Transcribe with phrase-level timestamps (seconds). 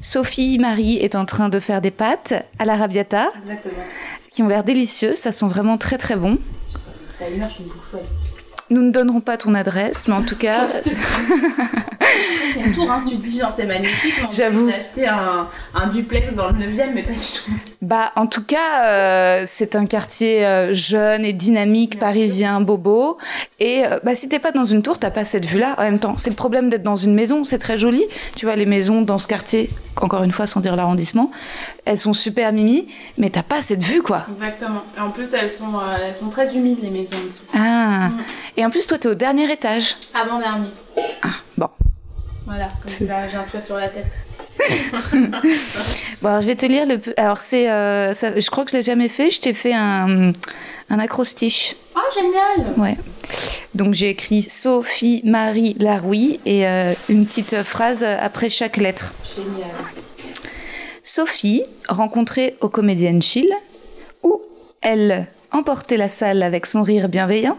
[0.00, 3.32] Sophie Marie est en train de faire des pâtes à l'arrabbiata.
[4.30, 6.38] Qui ont l'air délicieuses, ça sent vraiment très très bon.
[8.70, 10.68] Nous ne donnerons pas ton adresse, mais en tout cas.
[12.52, 13.02] c'est une tour, hein.
[13.08, 14.14] tu dis genre c'est magnifique.
[14.30, 14.68] J'avoue.
[14.68, 17.52] J'ai acheté un, un, duplex dans le 9e, mais pas du tout.
[17.80, 23.18] Bah, en tout cas, euh, c'est un quartier euh, jeune et dynamique, parisien, bobo.
[23.60, 25.76] Et euh, bah, si t'es pas dans une tour, t'as pas cette vue-là.
[25.78, 28.04] En même temps, c'est le problème d'être dans une maison, c'est très joli.
[28.34, 29.70] Tu vois, les maisons dans ce quartier,
[30.00, 31.30] encore une fois, sans dire l'arrondissement,
[31.84, 34.26] elles sont super mimi, mais t'as pas cette vue, quoi.
[34.34, 34.82] Exactement.
[34.96, 37.16] Et en plus, elles sont, elles sont très humides, les maisons.
[37.54, 38.08] Ah.
[38.08, 38.20] Mm.
[38.56, 39.96] Et en plus, toi, t'es au dernier étage.
[40.20, 40.70] Avant-dernier.
[41.22, 41.68] Ah, bon.
[42.44, 44.06] Voilà, comme ça, j'ai un toit sur la tête.
[46.22, 47.00] bon, alors, je vais te lire le.
[47.16, 47.70] Alors, c'est.
[47.70, 49.30] Euh, je crois que je l'ai jamais fait.
[49.30, 50.32] Je t'ai fait un,
[50.90, 51.76] un acrostiche.
[51.96, 52.96] Oh, génial Ouais.
[53.74, 59.12] Donc, j'ai écrit Sophie Marie Laroui et euh, une petite phrase après chaque lettre.
[59.36, 59.70] Génial.
[61.02, 63.48] Sophie, rencontrée au Comédienne Chill,
[64.22, 64.42] où
[64.82, 67.56] elle emportait la salle avec son rire bienveillant.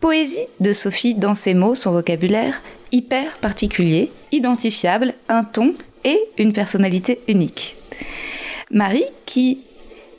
[0.00, 6.52] Poésie de Sophie dans ses mots, son vocabulaire, hyper particulier, identifiable, un ton et une
[6.52, 7.76] personnalité unique.
[8.70, 9.58] Marie qui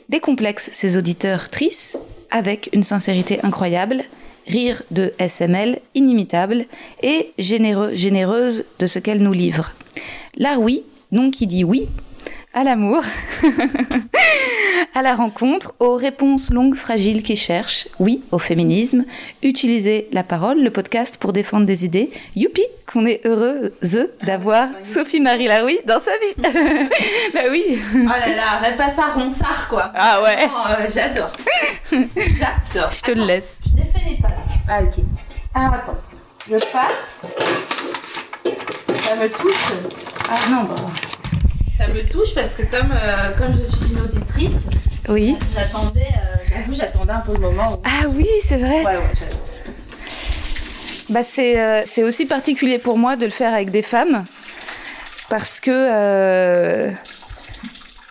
[0.08, 1.98] décomplexe ses auditeurs tristes
[2.30, 4.04] avec une sincérité incroyable,
[4.46, 6.66] rire de SML inimitable
[7.02, 9.72] et généreuse de ce qu'elle nous livre.
[10.36, 11.86] La oui, nom qui dit oui,
[12.56, 13.02] à l'amour,
[14.94, 19.04] à la rencontre, aux réponses longues, fragiles qui cherchent, oui au féminisme,
[19.42, 22.10] utiliser la parole, le podcast pour défendre des idées.
[22.34, 26.42] Youpi, qu'on est heureuse d'avoir Sophie-Marie Laroui dans sa vie.
[27.34, 27.78] bah oui.
[27.94, 29.92] Oh là là, repasse à Ronsard quoi.
[29.94, 30.48] Ah ouais.
[30.48, 31.32] Oh, euh, J'adore.
[31.92, 32.90] J'adore.
[32.90, 33.58] Je te le laisse.
[33.66, 34.38] Je défais les pattes.
[34.66, 35.04] Ah ok.
[35.54, 35.98] Alors attends,
[36.48, 37.22] je passe.
[39.00, 39.72] Ça me touche.
[40.30, 40.74] Ah non, bon.
[41.78, 44.62] Ça me touche parce que comme, euh, comme je suis une auditrice,
[45.08, 45.36] oui.
[45.54, 47.82] j'attendais, euh, j'avoue, j'attendais un peu le moment où...
[47.84, 48.84] Ah oui, c'est vrai.
[48.84, 49.28] Ouais, ouais,
[51.10, 54.24] bah, c'est, euh, c'est aussi particulier pour moi de le faire avec des femmes
[55.28, 56.92] parce que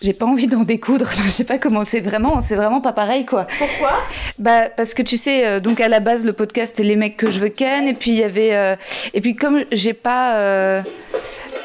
[0.06, 1.10] j'ai pas envie d'en découdre.
[1.24, 1.84] je sais pas comment.
[1.84, 3.48] C'est vraiment, c'est vraiment pas pareil, quoi.
[3.58, 4.04] Pourquoi?
[4.38, 7.18] Bah parce que tu sais, euh, donc à la base le podcast c'est les mecs
[7.18, 8.76] que je veux ken, et puis il y avait, euh,
[9.14, 10.82] et puis comme j'ai pas euh,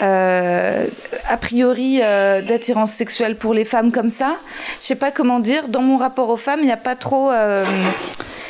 [0.03, 0.87] euh,
[1.29, 4.37] a priori euh, d'attirance sexuelle pour les femmes comme ça.
[4.81, 5.69] Je sais pas comment dire.
[5.69, 7.31] Dans mon rapport aux femmes, il n'y a pas trop.
[7.31, 7.65] Euh,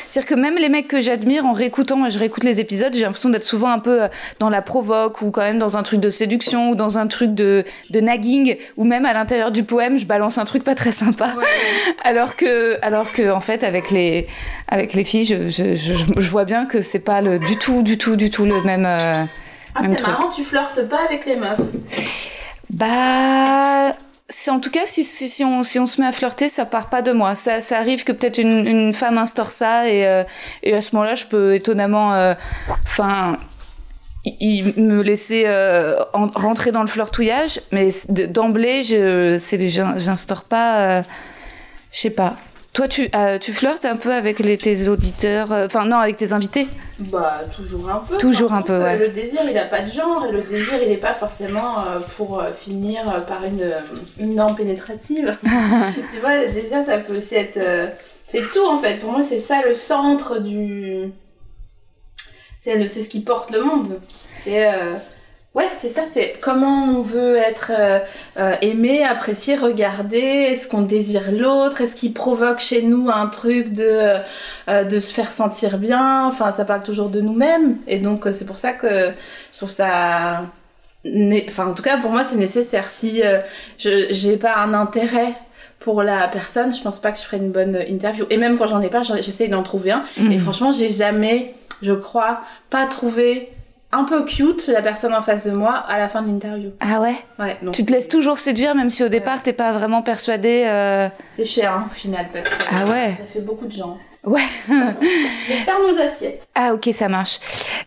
[0.09, 3.03] c'est-à-dire que même les mecs que j'admire, en réécoutant, moi je réécoute les épisodes, j'ai
[3.03, 4.01] l'impression d'être souvent un peu
[4.39, 7.33] dans la provoque ou quand même dans un truc de séduction ou dans un truc
[7.33, 10.91] de, de nagging ou même à l'intérieur du poème, je balance un truc pas très
[10.91, 11.33] sympa.
[11.37, 11.45] Ouais.
[12.03, 14.27] alors que, alors que en fait, avec les,
[14.67, 17.81] avec les filles, je, je, je, je vois bien que c'est pas le, du tout,
[17.81, 18.85] du tout, du tout le même.
[19.75, 21.59] Ah, c'est marrant, tu flirtes pas avec les meufs.
[22.69, 23.95] Bah.
[24.47, 26.89] En tout cas, si, si, si, on, si on se met à flirter, ça part
[26.89, 27.35] pas de moi.
[27.35, 30.23] Ça, ça arrive que peut-être une, une femme instaure ça et, euh,
[30.63, 32.35] et à ce moment-là, je peux étonnamment.
[32.85, 33.33] Enfin.
[33.33, 33.35] Euh,
[34.23, 39.39] il me laisser euh, en, rentrer dans le flirtouillage, mais d'emblée, je
[39.97, 40.79] j'instaure pas.
[40.79, 41.01] Euh,
[41.91, 42.35] je sais pas.
[42.73, 46.31] Toi, tu, euh, tu flirtes un peu avec les, tes auditeurs, enfin non, avec tes
[46.31, 46.67] invités?
[47.09, 48.17] Bah, toujours un peu.
[48.17, 48.97] Toujours un peu, ouais.
[48.97, 51.99] Le désir, il n'a pas de genre, et le désir, il n'est pas forcément euh,
[52.17, 53.73] pour euh, finir par une,
[54.19, 55.37] une norme pénétrative.
[55.43, 57.57] tu vois, le désir, ça peut aussi être.
[57.57, 57.87] Euh,
[58.27, 58.99] c'est tout en fait.
[58.99, 61.11] Pour moi, c'est ça le centre du.
[62.61, 63.99] C'est ce qui porte le monde.
[64.43, 64.69] C'est.
[65.53, 67.99] Ouais, c'est ça, c'est comment on veut être euh,
[68.37, 73.73] euh, aimé, apprécié, regardé, est-ce qu'on désire l'autre, est-ce qu'il provoque chez nous un truc
[73.73, 74.15] de,
[74.69, 78.45] euh, de se faire sentir bien, enfin ça parle toujours de nous-mêmes, et donc c'est
[78.45, 79.11] pour ça que
[79.51, 80.43] je trouve ça...
[81.47, 83.21] Enfin en tout cas pour moi c'est nécessaire, si
[83.77, 85.33] je j'ai pas un intérêt
[85.79, 88.69] pour la personne, je pense pas que je ferais une bonne interview, et même quand
[88.69, 90.31] j'en ai pas, j'essaie d'en trouver un, mmh.
[90.31, 91.47] et franchement j'ai jamais,
[91.81, 92.39] je crois,
[92.69, 93.49] pas trouvé
[93.91, 96.71] un peu cute la personne en face de moi à la fin de l'interview.
[96.79, 97.57] Ah ouais Ouais.
[97.61, 100.63] Donc tu te laisses toujours séduire même si au départ t'es pas vraiment persuadé.
[100.67, 101.09] Euh...
[101.31, 103.15] C'est cher hein, au final parce que ah ouais.
[103.17, 103.97] ça fait beaucoup de gens.
[104.23, 104.41] Ouais.
[104.67, 106.47] Faire nos assiettes.
[106.53, 107.39] Ah ok, ça marche.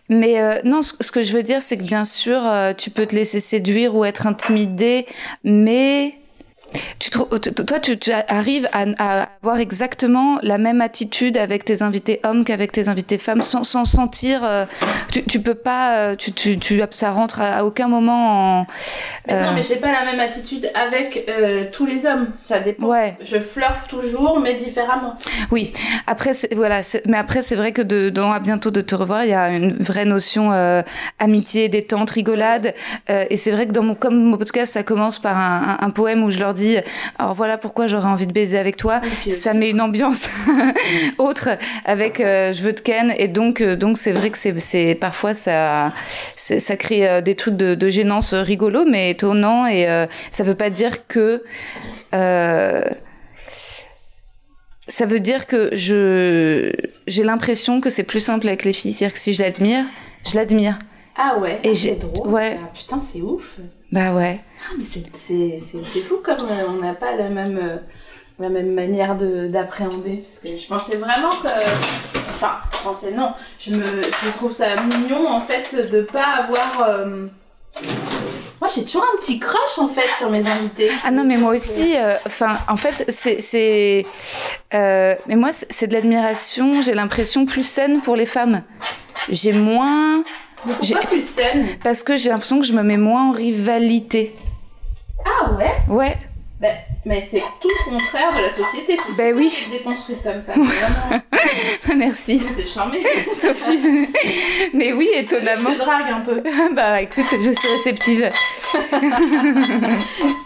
[0.09, 2.89] Mais euh, non, ce, ce que je veux dire, c'est que bien sûr, euh, tu
[2.89, 5.07] peux te laisser séduire ou être intimidé,
[5.45, 6.15] mais
[6.99, 12.19] tu toi, tu, tu arrives à, à avoir exactement la même attitude avec tes invités
[12.23, 14.41] hommes qu'avec tes invités femmes, sans, sans sentir.
[14.43, 14.65] euh,
[15.11, 15.91] tu, tu peux pas.
[15.95, 18.67] euh, Tu, tu, tu, ça rentre à, aucun moment en.
[19.27, 22.27] Mais euh, Non, mais j'ai pas la même attitude avec euh, tous les hommes.
[22.37, 22.87] Ça dépend.
[22.87, 23.15] Ouais.
[23.23, 25.15] Je flirte toujours, mais différemment.
[25.51, 25.73] Oui,
[26.07, 29.29] après, voilà, mais après, c'est vrai que de, dans À bientôt de te revoir, il
[29.29, 30.81] y a une vraie notion euh,
[31.19, 32.73] amitié, détente, rigolade.
[33.09, 35.85] Euh, et c'est vrai que dans mon, comme mon podcast, ça commence par un, un-
[35.85, 36.64] un poème où je leur dis
[37.19, 39.01] Alors voilà pourquoi j'aurais envie de baiser avec toi.
[39.29, 40.29] Ça met une ambiance
[41.17, 41.49] autre
[41.85, 43.13] avec euh, Je veux te ken.
[43.17, 45.91] Et donc, euh, donc c'est vrai que c'est, c'est parfois ça,
[46.35, 49.65] ça crée euh, des trucs de, de gênance rigolos, mais étonnants.
[49.67, 51.43] Et euh, ça veut pas dire que.
[52.13, 52.81] euh,
[54.87, 56.71] ça veut dire que je
[57.07, 58.93] j'ai l'impression que c'est plus simple avec les filles.
[58.93, 59.83] C'est-à-dire que si je l'admire,
[60.29, 60.77] je l'admire.
[61.17, 62.27] Ah ouais, Et ah, j'ai- c'est drôle.
[62.27, 62.51] ouais.
[62.61, 62.69] ça.
[62.81, 63.55] Putain, c'est ouf.
[63.91, 64.39] Bah ouais.
[64.67, 67.77] Ah, mais c'est- fou comme euh, on n'a pas la même, euh,
[68.39, 70.23] la même manière de- d'appréhender.
[70.27, 71.47] Parce que je pensais vraiment que.
[72.29, 73.31] Enfin, je pensais non.
[73.59, 76.87] Je, me, je trouve ça mignon en fait de pas avoir.
[76.89, 77.27] euh,
[78.61, 80.89] Moi j'ai toujours un petit crush en fait sur mes invités.
[81.05, 84.05] Ah non, mais moi aussi, euh, enfin, en fait, c'est.
[84.73, 88.63] euh, mais moi, c'est de l'admiration, j'ai l'impression, plus saine pour les femmes.
[89.29, 90.23] J'ai moins.
[90.63, 94.35] Pourquoi plus saine Parce que j'ai l'impression que je me mets moins en rivalité.
[95.25, 96.15] Ah ouais Ouais,
[96.61, 96.67] Bah,
[97.05, 98.97] Mais c'est tout le contraire de la société.
[98.97, 99.51] C'est Ben oui.
[99.71, 100.53] déconstruite comme ça.
[100.53, 101.21] Vraiment,
[101.97, 102.99] merci, c'est charmé.
[103.35, 104.07] Sophie.
[104.73, 105.71] mais oui, Je étonnamment.
[105.71, 106.41] te drague un peu.
[106.75, 108.31] bah écoute, je suis réceptive.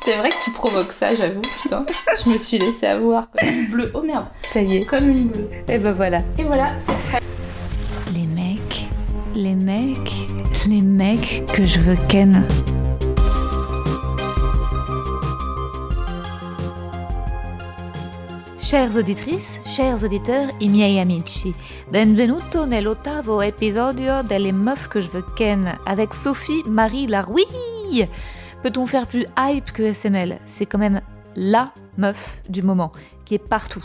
[0.04, 1.42] C'est vrai que tu provoques ça, j'avoue.
[1.62, 1.86] Putain,
[2.24, 3.92] je me suis laissée avoir comme une bleue.
[3.94, 4.86] Oh merde, Ça y est.
[4.86, 5.50] comme une bleue.
[5.68, 6.18] Et ben voilà.
[6.38, 7.20] Et voilà, c'est prêt.
[8.14, 8.88] Les mecs,
[9.36, 10.12] les mecs,
[10.68, 12.46] les mecs que je veux ken.
[18.62, 21.54] Chères auditrices, chers auditeurs, i miei amici,
[21.92, 28.08] benvenuto nell'ottavo episodio delle meufs que je veux ken avec Sophie Marie Larouille.
[28.62, 31.02] Peut-on faire plus hype que SML C'est quand même
[31.36, 32.92] la meuf du moment,
[33.24, 33.84] qui est partout.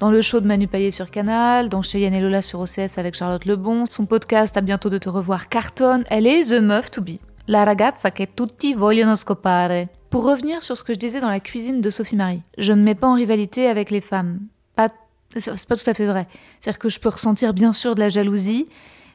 [0.00, 3.14] Dans le show de Manu Payet sur Canal, dans Cheyenne et Lola sur OCS avec
[3.14, 7.02] Charlotte Lebon, son podcast À bientôt de te revoir cartonne, elle est the meuf to
[7.02, 7.18] be.
[7.48, 9.90] La ragazza che tutti vogliono scopare.
[10.16, 12.78] Pour revenir sur ce que je disais dans la cuisine de Sophie Marie, je ne
[12.78, 14.40] me mets pas en rivalité avec les femmes.
[14.74, 14.88] Pas,
[15.36, 16.26] c'est pas tout à fait vrai.
[16.58, 18.66] C'est-à-dire que je peux ressentir bien sûr de la jalousie,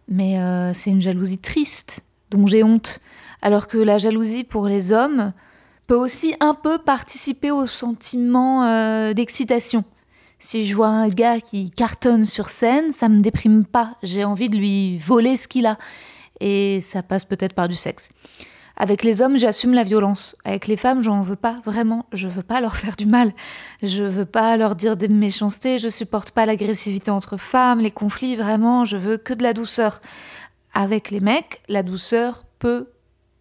[0.08, 3.00] mais euh, c'est une jalousie triste, dont j'ai honte.
[3.42, 5.34] Alors que la jalousie pour les hommes
[5.88, 9.84] peut aussi un peu participer au sentiment euh, d'excitation.
[10.38, 13.96] Si je vois un gars qui cartonne sur scène, ça me déprime pas.
[14.04, 15.80] J'ai envie de lui voler ce qu'il a.
[16.40, 18.10] Et ça passe peut-être par du sexe.
[18.82, 20.36] Avec les hommes, j'assume la violence.
[20.44, 22.08] Avec les femmes, j'en veux pas vraiment.
[22.14, 23.32] Je veux pas leur faire du mal.
[23.84, 25.78] Je veux pas leur dire des méchancetés.
[25.78, 28.36] Je supporte pas l'agressivité entre femmes, les conflits.
[28.36, 30.02] Vraiment, je veux que de la douceur.
[30.74, 32.88] Avec les mecs, la douceur peut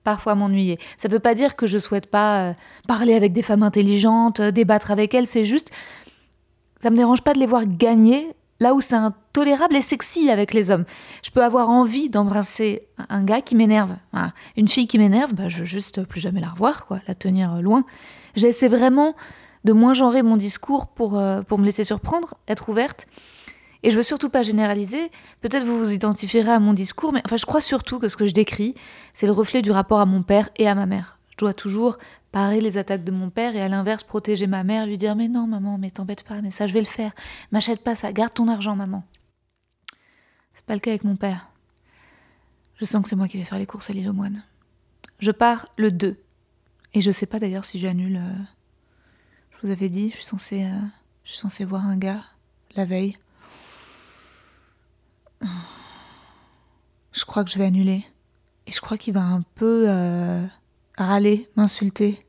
[0.05, 0.79] parfois m'ennuyer.
[0.99, 2.53] Ça veut pas dire que je souhaite pas euh,
[2.87, 5.27] parler avec des femmes intelligentes, euh, débattre avec elles.
[5.27, 5.71] C'est juste,
[6.81, 8.29] ça me dérange pas de les voir gagner
[8.61, 10.85] là où c'est intolérable et sexy avec les hommes.
[11.23, 13.97] Je peux avoir envie d'embrasser un gars qui m'énerve.
[14.57, 17.61] Une fille qui m'énerve, bah, je veux juste plus jamais la revoir, quoi, la tenir
[17.63, 17.85] loin.
[18.37, 19.17] J'essaie vraiment
[19.65, 23.07] de moins genrer mon discours pour, euh, pour me laisser surprendre, être ouverte.
[23.83, 25.11] Et je veux surtout pas généraliser.
[25.41, 28.27] Peut-être vous vous identifierez à mon discours, mais enfin, je crois surtout que ce que
[28.27, 28.75] je décris,
[29.13, 31.19] c'est le reflet du rapport à mon père et à ma mère.
[31.31, 31.97] Je dois toujours
[32.33, 35.29] parer les attaques de mon père et à l'inverse protéger ma mère, lui dire mais
[35.29, 37.13] non maman, mais t'embête pas, mais ça je vais le faire.
[37.53, 39.05] M'achète pas ça, garde ton argent maman.
[40.55, 41.49] C'est pas le cas avec mon père.
[42.77, 44.43] Je sens que c'est moi qui vais faire les courses à l'île aux moines.
[45.19, 46.19] Je pars le 2.
[46.95, 48.17] Et je sais pas d'ailleurs si j'annule.
[48.17, 48.43] euh,
[49.53, 50.81] Je vous avais dit, je suis censée, euh,
[51.25, 52.23] je suis voir un gars
[52.77, 53.17] la veille.
[57.13, 58.05] Je crois que je vais annuler.
[58.67, 60.47] Et je crois qu'il va un peu euh,
[60.97, 62.27] râler, m'insulter.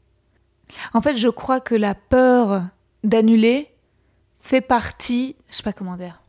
[0.93, 2.63] En fait, je crois que la peur
[3.03, 3.69] d'annuler
[4.39, 5.35] fait partie.
[5.49, 6.21] Je sais pas comment dire.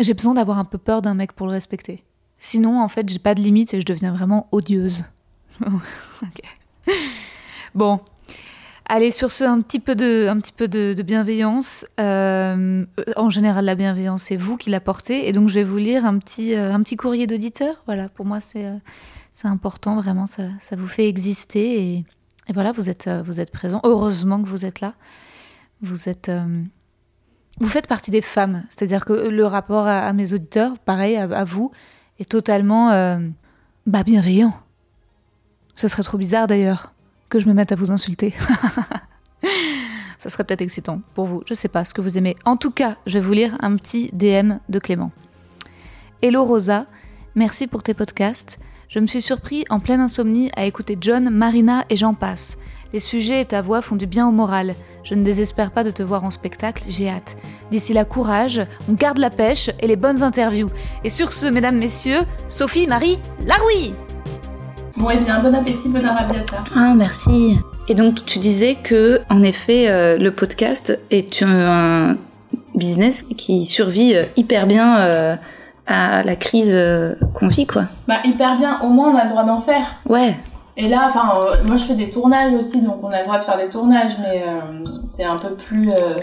[0.00, 2.04] J'ai besoin d'avoir un peu peur d'un mec pour le respecter.
[2.38, 5.04] Sinon, en fait, j'ai pas de limite et je deviens vraiment odieuse.
[6.22, 6.40] Ok.
[7.74, 8.00] Bon.
[8.86, 11.86] Allez, sur ce, un petit peu de, un petit peu de bienveillance.
[11.98, 12.84] Euh,
[13.16, 15.28] en général, la bienveillance, c'est vous qui la portez.
[15.28, 17.82] Et donc, je vais vous lire un petit, euh, un petit courrier d'auditeur.
[17.86, 18.76] Voilà, pour moi, c'est euh,
[19.34, 21.82] c'est important, vraiment, ça, vous fait exister.
[21.82, 23.80] Et, voilà, vous êtes, euh, vous êtes présent.
[23.84, 24.94] Heureusement que vous êtes là.
[25.80, 26.62] Vous êtes, euh,
[27.58, 28.64] vous faites partie des femmes.
[28.68, 31.70] C'est-à-dire que le rapport à, mes auditeurs, pareil, à, à vous,
[32.18, 33.18] est totalement euh,
[33.86, 34.54] bah, bienveillant.
[35.74, 36.92] Ce serait trop bizarre d'ailleurs
[37.28, 38.34] que je me mette à vous insulter.
[40.18, 41.42] Ça serait peut-être excitant pour vous.
[41.48, 42.36] Je sais pas ce que vous aimez.
[42.44, 45.10] En tout cas, je vais vous lire un petit DM de Clément.
[46.20, 46.86] Hello Rosa,
[47.34, 48.58] merci pour tes podcasts.
[48.94, 52.58] Je me suis surpris en pleine insomnie à écouter John, Marina et j'en passe.
[52.92, 54.74] Les sujets et ta voix font du bien au moral.
[55.02, 57.38] Je ne désespère pas de te voir en spectacle, j'ai hâte.
[57.70, 60.68] D'ici là, courage, on garde la pêche et les bonnes interviews.
[61.04, 63.94] Et sur ce, mesdames, messieurs, Sophie, Marie, Laroui
[64.98, 66.62] Bon, et bien, bon appétit, bon arabiata.
[66.76, 67.56] Ah, merci.
[67.88, 72.18] Et donc, tu disais que, en effet, euh, le podcast est un
[72.74, 75.36] business qui survit euh, hyper bien euh,
[75.86, 77.84] à la crise euh, qu'on vit, quoi.
[78.08, 79.84] Bah, hyper bien, au moins on a le droit d'en faire.
[80.08, 80.34] Ouais.
[80.76, 83.38] Et là, enfin, euh, moi je fais des tournages aussi, donc on a le droit
[83.38, 85.90] de faire des tournages, mais euh, c'est un peu plus.
[85.90, 86.14] euh,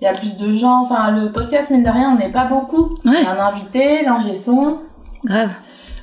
[0.00, 0.80] Il y a plus de gens.
[0.82, 2.94] Enfin, le podcast, mine de rien, on n'est pas beaucoup.
[3.04, 3.22] Il Ouais.
[3.22, 4.78] y a un invité, l'ingé son.
[5.24, 5.50] Grave.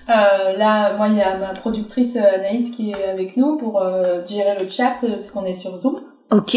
[0.08, 3.82] Là, moi, il y a ma productrice Anaïs qui est avec nous pour
[4.30, 5.96] gérer le chat, parce qu'on est sur Zoom
[6.32, 6.56] Ok.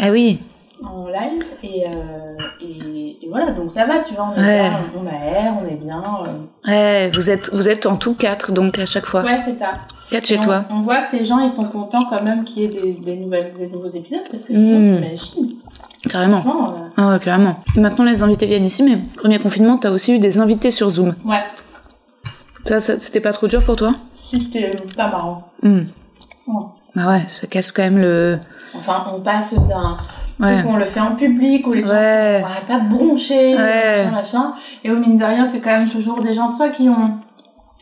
[0.00, 0.40] Ah oui.
[0.84, 1.44] En live.
[1.62, 4.68] Et, euh, et, et voilà, donc ça va, tu vois, on est Ouais.
[4.68, 6.02] bien, on aère, on est bien.
[6.26, 6.68] euh.
[6.70, 9.22] Ouais, vous êtes, vous êtes en tout quatre, donc à chaque fois.
[9.22, 9.70] Ouais, c'est ça.
[10.10, 10.64] Quatre Et chez on, toi.
[10.70, 13.16] On voit que les gens, ils sont contents quand même qu'il y ait des, des,
[13.16, 14.96] nouvelles, des nouveaux épisodes, parce que sinon, Mm.
[15.02, 15.54] t'imagines.
[16.10, 16.38] Carrément.
[16.46, 17.56] Euh, Ah ouais, carrément.
[17.76, 21.14] Maintenant, les invités viennent ici, mais premier confinement, t'as aussi eu des invités sur Zoom.
[21.24, 21.42] ouais,
[22.64, 23.94] Ça, ça c'était pas trop dur pour toi?
[24.16, 25.50] Si c'était pas marrant.
[25.62, 25.82] Hmm.
[26.48, 26.62] Ouais.
[26.94, 28.38] Bah ouais, ça casse quand même le.
[28.74, 29.96] Enfin, on passe d'un
[30.40, 30.62] Ouais.
[30.64, 32.42] où on le fait en public, où les gens Ouais.
[32.42, 34.04] sont- pas de broncher, Ouais.
[34.04, 34.54] machin, machin.
[34.84, 37.18] Et au mine de rien, c'est quand même toujours des gens, soit qui ont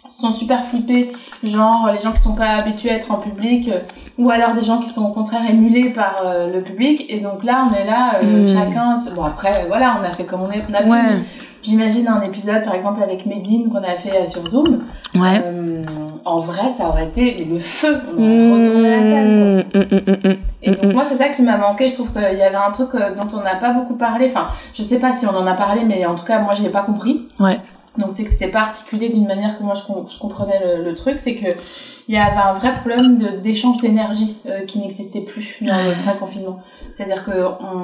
[0.09, 3.79] sont super flippés, genre les gens qui sont pas habitués à être en public, euh,
[4.19, 7.07] ou alors des gens qui sont au contraire émulés par euh, le public.
[7.09, 8.49] Et donc là, on est là, euh, Mm.
[8.49, 8.99] chacun.
[8.99, 10.63] se- Bon après, voilà, on a fait comme on est.
[10.69, 11.23] On a Ouais.
[11.63, 14.83] J'imagine un épisode, par exemple, avec Medine qu'on a fait euh, sur Zoom.
[15.15, 15.43] Ouais.
[15.45, 15.83] Euh,
[16.25, 17.99] en vrai, ça aurait été le feu.
[18.17, 19.67] On aurait retourné la salle.
[20.23, 20.33] quoi.
[20.63, 22.91] Et donc moi c'est ça qui m'a manqué, je trouve qu'il y avait un truc
[22.95, 25.55] euh, dont on n'a pas beaucoup parlé, enfin je sais pas si on en a
[25.55, 27.27] parlé mais en tout cas moi je l'ai pas compris.
[27.39, 27.59] Ouais.
[27.97, 30.85] Donc c'est que c'était pas articulé d'une manière que moi je, com- je comprenais le,
[30.85, 31.47] le truc, c'est que
[32.11, 35.91] il y avait un vrai problème de- d'échange d'énergie euh, qui n'existait plus dans le
[36.03, 36.59] vrai confinement.
[36.93, 37.37] C'est-à-dire que
[37.73, 37.77] on,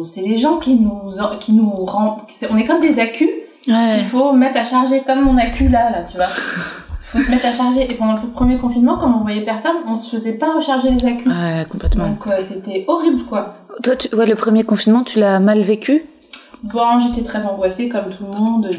[0.00, 1.00] on, c'est les gens qui nous
[1.38, 3.30] qui nous rend, c'est- on est comme des accus
[3.68, 3.94] Ouais.
[3.96, 6.26] qu'il faut mettre à charger comme mon accu là là tu vois.
[6.26, 9.76] Il faut se mettre à charger et pendant le premier confinement comme on voyait personne,
[9.86, 11.28] on se faisait pas recharger les accus.
[11.28, 12.08] Ouais, complètement.
[12.08, 13.54] Donc euh, c'était horrible quoi.
[13.84, 14.14] Toi, tu...
[14.16, 16.02] ouais, le premier confinement, tu l'as mal vécu?
[16.64, 18.78] Bon, j'étais très angoissée comme tout le monde du...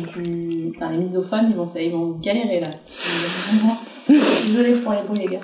[0.72, 2.68] Putain, les misophones, ils vont, ils vont galérer là.
[4.08, 5.42] Désolée pour les beaux les gars.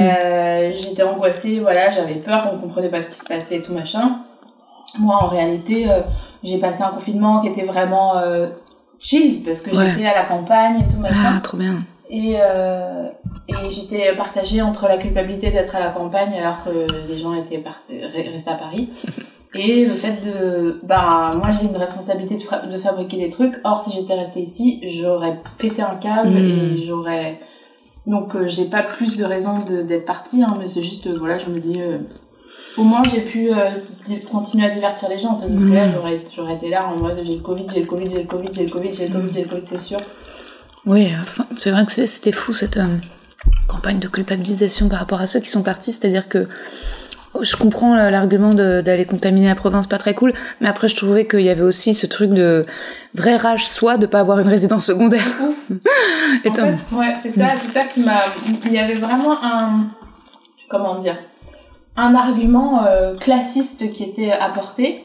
[0.00, 3.74] Euh, j'étais angoissée, voilà, j'avais peur, on comprenait pas ce qui se passait et tout
[3.74, 4.18] machin.
[4.98, 6.00] Moi, en réalité, euh,
[6.42, 8.48] j'ai passé un confinement qui était vraiment euh,
[8.98, 9.86] chill parce que Ouais.
[9.94, 11.14] j'étais à la campagne et tout machin.
[11.36, 11.82] Ah, trop bien.
[12.12, 17.34] Et, et j'étais partagée entre la culpabilité d'être à la campagne alors que les gens
[17.34, 18.90] étaient restés à Paris.
[19.54, 20.80] Et le fait de...
[20.84, 23.56] Bah, moi j'ai une responsabilité de, fabriquer des trucs.
[23.64, 26.36] Or, si j'étais restée ici, j'aurais pété un câble Mm.
[26.36, 27.38] et j'aurais...
[28.06, 31.16] Donc, euh, j'ai pas plus de raison de- d'être partie, hein, mais c'est juste, euh,
[31.18, 31.80] voilà, je me dis...
[31.80, 31.98] euh,
[32.76, 33.50] au moins, j'ai pu
[34.30, 35.34] continuer à divertir les gens.
[35.34, 35.92] Tandis que là, Mm.
[35.94, 38.48] j'aurais, j'aurais été là en mode j'ai le Covid, j'ai le Covid, j'ai le Covid,
[38.52, 40.00] j'ai le Covid, j'ai le Covid, j'ai le Covid, c'est sûr.
[40.86, 42.78] Oui, enfin, c'est vrai que c'était fou cette
[43.66, 45.92] campagne de culpabilisation par rapport à ceux qui sont partis.
[45.92, 46.48] C'est-à-dire que
[47.40, 51.40] je comprends l'argument d'aller contaminer la province, pas très cool, mais après je trouvais qu'il
[51.40, 52.66] y avait aussi ce truc de
[53.14, 55.26] vraie rage soi de pas avoir une résidence secondaire.
[55.42, 55.70] Ouf.
[56.44, 58.20] Et En fait, ouais, c'est ça, c'est ça qui m'a.
[58.66, 59.86] Il y avait vraiment un.
[60.68, 61.16] Comment dire
[61.96, 65.04] Un argument euh, classiste qui était apporté,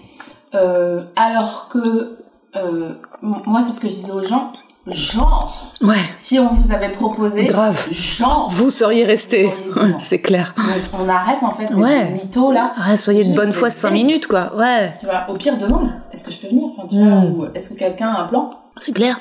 [0.54, 2.18] euh, alors que.
[2.56, 4.54] euh, moi, c'est ce que je disais aux gens.
[4.88, 7.46] Genre, Ouais, si on vous avait proposé.
[7.46, 7.88] grave.
[7.92, 8.50] Genre.
[8.52, 9.50] Vous seriez resté.
[10.00, 10.54] C'est clair.
[10.56, 12.06] Donc, on arrête en fait Ouais.
[12.06, 12.74] les mythos là.
[12.78, 13.98] Ah, soyez de bonne foi des 5 dingues.
[13.98, 14.52] minutes, quoi.
[14.56, 15.90] Ouais, Tu vois, au pire, demande.
[16.14, 16.66] Est-ce que je peux venir?
[16.78, 17.34] Enfin, tu vois, Mm.
[17.36, 18.50] ou Est-ce que quelqu'un a un plan?
[18.78, 19.20] C'est clair.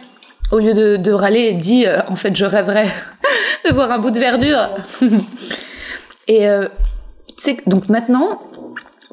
[0.52, 2.88] Au lieu de, de râler, dis euh, en fait je rêverais
[3.68, 4.68] de voir un bout de verdure.
[6.28, 6.66] Et euh,
[7.28, 8.40] tu sais, que- donc maintenant,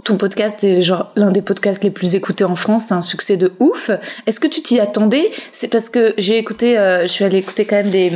[0.03, 3.37] ton podcast est genre l'un des podcasts les plus écoutés en France, c'est un succès
[3.37, 3.91] de ouf.
[4.25, 5.29] Est-ce que tu t'y attendais?
[5.51, 8.11] C'est parce que j'ai écouté, euh, je suis allée écouter quand même des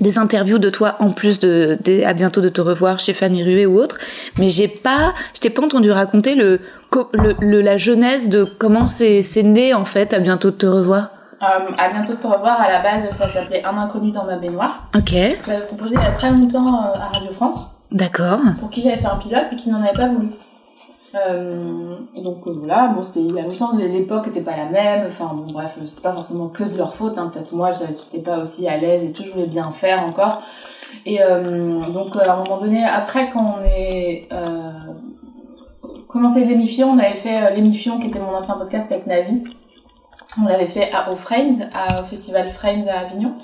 [0.00, 3.44] des interviews de toi en plus de, de- à bientôt de te revoir chez Fanny
[3.44, 3.98] Rué ou autre,
[4.38, 6.60] mais j'ai pas, je t'ai pas entendu raconter le,
[7.12, 10.66] le, le- la genèse de comment c'est c'est né en fait à bientôt de te
[10.66, 11.10] revoir.
[11.42, 11.46] Euh,
[11.78, 12.60] À bientôt de te revoir.
[12.60, 14.88] À la base, ça s'appelait Un inconnu dans ma baignoire.
[14.96, 17.70] Ok, Je l'avais proposé il y a très longtemps euh, à Radio France.
[17.92, 18.40] d'accord.
[18.60, 20.28] pour qui j'avais fait un pilote et qui n'en avait pas voulu.
[21.14, 25.06] Euh, donc euh, voilà, bon, c'était il y a longtemps, l'époque n'était pas la même,
[25.06, 27.30] enfin bon, bref, c'était pas forcément que de leur faute, hein.
[27.32, 30.42] peut-être moi j'étais pas aussi à l'aise et tout, je voulais bien faire encore.
[31.04, 34.70] Et euh, donc à un moment donné, après quand on est euh,
[36.08, 39.44] commencé l'émission, on avait fait l'émission qui était mon ancien podcast avec Navi,
[40.42, 43.34] on l'avait fait à, au Frames, à, au festival Frames à Avignon.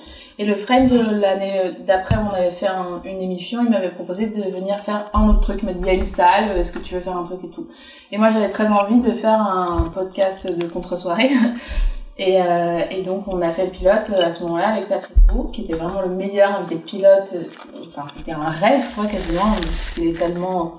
[0.40, 0.88] Et le Frames,
[1.20, 2.68] l'année d'après, on avait fait
[3.04, 5.60] une émission, il m'avait proposé de venir faire un autre truc.
[5.62, 7.40] Il m'a dit, il y a une salle, est-ce que tu veux faire un truc
[7.42, 7.66] et tout.
[8.12, 11.30] Et moi, j'avais très envie de faire un podcast de contre-soirée.
[12.20, 15.62] Et, euh, donc, on a fait le pilote à ce moment-là avec Patrick Beau, qui
[15.62, 17.36] était vraiment le meilleur invité de pilote.
[17.86, 20.74] Enfin, c'était un rêve, quoi, quasiment, parce qu'il est tellement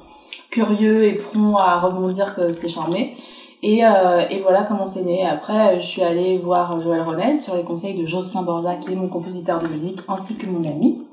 [0.52, 3.16] curieux et prompt à rebondir que c'était charmé.
[3.62, 5.26] Et, euh, et voilà comment c'est né.
[5.26, 8.96] Après, je suis allée voir Joël Ronez sur les conseils de Jocelyn Borda, qui est
[8.96, 11.06] mon compositeur de musique, ainsi que mon ami.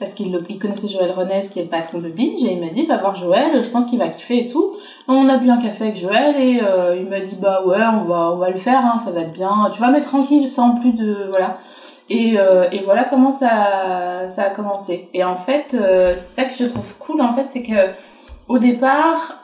[0.00, 2.70] Parce qu'il il connaissait Joël Ronez, qui est le patron de Binge, et il m'a
[2.70, 4.72] dit, va voir Joël, je pense qu'il va kiffer et tout.
[5.06, 8.04] On a bu un café avec Joël, et euh, il m'a dit, bah ouais, on
[8.04, 9.70] va, on va le faire, hein, ça va être bien.
[9.72, 11.28] Tu vas mettre tranquille, sans plus de...
[11.30, 11.58] Voilà.
[12.10, 15.08] Et, euh, et voilà comment ça, ça a commencé.
[15.14, 17.92] Et en fait, c'est ça que je trouve cool, en fait, c'est que
[18.48, 19.38] au départ...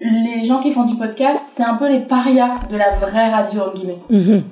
[0.00, 3.62] les gens qui font du podcast, c'est un peu les parias de la vraie radio,
[3.62, 3.98] en guillemets.
[4.10, 4.42] Mhm.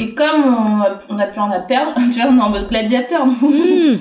[0.00, 2.50] Et comme on a, on a plus rien à perdre, tu vois, on est en
[2.50, 3.26] mode gladiateur.
[3.26, 3.98] Mhm.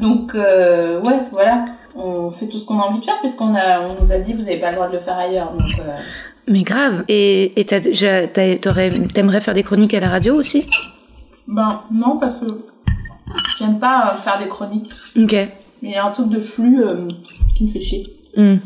[0.00, 1.66] Donc, euh, ouais, voilà.
[1.94, 4.32] On fait tout ce qu'on a envie de faire, puisqu'on a, on nous a dit,
[4.34, 5.52] vous n'avez pas le droit de le faire ailleurs.
[5.52, 5.96] Donc, euh...
[6.48, 7.04] Mais grave.
[7.08, 10.66] Et, t'aimerais faire des chroniques à la radio aussi?
[11.48, 12.46] Ben, non, parce que
[13.58, 14.90] j'aime pas euh, faire des chroniques.
[15.16, 15.34] Ok.
[15.82, 17.08] Il y a un truc de flux euh,
[17.56, 18.06] qui me fait chier.
[18.36, 18.56] Mm.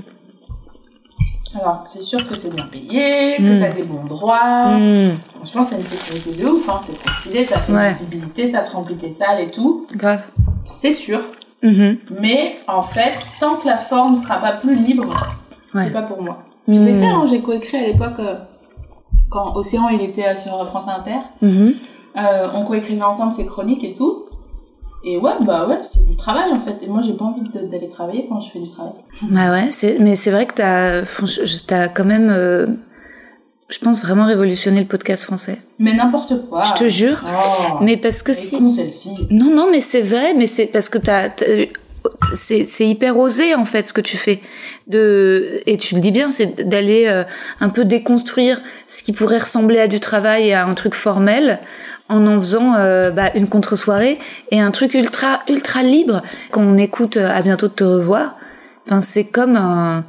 [1.59, 4.77] Alors, c'est sûr que c'est bien payé, que tu t'as des bons droits.
[4.77, 5.17] Mm.
[5.37, 6.81] Franchement, c'est une sécurité de ouf, hein.
[6.85, 9.87] c'est trop stylé, ça fait une visibilité, ça te remplit tes salles et tout.
[9.95, 10.23] Grave.
[10.65, 11.21] C'est sûr.
[11.63, 11.97] Mm-hmm.
[12.21, 15.15] Mais en fait, tant que la forme sera pas plus libre,
[15.75, 16.45] c'est pas pour moi.
[16.69, 17.01] Je l'ai mm.
[17.01, 18.37] fait, hein, j'ai coécrit à l'époque, euh,
[19.29, 21.19] quand Océan il était sur France Inter.
[21.43, 21.75] Mm-hmm.
[22.17, 24.27] Euh, on coécrivait ensemble ses chroniques et tout.
[25.03, 26.77] Et ouais, bah ouais, c'est du travail en fait.
[26.83, 28.93] Et moi, j'ai pas envie d'aller travailler quand je fais du travail.
[29.23, 32.67] Bah ouais, mais c'est vrai que t'as as quand même, euh,
[33.71, 35.59] je pense, vraiment révolutionné le podcast français.
[35.79, 36.65] Mais n'importe quoi.
[36.65, 37.19] Je te jure.
[37.25, 37.79] Oh.
[37.81, 38.73] mais parce que si.
[38.73, 39.29] celle-ci.
[39.31, 41.31] Non, non, mais c'est vrai, mais c'est parce que t'as.
[42.35, 44.41] c'est hyper osé en fait ce que tu fais
[44.87, 47.25] de et tu le dis bien c'est d'aller euh,
[47.61, 51.61] un peu déconstruire ce qui pourrait ressembler à du travail et à un truc formel
[52.11, 54.19] en en faisant euh, bah, une contre-soirée
[54.51, 56.23] et un truc ultra ultra libre.
[56.51, 58.37] Quand on écoute euh, à bientôt de te revoir,
[58.87, 60.05] enfin c'est comme un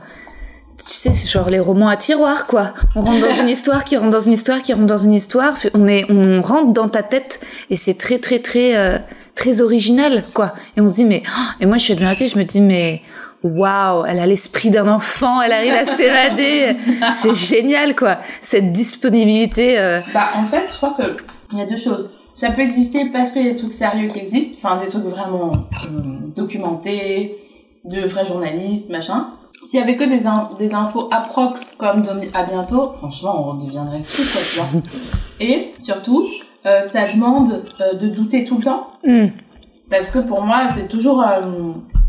[0.78, 2.74] tu sais, c'est genre les romans à tiroir, quoi.
[2.96, 5.54] On rentre dans une histoire, qui rentre dans une histoire, qui rentre dans une histoire.
[5.76, 8.98] On est, on rentre dans ta tête et c'est très, très, très, euh,
[9.36, 10.56] très original, quoi.
[10.76, 13.04] Et on se dit, mais, oh, et moi, je suis admirative, je me dis, mais,
[13.44, 16.76] waouh, elle a l'esprit d'un enfant, elle arrive à s'évader.
[17.12, 18.18] c'est génial, quoi.
[18.42, 19.78] Cette disponibilité.
[20.16, 21.04] Bah, en fait, je crois que
[21.54, 22.10] il y a deux choses.
[22.36, 25.04] Ça peut exister parce qu'il y a des trucs sérieux qui existent, enfin des trucs
[25.04, 26.02] vraiment euh,
[26.36, 27.38] documentés,
[27.86, 29.28] de vrais journalistes, machin.
[29.64, 34.24] S'il y avait que des, des infos approx comme à bientôt, franchement, on deviendrait fou,
[34.24, 34.82] quoi, tu vois.
[35.40, 36.26] Et surtout,
[36.66, 38.88] euh, ça demande euh, de douter tout le temps.
[39.06, 39.28] Hmm.
[39.90, 41.24] Parce que pour moi, c'est toujours,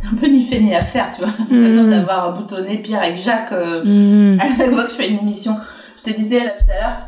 [0.00, 1.32] c'est un peu ni fait ni à faire, tu vois.
[1.50, 1.90] J'ai l'impression hmm.
[1.90, 5.56] d'avoir boutonné Pierre avec Jacques à chaque fois que je fais une émission.
[6.04, 6.98] Je te disais là tout à l'heure,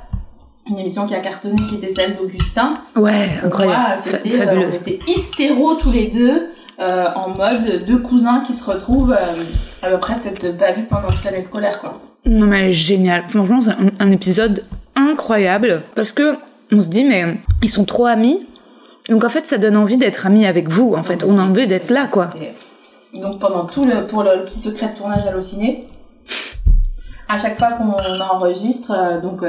[0.66, 2.74] une émission qui a cartonné, qui était celle d'Augustin.
[2.96, 4.81] Ouais, incroyable, c'était, euh, fabuleuse.
[4.81, 6.48] on était hystéro tous les deux,
[6.81, 11.24] euh, en mode deux cousins qui se retrouvent euh, après s'être pas vus pendant toute
[11.24, 12.00] l'année scolaire, quoi.
[12.27, 13.24] Non mais elle est géniale.
[13.29, 14.64] Franchement, c'est un, épisode
[14.96, 16.37] incroyable parce que
[16.72, 18.46] on se dit mais ils sont trop amis.
[19.11, 20.94] Donc en fait, ça donne envie d'être amis avec vous.
[20.94, 22.31] En fait, on a envie d'être là, quoi.
[23.12, 25.87] Donc pendant tout le pour le, petit secret de tournage à l'ociné,
[27.29, 29.42] à chaque fois qu'on enregistre, donc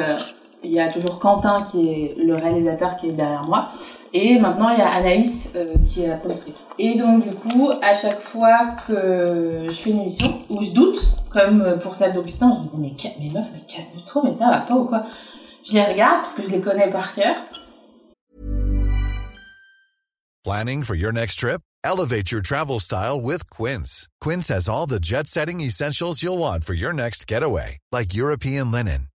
[0.66, 3.70] il y a toujours Quentin qui est le réalisateur qui est derrière moi.
[4.14, 6.64] Et maintenant, il y a Anaïs euh, qui est la productrice.
[6.80, 11.10] Et donc, du coup, à chaque fois que je fais une émission où je doute,
[11.30, 14.60] comme pour celle d'Augustin, je me dis, mais, mais meuf, mais calme-toi, mais ça va
[14.60, 15.04] pas ou quoi?
[15.66, 17.36] Je les regarde parce que je les connais par cœur.
[20.44, 21.62] Planning for your next trip?
[21.84, 24.08] Elevate your travel style with Quince.
[24.22, 28.72] Quince has all the jet setting essentials you'll want for your next getaway, like European
[28.72, 29.08] linen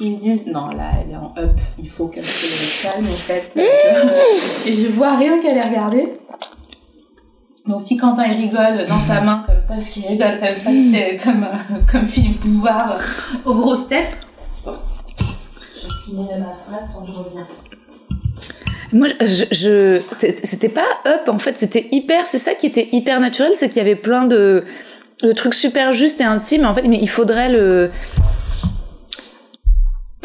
[0.00, 3.16] Ils se disent non là elle est en up, il faut qu'elle se calme en
[3.16, 3.50] fait.
[4.66, 6.08] et je vois rien qu'à les regarder.
[7.66, 10.70] Donc si Quentin il rigole dans sa main comme ça, parce qu'il rigole comme ça,
[10.92, 14.18] c'est comme, euh, comme Philippe Bouvard euh, aux grosses têtes.
[14.64, 17.46] Je finirai ma phrase quand je reviens.
[18.92, 20.00] Moi, je, je-
[20.44, 22.26] c'était pas up en fait, c'était hyper.
[22.26, 24.64] C'est ça qui était hyper naturel, c'est qu'il y avait plein de,
[25.22, 26.64] de trucs super justes et intimes.
[26.64, 27.90] En fait, mais il faudrait le,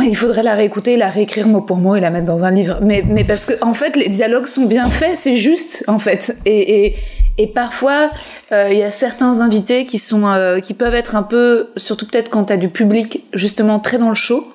[0.01, 2.79] il faudrait la réécouter, la réécrire mot pour mot et la mettre dans un livre.
[2.81, 6.35] Mais, mais parce que en fait, les dialogues sont bien faits, c'est juste en fait.
[6.45, 6.95] Et, et,
[7.37, 8.11] et parfois,
[8.51, 12.05] euh, il y a certains invités qui sont, euh, qui peuvent être un peu, surtout
[12.05, 14.45] peut-être quand t'as du public justement très dans le show,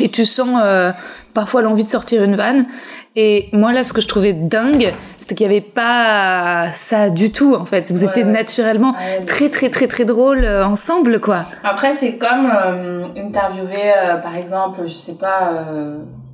[0.00, 0.90] et tu sens euh,
[1.38, 2.66] parfois l'envie de sortir une vanne.
[3.14, 7.30] Et moi là, ce que je trouvais dingue, c'était qu'il n'y avait pas ça du
[7.30, 7.90] tout en fait.
[7.92, 8.30] Vous Ouais, étiez ouais.
[8.32, 11.44] naturellement Ouais, mais- très très très très drôles euh, ensemble quoi.
[11.64, 15.50] Après, c'est comme euh, interviewer, euh, par exemple, je sais pas,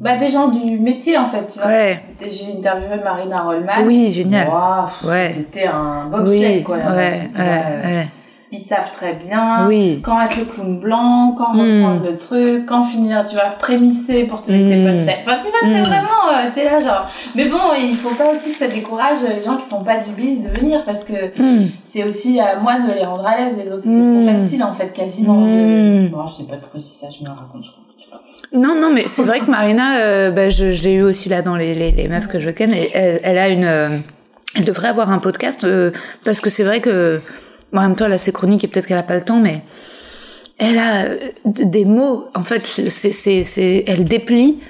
[0.01, 1.69] bah, des gens du métier en fait, tu vois.
[1.69, 2.01] Ouais.
[2.21, 3.85] J'ai interviewé Marina Rollman.
[3.87, 4.49] Oui, génial.
[5.33, 6.77] C'était un bobsleigh Oui, quoi.
[6.77, 7.29] ouais,
[8.57, 9.99] Ils savent très bien Oui.
[10.03, 11.61] quand être le clown blanc, quand Mm.
[11.61, 14.85] reprendre le truc, quand finir, tu vois, prémisser pour te laisser Mm.
[14.85, 15.17] punchline.
[15.27, 15.85] Enfin, tu vois, c'est Mm.
[15.85, 17.07] vraiment, euh, t'es là genre.
[17.35, 20.11] Mais bon, il faut pas aussi que ça décourage les gens qui sont pas du
[20.17, 21.67] biz de venir parce que Hmm.
[21.85, 23.83] c'est aussi à moi de les rendre à l'aise, les autres.
[23.85, 25.40] C'est trop facile en fait, quasiment.
[25.43, 27.81] De- Bon, je sais pas pourquoi je dis ça, je me raconte, je crois.
[28.57, 31.43] Non, non, mais c'est vrai que Marina, euh, bah, je, je l'ai eu aussi là
[31.43, 33.99] dans les, les, les meufs que je ken, et elle, elle a une, euh,
[34.55, 35.90] elle devrait avoir un podcast euh,
[36.25, 37.21] parce que c'est vrai que,
[37.81, 39.63] en même temps, elle a ses chroniques et peut-être qu'elle a pas le temps, mais
[40.59, 42.27] elle a euh, des mots.
[42.35, 44.61] En fait, c'est, c'est, c'est, elle déplie.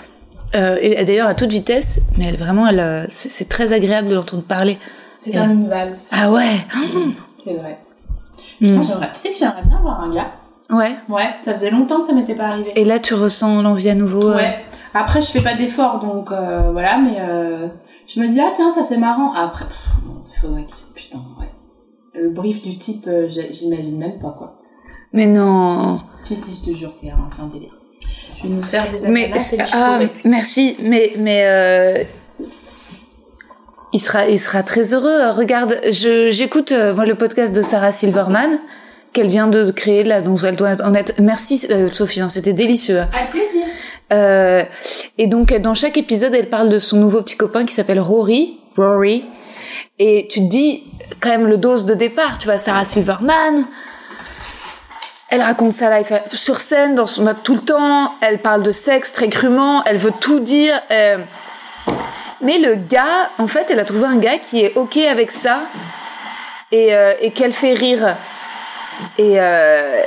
[0.54, 4.08] Euh, et d'ailleurs à toute vitesse, mais elle vraiment, elle, euh, c'est, c'est très agréable
[4.08, 4.78] de l'entendre parler.
[5.18, 6.10] C'est comme une valse.
[6.12, 6.58] Ah ouais,
[7.44, 7.78] C'est vrai.
[8.60, 10.30] Putain, j'aimerais, tu sais que j'aimerais bien avoir un gars.
[10.70, 10.92] ouais.
[11.08, 12.72] Ouais, ça faisait longtemps que ça m'était pas arrivé.
[12.76, 14.24] Et là, tu ressens l'envie à nouveau.
[14.28, 14.64] euh, Ouais.
[14.94, 17.16] Après, je fais pas d'efforts, donc euh, voilà, mais
[18.06, 19.32] je me dis, ah tiens, ça c'est marrant.
[19.34, 19.64] Après,
[20.36, 20.76] il faudrait qu'il.
[22.14, 24.60] Le brief du type, euh, j'imagine même pas quoi.
[25.12, 26.00] Mais non.
[26.22, 27.76] Si, si, je te jure, c'est un, un délire.
[28.36, 29.30] Je vais nous faire des Mais
[29.72, 32.04] ah, merci, mais mais euh,
[33.92, 35.30] il sera il sera très heureux.
[35.30, 38.58] Regarde, je j'écoute euh, le podcast de Sarah Silverman
[39.14, 41.14] qu'elle vient de créer là, donc elle doit en être.
[41.22, 42.98] Merci euh, Sophie, hein, c'était délicieux.
[42.98, 43.62] Avec plaisir.
[44.12, 44.64] Euh,
[45.16, 48.58] et donc dans chaque épisode, elle parle de son nouveau petit copain qui s'appelle Rory,
[48.76, 49.24] Rory.
[49.98, 50.82] Et tu te dis
[51.20, 53.64] quand même le dose de départ, tu vois, Sarah Silverman.
[55.28, 58.12] Elle raconte sa life sur scène, dans son, tout le temps.
[58.20, 59.82] Elle parle de sexe très crûment.
[59.84, 60.80] Elle veut tout dire.
[60.90, 61.18] euh.
[62.40, 65.60] Mais le gars, en fait, elle a trouvé un gars qui est ok avec ça
[66.72, 68.16] et, euh, qu'elle fait rire.
[69.18, 70.02] Et, euh,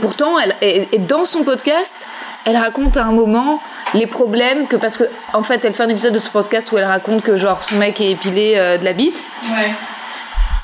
[0.00, 2.06] pourtant, et, dans son podcast,
[2.44, 3.60] elle raconte un moment
[3.94, 6.78] les problèmes que parce que en fait, elle fait un épisode de ce podcast où
[6.78, 9.28] elle raconte que genre son mec est épilé euh, de la bite.
[9.50, 9.72] Ouais.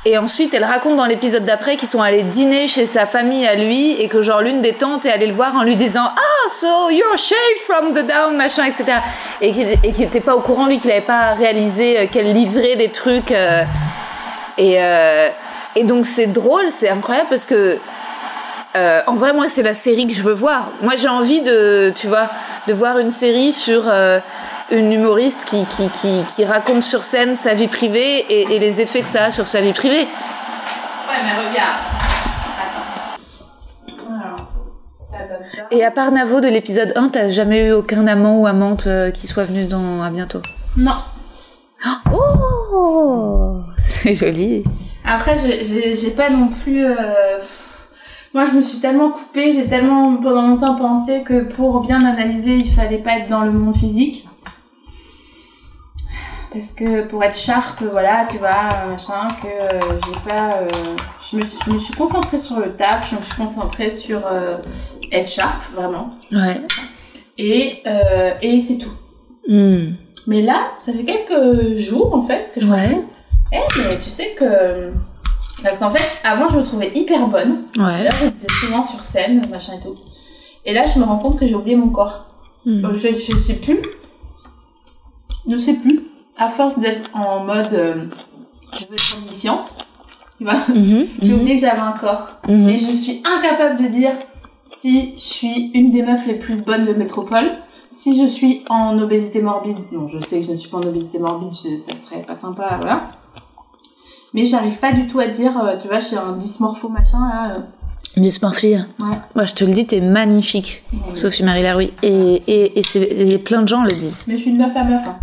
[0.04, 3.56] Et ensuite, elle raconte dans l'épisode d'après qu'ils sont allés dîner chez sa famille à
[3.56, 6.48] lui et que genre l'une des tantes est allée le voir en lui disant Ah,
[6.48, 8.84] so you're shaved from the down, machin, etc.
[9.40, 12.32] Et qu'il et qu'il était pas au courant, lui, qu'il avait pas réalisé euh, qu'elle
[12.32, 13.32] livrait des trucs.
[13.32, 13.64] euh,
[14.56, 15.28] et, euh,
[15.76, 17.78] et donc, c'est drôle, c'est incroyable parce que.
[18.78, 20.68] Euh, en vrai, moi, c'est la série que je veux voir.
[20.82, 22.28] Moi, j'ai envie de, tu vois,
[22.66, 24.18] de voir une série sur euh,
[24.70, 28.80] une humoriste qui, qui, qui, qui raconte sur scène sa vie privée et, et les
[28.80, 30.00] effets que ça a sur sa vie privée.
[30.00, 30.06] Ouais,
[31.24, 31.78] mais regarde.
[32.60, 34.24] Attends.
[34.24, 34.36] Alors,
[35.10, 35.62] ça donne ça.
[35.70, 39.10] Et à part Navo de l'épisode 1, t'as jamais eu aucun amant ou amante euh,
[39.10, 40.42] qui soit venu dans À bientôt?
[40.76, 40.92] Non.
[42.12, 43.60] Oh
[44.02, 44.64] C'est joli.
[45.04, 46.84] Après, j'ai- pas non plus.
[46.84, 47.38] euh,
[48.34, 52.56] Moi, je me suis tellement coupée, j'ai tellement pendant longtemps pensé que pour bien analyser,
[52.56, 54.26] il fallait pas être dans le monde physique.
[56.52, 60.58] Parce que pour être sharp, voilà, tu vois, machin, que euh, j'ai pas.
[60.58, 60.66] euh,
[61.30, 64.26] je, me suis, je me suis concentrée sur le taf, je me suis concentrée sur
[64.26, 64.56] euh,
[65.12, 66.10] être sharp, vraiment.
[66.32, 66.60] Ouais.
[67.36, 67.82] Et,
[68.42, 68.92] et c'est tout.
[69.46, 69.92] Hmm.
[70.26, 73.02] Mais là, ça fait quelques jours en fait que je Ouais.
[73.52, 74.90] Eh, mais tu sais que.
[75.62, 77.60] Parce qu'en fait, avant, je me trouvais hyper bonne.
[77.76, 78.04] Ouais.
[78.04, 79.94] Là, je disais souvent sur scène, machin et tout.
[80.64, 82.26] Et là, je me rends compte que j'ai oublié mon corps.
[82.64, 82.84] Hmm.
[82.84, 83.80] Euh, Je, je sais plus.
[85.50, 86.00] Je sais plus.
[86.36, 87.72] À force d'être en mode.
[87.72, 88.06] euh,
[88.74, 89.74] je veux être omnisciente.
[90.36, 92.28] Tu vois Mhm, J'ai mhm, oublié que j'avais un corps.
[92.46, 92.68] mhm.
[92.68, 94.12] Et je suis incapable de dire
[94.64, 97.50] si je suis une des meufs les plus bonnes de métropole.
[97.90, 100.82] Si je suis en obésité morbide, non, je sais que je ne suis pas en
[100.82, 103.12] obésité morbide, je- ça serait pas sympa, voilà
[104.34, 107.18] mais j'arrive pas du tout à dire, euh, tu vois, je suis un dysmorpho machin
[107.18, 107.54] là.
[107.56, 107.60] Euh.
[108.16, 108.76] Dysmorphie.
[108.98, 109.16] Ouais.
[109.34, 110.82] Moi, je te le dis, t'es magnifique.
[111.12, 111.92] Sophie Marie Laroui.
[112.02, 114.24] Et, et, et, plein de gens le disent.
[114.26, 115.02] Mais je suis une meuf à meuf.
[115.06, 115.18] Hein.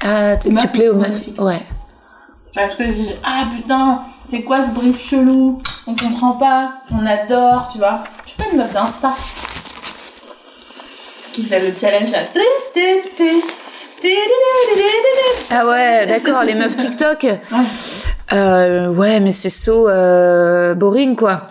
[0.00, 1.22] Ah, tu, plais aux meufs.
[1.38, 1.60] Ouais.
[2.54, 5.58] Parce que je dis, ah putain, c'est quoi ce brief chelou?
[5.86, 8.04] On comprend pas, on adore, tu vois.
[8.24, 9.14] Je suis pas une meuf d'Insta.
[11.32, 12.20] Qui fait le challenge là.
[15.50, 17.26] Ah ouais, d'accord, les meufs TikTok.
[18.30, 18.38] Ouais.
[18.38, 21.48] Euh, ouais, mais c'est so euh, boring, quoi.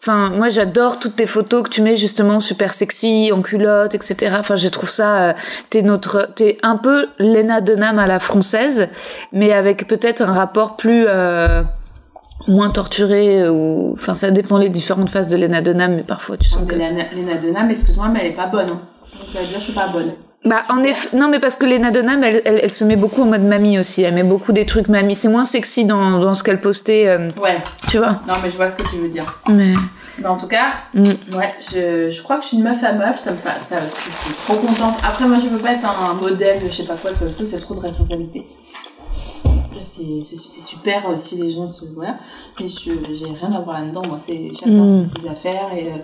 [0.00, 4.36] Enfin, moi, j'adore toutes tes photos que tu mets justement super sexy, en culotte, etc.
[4.38, 5.16] Enfin, je trouve ça.
[5.16, 5.32] euh,
[5.70, 8.88] t'es notre, t'es un peu Lena Dunham à la française,
[9.32, 11.06] mais avec peut-être un rapport plus
[12.46, 13.92] moins torturé ou.
[13.94, 16.74] Enfin, ça dépend les différentes phases de Lena Dunham, mais parfois tu sens que.
[16.74, 18.68] Léna Dunham, excuse-moi, mais elle est pas bonne.
[18.68, 18.80] Hein.
[19.34, 20.12] Donc, je suis pas bonne.
[20.44, 23.22] Bah, en effet, non, mais parce que Lena Dunham, elle, elle, elle se met beaucoup
[23.22, 24.02] en mode mamie aussi.
[24.02, 25.14] Elle met beaucoup des trucs mamie.
[25.14, 27.56] C'est moins sexy dans, dans ce qu'elle postait, euh, Ouais,
[27.88, 28.20] tu vois.
[28.28, 29.40] non, mais je vois ce que tu veux dire.
[29.48, 29.72] Mais.
[30.18, 31.02] Mais en tout cas, Mm.
[31.36, 33.80] ouais, je, je crois que je suis une meuf à meuf, ça me fait, ça,
[33.82, 34.96] je suis trop contente.
[35.02, 37.24] Après, moi, je veux pas être un, un modèle de je sais pas quoi, parce
[37.24, 38.46] que ça, c'est trop de responsabilité.
[39.80, 41.84] C'est super si les gens se.
[41.94, 42.16] Voilà.
[42.60, 45.04] Mais je- j'ai rien à voir là-dedans, moi, c'est chacun Mm.
[45.04, 45.96] fait ses affaires et euh,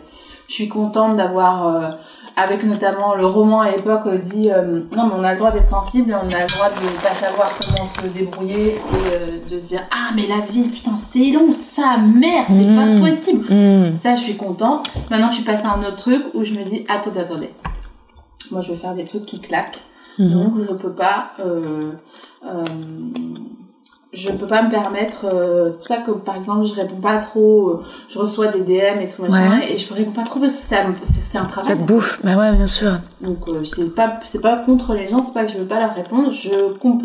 [0.48, 1.66] je suis contente d'avoir.
[1.76, 1.90] euh,
[2.36, 5.50] avec notamment le roman à l'époque euh, dit euh, non mais on a le droit
[5.50, 8.80] d'être sensible et on a le droit de pas savoir comment se débrouiller et
[9.12, 13.00] euh, de se dire ah mais la vie putain c'est long ça merde c'est Mm.
[13.02, 13.94] pas possible Mm.
[13.94, 14.88] ça, je suis contente.
[15.10, 17.50] Maintenant, je suis passée à un autre truc où je me dis, attendez, attendez.
[18.50, 19.80] Moi, je veux faire des trucs qui claquent.
[20.18, 20.30] Mhm.
[20.32, 21.32] Donc, je peux pas...
[21.40, 21.90] Euh,
[24.12, 25.26] je peux pas me permettre...
[25.26, 27.68] euh, c'est pour ça que, par exemple, je réponds pas trop...
[27.68, 30.58] euh, je reçois des DM et tout, machin, et je réponds pas trop parce que
[30.60, 31.76] ça c'est un Ça travail.
[31.76, 32.20] te bouffe.
[32.24, 32.92] Bah ouais, bien sûr.
[33.20, 35.78] Donc, euh, c'est pas, c'est pas contre les gens, c'est pas que je veux pas
[35.78, 36.32] leur répondre.
[36.32, 36.50] Je,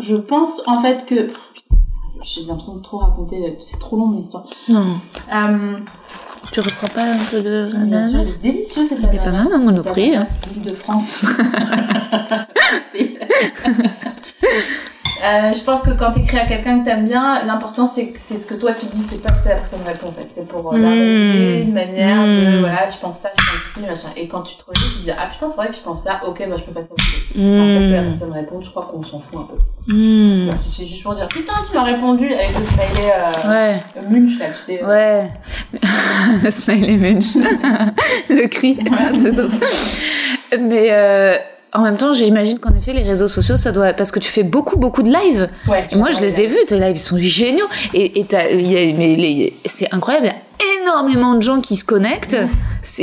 [0.00, 1.28] je pense, en fait, que...
[2.22, 4.46] J'ai l'impression de trop raconter, c'est trop long, mes histoires.
[4.68, 4.84] Non.
[5.32, 5.76] Euh,
[6.50, 9.30] Tu reprends pas un peu de Si, bien sûr, ananas c'est délicieux cette C'était pas
[9.30, 11.24] mal, hein, Monoprix, ananas d'Île de France.
[15.24, 18.18] Euh, je pense que quand tu écris à quelqu'un que t'aimes bien, l'important c'est que
[18.18, 20.26] c'est ce que toi tu dis, c'est pas ce que la personne répond en fait.
[20.28, 20.82] C'est pour euh, Mm.
[20.82, 22.60] verbaliser une manière de Mm.
[22.60, 24.12] voilà, je pense ça, je pense ci, machin.
[24.16, 26.02] Et quand tu te redis, tu te dis ah putain, c'est vrai que je pense
[26.02, 27.22] ça, ok, bah je peux passer à autre chose.
[27.34, 28.04] En fait, que la Mm.
[28.10, 30.56] personne réponde, je crois qu'on s'en fout un peu.
[30.60, 34.46] C'est juste pour dire putain, tu m'as répondu avec le smiley euh, Ouais, munch là,
[34.54, 34.82] tu sais.
[34.82, 35.30] euh, ouais.
[36.44, 37.36] Le smiley munch.
[38.28, 38.76] Le cri.
[39.22, 39.50] C'est drôle.
[40.60, 41.36] Mais euh,
[41.76, 43.92] en même temps, j'imagine qu'en effet, les réseaux sociaux, ça doit.
[43.92, 45.48] Parce que tu fais beaucoup, beaucoup de lives.
[45.68, 47.66] Ouais, Et moi, je les ai vus, tes lives, ils sont géniaux.
[47.94, 48.12] Et,
[48.72, 52.36] les- c'est incroyable, il y a énormément de gens qui se connectent,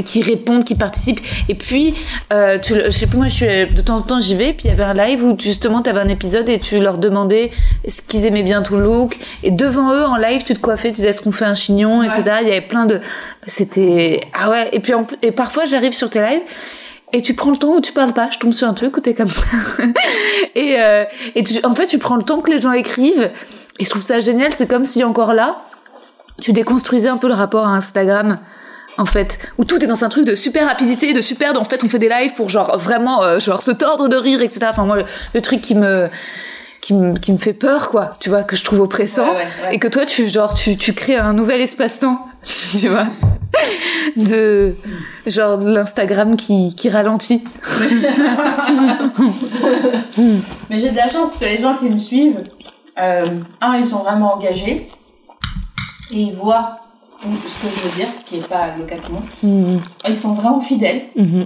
[0.06, 1.20] qui répondent, qui participent.
[1.50, 1.94] Et puis,
[2.32, 4.66] euh, tu, je sais plus, moi, je suis, de temps en temps, j'y vais, puis
[4.66, 7.52] il y avait un live où justement, tu avais un épisode et tu leur demandais
[7.88, 9.18] ce qu'ils aimaient bien ton look.
[9.44, 12.02] Et devant eux, en live, tu te coiffais, tu disais est-ce qu'on fait un chignon,
[12.04, 12.22] etc.
[12.42, 13.02] Il y avait plein de.
[13.46, 14.22] C'était.
[14.34, 16.42] Ah ouais, et puis en et parfois, j'arrive sur tes lives.
[17.16, 19.02] Et tu prends le temps où tu parles pas, je tombe sur un truc où
[19.14, 19.44] comme ça.
[20.56, 23.32] et euh, et en fait, tu prends le temps que les gens écrivent.
[23.80, 25.62] Et je trouve ça génial, c'est comme si encore là,
[26.42, 28.40] tu déconstruisais un peu le rapport à Instagram.
[28.98, 31.60] En fait, où tout est dans un truc de super rapidité, de super.
[31.60, 34.42] En fait, on fait des lives pour genre vraiment, euh, genre se tordre de rire,
[34.42, 34.68] etc.
[34.70, 34.98] Enfin moi,
[35.34, 36.10] le truc qui me
[36.84, 38.18] qui me, qui me fait peur, quoi.
[38.20, 39.24] Tu vois, que je trouve oppressant.
[39.24, 39.76] Ouais, ouais, ouais.
[39.76, 42.20] Et que toi, tu genre tu, tu crées un nouvel espace-temps.
[42.82, 43.08] tu vois,
[44.18, 44.76] de
[45.26, 47.42] genre l'Instagram qui qui ralentit.
[50.70, 52.44] Mais j'ai de la chance parce que les gens qui me suivent,
[53.00, 53.28] euh,
[53.62, 54.90] un, ils sont vraiment engagés
[56.12, 56.80] et ils voient
[57.22, 57.28] ce
[57.66, 59.68] que je veux dire, ce qui n'est pas le cas de tout le monde.
[59.76, 59.80] Mhm.
[60.10, 61.46] Ils sont vraiment fidèles Mhm.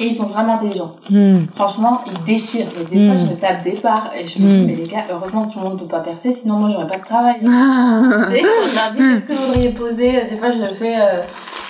[0.00, 0.96] Et ils sont vraiment intelligents.
[1.10, 1.46] Mhm.
[1.54, 2.66] Franchement, ils déchirent.
[2.80, 3.18] Et des fois, Mm.
[3.26, 4.66] je me tape des parts et je me dis, Mm.
[4.66, 6.86] mais les gars, heureusement que tout le monde ne peut pas percer, sinon moi, j'aurais
[6.86, 7.36] pas de travail.
[7.40, 10.24] tu sais, quand je leur dis, qu'est-ce que vous voudriez poser?
[10.30, 11.20] Des fois, je le fais euh,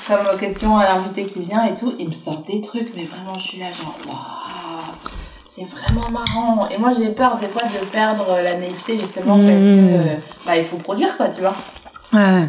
[0.06, 1.92] comme question à l'invité qui vient et tout.
[1.98, 4.94] Ils me sortent des trucs, mais vraiment, je suis là, genre, waouh,
[5.48, 6.68] c'est vraiment marrant.
[6.68, 10.14] Et moi, j'ai peur des fois de perdre la naïveté, justement, parce que euh,
[10.46, 11.54] bah, il faut produire, quoi, tu vois.
[12.12, 12.46] Ouais.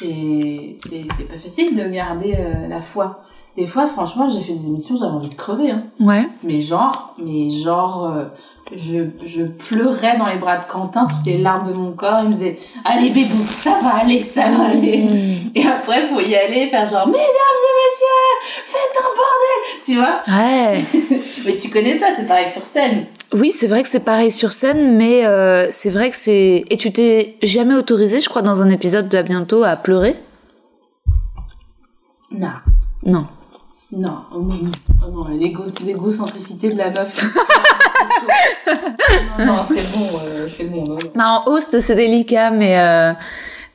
[0.00, 3.22] C'est pas facile de garder euh, la foi.
[3.58, 5.72] Des fois, franchement, j'ai fait des émissions, j'avais envie de crever.
[5.72, 5.82] Hein.
[5.98, 6.28] Ouais.
[6.44, 8.24] Mais genre, mais genre, euh,
[8.72, 12.20] je, je pleurais dans les bras de Quentin, toutes les larmes de mon corps.
[12.22, 15.08] Il me disait, allez bébou, ça va aller, ça va aller.
[15.56, 20.22] Et après, faut y aller, faire genre, mesdames et messieurs, faites un bordel, tu vois.
[20.28, 21.20] Ouais.
[21.44, 23.06] Mais tu connais ça, c'est pareil sur scène.
[23.32, 26.64] Oui, c'est vrai que c'est pareil sur scène, mais euh, c'est vrai que c'est.
[26.70, 30.14] Et tu t'es jamais autorisé, je crois, dans un épisode de À bientôt, à pleurer?
[32.30, 32.48] Non.
[33.04, 33.26] Non.
[33.90, 34.70] Non, oh non,
[35.16, 35.24] oh
[35.82, 37.24] l'égocentricité de la meuf.
[39.38, 40.84] non, non, c'est bon, euh, c'est bon.
[40.84, 41.24] non, non.
[41.24, 42.78] En host, c'est délicat, mais.
[42.78, 43.12] euh,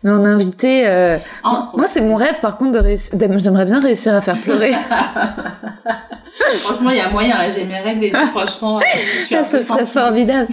[0.04, 3.18] Mais en invité, euh, En- moi c'est mon rêve par contre de réussir.
[3.38, 4.74] J'aimerais bien réussir à faire pleurer.
[6.60, 8.80] Franchement, il y a moyen, là, j'ai mes règles et tout, franchement.
[8.82, 9.88] je suis Ah, ça peu serait sensible.
[9.88, 10.48] formidable.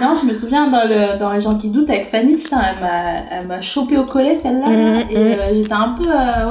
[0.00, 2.80] Non, je me souviens dans, le, dans Les gens qui doutent avec Fanny, putain, elle
[2.80, 4.68] m'a, elle m'a chopé au collet celle-là.
[4.70, 6.08] là, Mhm, et euh, j'étais un peu.
[6.08, 6.48] euh,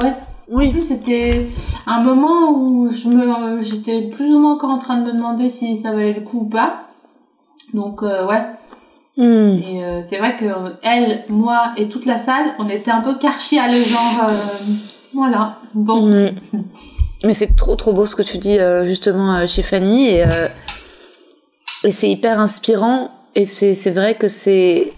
[0.50, 0.54] ouais.
[0.54, 0.72] En Oui.
[0.72, 1.46] plus, c'était
[1.86, 5.50] un moment où je me, j'étais plus ou moins encore en train de me demander
[5.50, 6.82] si ça valait le coup ou pas.
[7.74, 8.42] Donc, euh, ouais.
[9.16, 9.60] Hmm.
[9.62, 10.44] Et euh, c'est vrai que
[10.82, 14.28] elle, moi et toute la salle, on était un peu karchi à le genre.
[14.28, 14.32] euh,
[15.14, 15.58] voilà.
[15.74, 16.06] Bon.
[16.06, 16.30] Mm.
[17.24, 20.24] Mais c'est trop trop beau ce que tu dis justement chez Fanny et,
[21.84, 24.90] et c'est hyper inspirant et c'est c'est vrai que c'est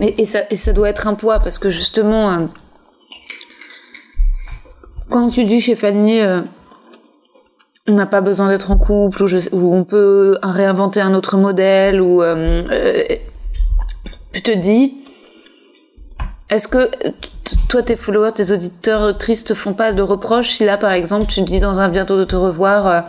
[0.00, 2.48] mais et ça et ça doit être un poids parce que justement
[5.14, 6.40] quand tu dis chez Fanny euh,
[7.86, 11.36] on n'a pas besoin d'être en couple ou, je- ou on peut réinventer un autre
[11.36, 13.04] modèle ou euh, euh,
[14.32, 14.94] je te dis
[16.50, 16.90] est-ce que
[17.68, 21.26] toi, tes followers, tes auditeurs, auditrices te font pas de reproches si là, par exemple,
[21.26, 23.00] tu te dis dans un bientôt de te revoir, euh,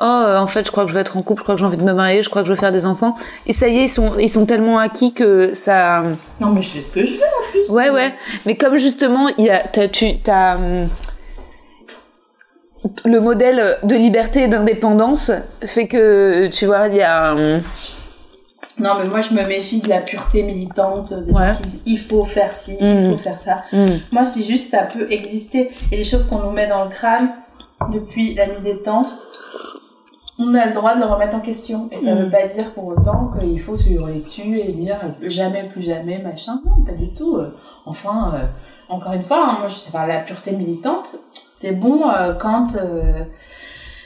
[0.00, 1.66] oh, en fait, je crois que je vais être en couple, je crois que j'ai
[1.66, 3.14] envie de me marier, je crois que je veux faire des enfants,
[3.46, 6.02] et ça y est, ils sont, ils sont tellement acquis que ça.
[6.40, 7.70] Non, mais je fais ce que je veux.
[7.72, 8.12] Ouais, ouais.
[8.46, 10.88] Mais comme justement, il y a, t'as, tu, t'as, hum,
[13.04, 15.30] le modèle de liberté et d'indépendance
[15.64, 17.34] fait que, tu vois, il y a.
[18.78, 21.54] Non, mais moi, je me méfie de la pureté militante, des Ouais.
[21.58, 23.62] qui disent il faut faire ci, il faut faire ça.
[23.72, 25.70] hum, Moi, je dis juste ça peut exister.
[25.92, 27.30] Et les choses qu'on nous met dans le crâne
[27.92, 29.04] depuis la nuit des temps,
[30.38, 31.88] on a le droit de le remettre en question.
[31.92, 32.24] Et ça Mhm.
[32.24, 36.18] veut pas dire pour autant qu'il faut se hurler dessus et dire jamais, plus jamais,
[36.18, 36.60] machin.
[36.64, 37.38] Non, pas du tout.
[37.84, 38.38] Enfin, euh,
[38.88, 41.16] encore une fois, hein, moi, je la pureté militante,
[41.62, 43.22] c'est bon euh, quand euh,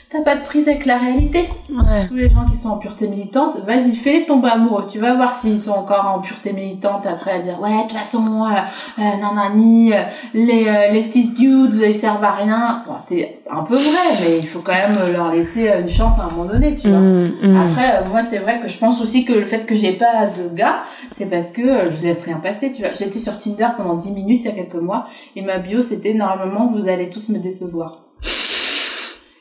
[0.09, 2.07] t'as pas de prise avec la réalité Ouais.
[2.07, 4.85] tous les gens qui sont en pureté militante, vas-y, fais-les tomber amoureux.
[4.89, 7.91] Tu vas voir s'ils sont encore en pureté militante après à dire, ouais, de toute
[7.97, 12.83] façon, euh, euh, nanani, euh, les, euh, les six dudes, ils servent à rien.
[12.87, 16.23] Bon, c'est un peu vrai, mais il faut quand même leur laisser une chance à
[16.23, 16.99] un moment donné, tu vois.
[16.99, 17.57] Hum, hum.
[17.69, 20.27] Après, euh, moi, c'est vrai que je pense aussi que le fait que j'ai pas
[20.37, 22.93] de gars, c'est parce que euh, je laisse rien passer, tu vois.
[22.97, 26.13] J'étais sur Tinder pendant 10 minutes il y a quelques mois, et ma bio, c'était
[26.13, 27.91] normalement, vous allez tous me décevoir.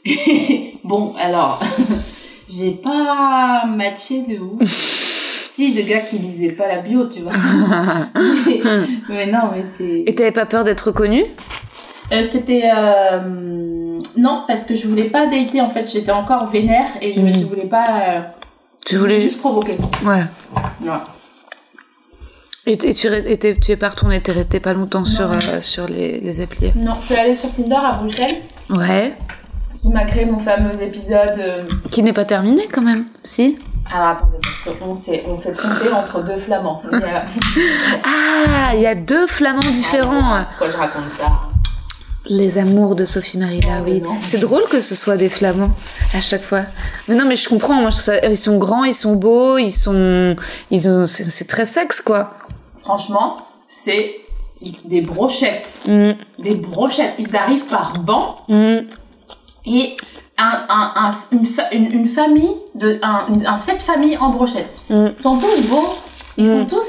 [0.84, 1.60] bon, alors,
[2.48, 4.62] j'ai pas matché de ouf.
[5.56, 7.32] si, de gars qui lisaient pas la bio, tu vois.
[8.14, 8.60] mais,
[9.08, 10.04] mais non, mais c'est...
[10.06, 11.24] Et t'avais pas peur d'être reconnue?
[12.12, 16.86] Euh, c'était euh, non parce que je voulais pas dater en fait j'étais encore vénère
[17.00, 17.34] et je, Mhm.
[17.34, 18.20] je voulais pas euh,
[18.84, 20.22] Tu voulais juste provoquer Ouais.
[20.82, 20.92] Ouais.
[22.66, 26.20] Et, tu, et tu es pas retournée, t'es resté pas longtemps sur, euh, sur les,
[26.20, 26.70] les applis.
[26.76, 28.36] non je suis allée sur Tinder à Bruxelles
[28.70, 29.12] Ouais.
[29.70, 33.56] Ce qui m'a créé mon fameux épisode euh, Qui n'est pas terminé quand même, si
[33.94, 37.24] alors attendez parce qu'on s'est on s'est trompé entre deux flamands Il y a-
[38.04, 40.44] Ah, il y a deux flamands différents.
[40.48, 41.26] pourquoi je raconte ça
[42.28, 44.16] Les amours de Sophie Marie Ah, non.
[44.22, 45.70] C'est drôle que ce soit des flamands
[46.14, 46.62] à chaque fois.
[47.06, 47.74] Mais non, mais je comprends.
[47.74, 48.26] Moi, je trouve ça.
[48.26, 50.34] Ils sont grands, ils sont beaux, ils sont.
[50.72, 51.06] Ils ont.
[51.06, 52.32] C'est c'est très sexe, quoi.
[52.82, 53.36] franchement
[53.68, 54.16] c'est
[54.84, 58.78] des brochettes Mm, des brochettes ils arrivent par banc mm.
[59.66, 59.96] Et
[60.38, 64.68] un, un, un- une, fa- une, une famille, de, un, sept familles en brochette.
[64.90, 65.06] Mm.
[65.16, 65.94] Ils sont tous beaux,
[66.36, 66.68] ils Mm.
[66.68, 66.86] sont tous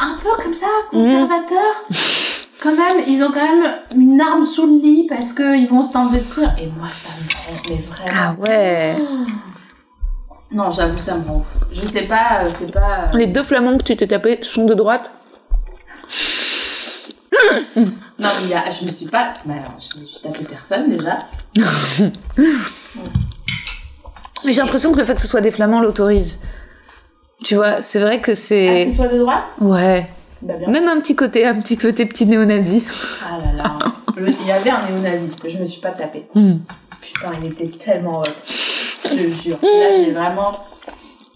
[0.00, 1.84] un peu comme ça, conservateurs.
[2.62, 5.92] Quand même, ils ont quand même une arme sous le lit parce qu'ils vont se
[5.92, 6.50] tendre de tir.
[6.60, 8.42] Et moi, ça me rend, mais Ah vraiment.
[8.48, 8.96] ouais.
[10.50, 11.44] Non, j'avoue, ça me rend.
[11.70, 13.08] Je sais pas, euh, c'est pas.
[13.12, 15.10] euh, Les deux flamands que tu t'es tapés sont de droite.
[17.76, 19.34] Non, mais il y a, je me suis pas.
[19.44, 21.18] Mais alors, je me suis tapé personne déjà.
[24.44, 26.38] Mais j'ai l'impression que le fait que ce soit des flamands l'autorise.
[27.44, 28.84] Tu vois, c'est vrai que c'est.
[28.86, 29.44] qu'ils soient de droite?
[29.60, 30.06] Ouais.
[30.42, 30.68] Bah bien.
[30.68, 32.84] Même un petit côté, un petit côté petit néo-nazi.
[33.24, 33.78] Ah là là.
[34.16, 36.26] Le- Il y avait un néo-nazi que je me suis pas tapé.
[36.34, 36.54] Mm.
[37.00, 38.24] Putain, il était tellement hot.
[39.04, 39.58] Je te jure.
[39.62, 40.58] Là, j'ai vraiment.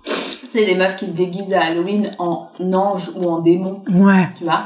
[0.05, 4.29] Tu sais, les meufs qui se déguisent à Halloween en ange ou en démon, Ouais.
[4.37, 4.65] tu vois?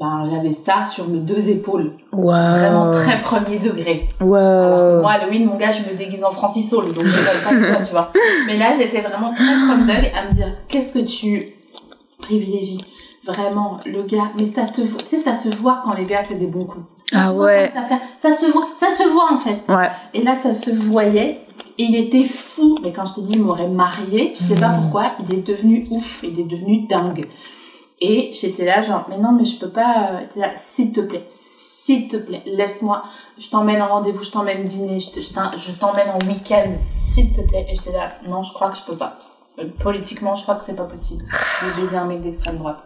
[0.00, 1.92] Ben, j'avais ça sur mes deux épaules.
[2.12, 2.32] Wow.
[2.32, 4.08] Vraiment très premier degré.
[4.20, 4.34] Wow.
[4.34, 7.60] Alors que moi, Halloween, mon gars, je me déguise en Francis Saul, donc je ne
[7.62, 8.12] pas toi, tu vois.
[8.46, 11.48] Mais là, j'étais vraiment très crumble à me dire, qu'est-ce que tu
[12.20, 12.84] privilégies?
[13.24, 16.22] Vraiment, le gars, mais ça se voit, tu sais, ça se voit quand les gars,
[16.26, 16.84] c'est des bons coups.
[17.12, 17.70] Ça Ah se voit ouais.
[17.72, 19.60] quand Ça, ça se voit, ça se voit en fait.
[19.68, 19.90] Ouais.
[20.14, 21.40] Et là, ça se voyait.
[21.78, 22.76] Et il était fou.
[22.82, 25.86] Mais quand je te dis, il m'aurait marié, je sais pas pourquoi, il est devenu
[25.90, 27.26] ouf, il est devenu dingue.
[28.04, 30.10] Et j'étais là, genre, mais non, mais je peux pas.
[30.14, 33.02] euh, là, s'il te plaît, s'il te plaît, laisse-moi.
[33.38, 36.70] Je t'emmène en rendez-vous, je t'emmène dîner, je te- je t'en- je t'emmène en week-end,
[37.14, 37.66] s'il te plaît.
[37.70, 39.18] Et j'étais là, non, je crois que je peux pas.
[39.60, 42.80] Euh, Politiquement, je crois que c'est pas possible de baiser un mec d'extrême droite.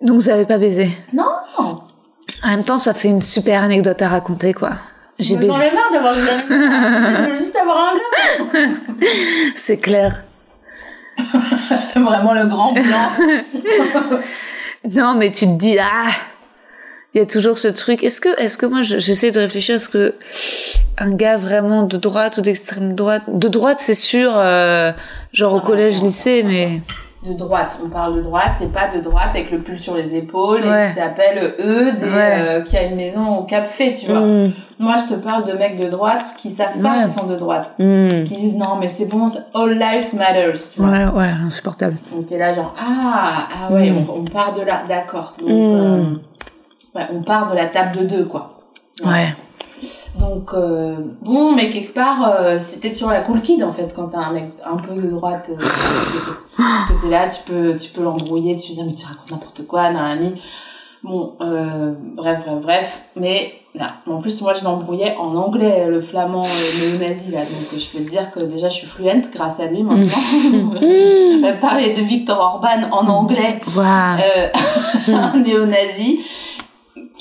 [0.00, 0.88] Donc vous avez pas baisé?
[1.12, 1.24] Non
[1.58, 4.72] En même temps, ça fait une super anecdote à raconter, quoi.
[5.18, 5.52] J'ai baisé.
[5.52, 7.38] J'en ai marre d'avoir des anecdotes.
[7.40, 8.70] Juste avoir un gars.
[9.56, 10.22] C'est clair.
[11.96, 13.10] Vraiment le grand blanc.
[14.92, 16.10] Non, mais tu te dis, ah,
[17.14, 18.02] il y a toujours ce truc.
[18.02, 20.14] Est-ce que, est-ce que moi, je- j'essaie de réfléchir, est-ce que
[20.98, 24.90] un gars vraiment de droite ou d'extrême droite, de droite, c'est sûr, euh,
[25.32, 26.80] genre au collège, lycée, mais
[27.24, 30.16] De droite, on parle de droite, c'est pas de droite avec le pull sur les
[30.16, 30.86] épaules Ouais.
[30.86, 32.36] et qui s'appelle eux, des, Ouais.
[32.40, 34.18] euh, qui a une maison au Cap Fait, tu vois.
[34.22, 34.50] Hmm,
[34.80, 37.02] Moi, je te parle de mecs de droite qui savent pas Ouais.
[37.02, 37.74] qu'ils sont de droite.
[37.78, 38.24] hmm.
[38.24, 40.90] Qui disent non, mais c'est bon, all life matters, tu vois.
[40.90, 41.94] ouais, ouais, insupportable.
[42.12, 44.06] Donc t'es là genre ah ah ouais Mm.
[44.10, 45.52] on, on part de là d'accord donc Mm.
[45.52, 46.04] euh,
[46.96, 48.58] ouais, on part de la table de deux quoi
[49.06, 49.32] Ouais.
[50.18, 54.08] Donc euh, bon mais quelque part euh, c'était toujours la cool kid en fait quand
[54.08, 55.64] t'as un mec un peu de droite euh,
[56.56, 59.30] parce que t'es là tu peux tu peux l'embrouiller tu peux dire mais tu racontes
[59.30, 60.34] n'importe quoi nanani.
[61.02, 63.00] Bon euh, bref bref bref.
[63.16, 67.40] Mais là en plus moi je l'embrouillais en anglais le flamand néo-nazi là.
[67.40, 70.74] Donc je peux te dire que déjà je suis fluente grâce à lui maintenant.
[70.80, 76.20] Elle parlait de Victor Orban en anglais, un néo-nazi,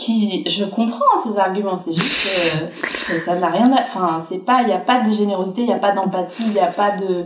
[0.01, 2.67] qui, je comprends ses arguments, c'est juste
[3.07, 5.67] que ça- n'a rien à, enfin, c'est pas, il n'y a pas de générosité, il
[5.67, 7.25] n'y a pas d'empathie, il n'y a pas de,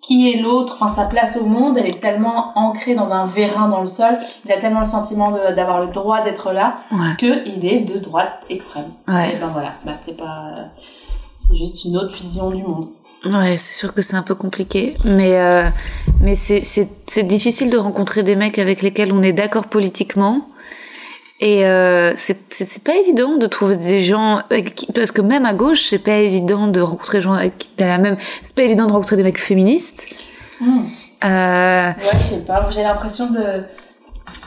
[0.00, 3.68] qui est l'autre, enfin, sa place au monde, elle est tellement ancrée dans un vérin
[3.68, 7.14] dans le sol, il a tellement le sentiment d'avoir le droit d'être là, Ouais.
[7.18, 8.90] que il est de droite extrême.
[9.08, 9.32] Ouais.
[9.32, 10.54] Et ben voilà, bah, c'est pas,
[11.38, 12.88] c'est juste une autre vision du monde.
[13.24, 15.68] Ouais, c'est sûr que c'est un peu compliqué, mais euh,
[16.20, 20.40] mais c'est c'est c'est difficile de rencontrer des mecs avec lesquels on est d'accord politiquement.
[21.44, 24.42] Et euh, c'est pas évident de trouver des gens
[24.76, 27.68] qui- parce que même à gauche c'est pas évident de rencontrer des gens avec qui
[27.80, 30.06] la même c'est pas évident de rencontrer des mecs féministes.
[30.60, 30.84] Hmm.
[31.24, 33.64] Euh, Ouais, je sais pas, j'ai l'impression de.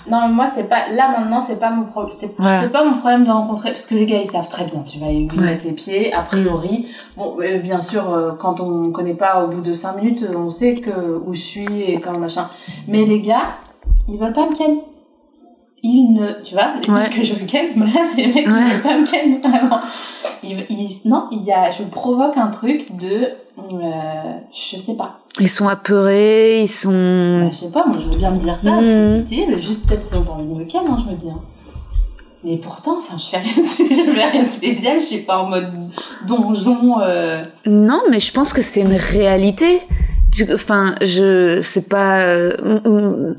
[0.09, 0.87] Non, mais moi, c'est pas.
[0.93, 2.13] Là, maintenant, c'est pas mon problème.
[2.15, 3.69] C'est pas mon problème de rencontrer.
[3.71, 5.45] Parce que les gars, ils savent très bien, tu ils Ouais.
[5.45, 6.87] mettent les pieds, a priori.
[7.17, 10.35] Bon, euh, bien sûr, euh, quand on connaît pas au bout de 5 minutes, euh,
[10.37, 10.91] on sait que
[11.25, 12.47] où je suis et quand machin.
[12.87, 13.57] Mais les gars,
[14.07, 14.77] ils veulent pas me ken.
[15.87, 16.31] Ils ne.
[16.43, 16.99] Tu vois, les Ouais.
[17.03, 18.71] mecs que je ken, voilà, c'est les mecs qui Ouais.
[18.71, 19.79] veulent pas me ken, vraiment.
[20.43, 21.69] Ils, ils- non, il y a.
[21.69, 23.27] Je provoque un truc de.
[23.71, 23.81] euh,
[24.51, 25.19] je sais pas.
[25.39, 28.55] ils sont apeurés, ils sont Bah, je sais pas, moi je veux bien me dire
[28.59, 30.81] ça, parce que c'est stylé, mais juste peut-être ils ont pas envie de me ken,
[30.89, 31.29] hein, je me dis.
[31.29, 31.39] hein.
[32.43, 35.47] Mais pourtant, enfin, je fais rien, je fais rien de spécial, je suis pas en
[35.49, 35.69] mode
[36.27, 36.99] donjon.
[37.01, 37.43] Euh...
[37.65, 39.81] Non, mais je pense que c'est une réalité.
[40.53, 42.19] Enfin, je c'est pas.
[42.21, 43.33] euh.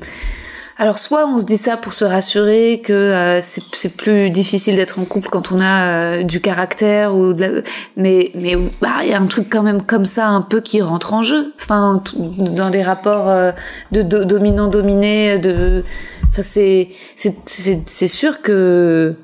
[0.79, 4.99] Alors, soit on se dit ça pour se rassurer que euh, c'est plus difficile d'être
[4.99, 7.61] en couple quand on a euh, du caractère ou de la...
[7.95, 10.83] mais mais bah il y a un truc quand même comme ça un peu qui
[10.83, 11.51] rentre en jeu.
[11.59, 13.51] Enfin, dans des rapports euh,
[13.91, 15.83] de, do- dominant dominé de.
[16.29, 19.15] Enfin, c'est c'est sûr que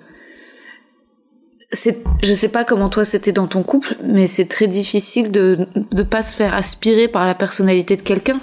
[1.71, 6.03] je sais pas comment toi c'était dans ton couple, mais c'est très difficile de de
[6.03, 8.39] pas se faire aspirer par la personnalité de quelqu'un.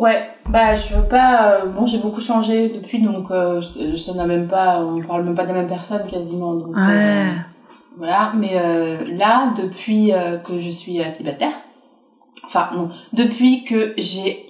[0.00, 1.52] Ouais, bah je veux pas.
[1.52, 3.60] euh, bon, j'ai beaucoup changé depuis, donc euh,
[3.96, 4.80] ça n'a même pas.
[4.82, 6.54] On parle même pas de la même personne quasiment.
[6.54, 7.26] Donc, euh,
[7.98, 8.54] voilà, mais
[9.18, 10.12] là, depuis
[10.44, 11.52] que je suis célibataire,
[12.46, 14.46] enfin non, depuis que j'ai,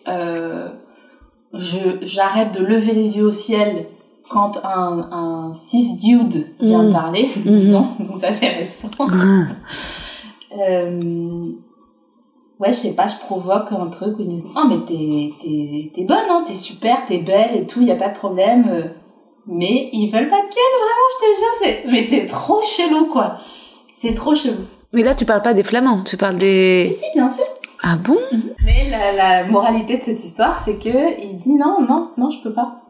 [1.52, 3.86] je j'arrête de lever les yeux au ciel
[4.28, 6.86] quand un, un cis dude vient Mm.
[6.86, 7.56] me parler, Mhm.
[7.56, 8.88] disons, donc ça c'est récent.
[10.58, 11.00] Euh,
[12.60, 15.32] ouais, je sais pas, je provoque un truc où ils me disent Oh, mais t'es,
[15.42, 18.68] t'es, t'es bonne, hein, t'es super, t'es belle et tout, y a pas de problème.
[18.70, 18.82] euh,
[19.46, 21.90] Mais ils veulent pas de Ken, vraiment, je te jure, c'est...
[21.90, 23.38] mais c'est trop chelou, quoi.
[23.96, 24.64] C'est trop chelou.
[24.92, 26.96] Mais là, tu parles pas des flamands, tu parles Si, des.
[26.98, 27.44] si, bien sûr.
[27.82, 28.18] Ah bon?
[28.64, 32.42] Mais la, la moralité de cette histoire, c'est que il dit non, non, non, je
[32.42, 32.82] peux pas.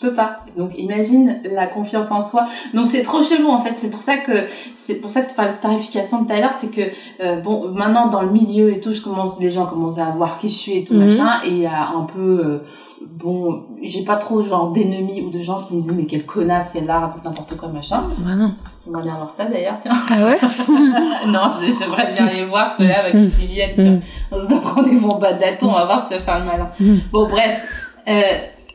[0.00, 0.40] Je peux pas.
[0.58, 2.46] Donc imagine la confiance en soi.
[2.74, 3.72] Donc c'est trop chelou en fait.
[3.76, 4.44] C'est pour ça que
[4.74, 6.82] c'est pour ça que tu parlais de starification de tout à l'heure, c'est que
[7.22, 10.38] euh, bon maintenant dans le milieu et tout, je commence les gens commencent à voir
[10.38, 11.06] qui je suis et tout Mhm.
[11.06, 12.64] machin et il y a un peu euh,
[13.06, 16.70] bon, j'ai pas trop genre d'ennemis ou de gens qui me disent mais quelle connasse
[16.72, 18.02] celle-là raconte n'importe quoi machin.
[18.18, 18.52] Bah non.
[18.84, 19.92] J'aimerais bien voir ça d'ailleurs, tiens.
[20.10, 20.38] Ah ouais?
[21.26, 23.74] Non, j'ai- j'aimerais bien les voir ceux-là avec qui s'y viennent.
[23.76, 24.00] tiens.
[24.30, 26.44] On se donne rendez-vous en bas de on va voir si tu vas faire le
[26.44, 26.68] malin.
[26.78, 26.96] Mm.
[27.12, 27.62] Bon, bref.
[28.08, 28.20] Euh,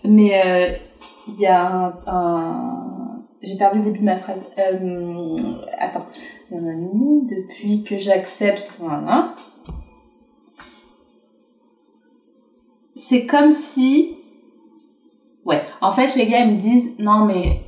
[0.04, 0.68] mais euh,
[1.32, 1.94] il y a un...
[2.08, 4.46] un- J'ai perdu le début de ma phrase.
[4.58, 5.36] Euh,
[5.80, 6.06] attends.
[6.52, 8.78] Depuis que j'accepte...
[8.80, 9.34] Voilà.
[12.96, 14.18] C'est comme si...
[15.46, 15.64] Ouais.
[15.82, 17.62] En fait, les gars, ils me disent, non, mais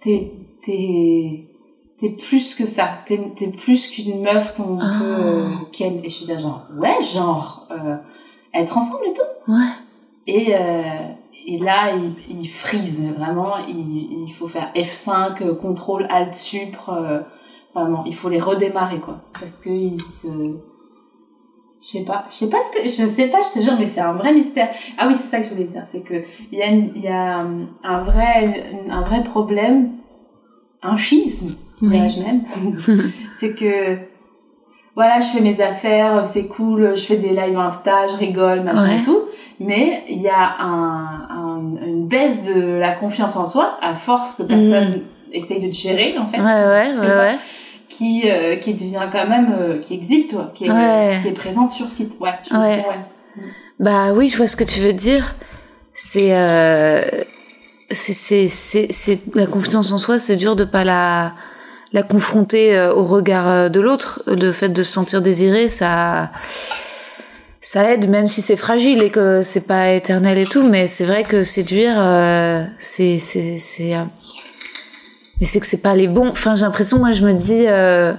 [0.00, 0.30] t'es...
[0.62, 1.48] t'es
[1.96, 2.88] t'es plus que ça.
[3.06, 3.16] T'es,
[3.56, 4.96] plus qu'une meuf qu'on Ah.
[4.98, 6.00] peut euh, ken.
[6.04, 7.96] Et je suis là genre, ouais, genre, euh,
[8.52, 9.52] être ensemble et tout.
[9.52, 9.70] Ouais.
[10.26, 11.08] Et, euh,
[11.46, 13.56] et là, il, il freeze, vraiment.
[13.68, 16.90] Il, il faut faire F5, euh, contrôle, alt, supre.
[16.90, 17.20] euh,
[17.74, 19.18] vraiment, il faut les redémarrer, quoi.
[19.38, 19.70] Parce que
[20.02, 20.28] se...
[21.82, 23.86] Je sais pas, je sais pas ce que, je sais pas, je te jure, mais
[23.86, 24.70] c'est un vrai mystère.
[24.96, 26.14] Ah oui, c'est ça que je voulais dire, c'est que
[26.50, 29.90] il y a, une- y a euh, un vrai, un vrai problème,
[30.82, 31.50] un schisme,
[31.82, 32.42] dirais-je même.
[33.38, 33.98] c'est que,
[34.94, 38.82] voilà, je fais mes affaires, c'est cool, je fais des lives Insta, je rigole, machin
[38.88, 39.00] Ouais.
[39.00, 39.18] et tout.
[39.60, 44.34] Mais il y a un, un- une baisse de la confiance en soi, à force
[44.34, 44.90] que personne
[45.32, 46.38] essaye de te gérer, en fait.
[46.38, 47.38] Ouais, ouais, ouais, ouais.
[47.88, 51.18] Qui, euh, qui devient quand même, euh, qui existe, qui est, Ouais.
[51.22, 52.12] qui est présente sur site.
[52.20, 52.84] Ouais, je Ouais.
[53.78, 55.34] Bah oui, je vois ce que tu veux dire.
[55.92, 57.02] C'est euh,
[57.90, 58.48] c'est
[59.34, 61.32] la confiance en soi, c'est dur de pas la
[61.92, 64.22] la confronter euh, au regard de l'autre.
[64.26, 66.30] Le fait de se sentir désiré, ça
[67.64, 71.06] ça aide même si c'est fragile et que c'est pas éternel et tout, mais c'est
[71.06, 74.04] vrai que séduire euh, c'est c'est c'est euh,
[75.40, 76.28] mais c'est que c'est pas les bons.
[76.28, 78.12] Enfin, j'ai l'impression moi je me dis euh,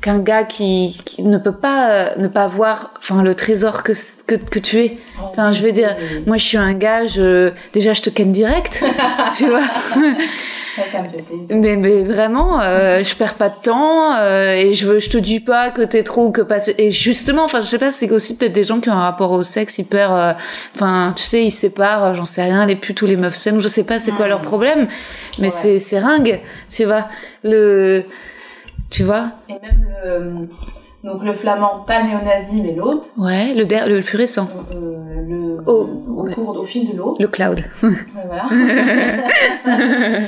[0.00, 3.92] qu'un gars qui, qui ne peut pas euh, ne pas voir enfin le trésor que
[4.26, 4.98] que, que tu es.
[5.22, 8.84] Enfin, je veux dire, moi je suis un gars, je déjà je te ken direct,
[9.38, 9.62] tu vois.
[10.76, 11.56] Ça, ça me fait plaisir.
[11.56, 15.18] Mais, mais vraiment, euh, je perds pas de temps euh, et je veux, je te
[15.18, 16.58] dis pas que t'es trop ou que pas.
[16.78, 19.32] Et justement, enfin, je sais pas, c'est aussi peut-être des gens qui ont un rapport
[19.32, 20.12] au sexe hyper.
[20.14, 20.32] euh,
[20.74, 23.60] Enfin, tu sais, ils séparent, j'en sais rien, les putes ou les meufs saines, ou
[23.60, 24.30] je sais pas c'est quoi Mm.
[24.30, 24.88] leur problème,
[25.38, 25.48] mais Ouais.
[25.50, 27.06] c'est c'est ringue, tu vois.
[27.44, 28.04] Le,
[28.90, 29.32] tu vois.
[29.48, 30.48] Et même le,
[31.04, 34.96] donc le flamand, pas néo-nazi, mais l'autre, Ouais, le der- le plus récent, euh,
[35.26, 36.34] le, Oh, au ouais.
[36.34, 37.16] cours, au fil de l'eau.
[37.18, 37.60] le cloud.
[37.82, 38.44] Voilà.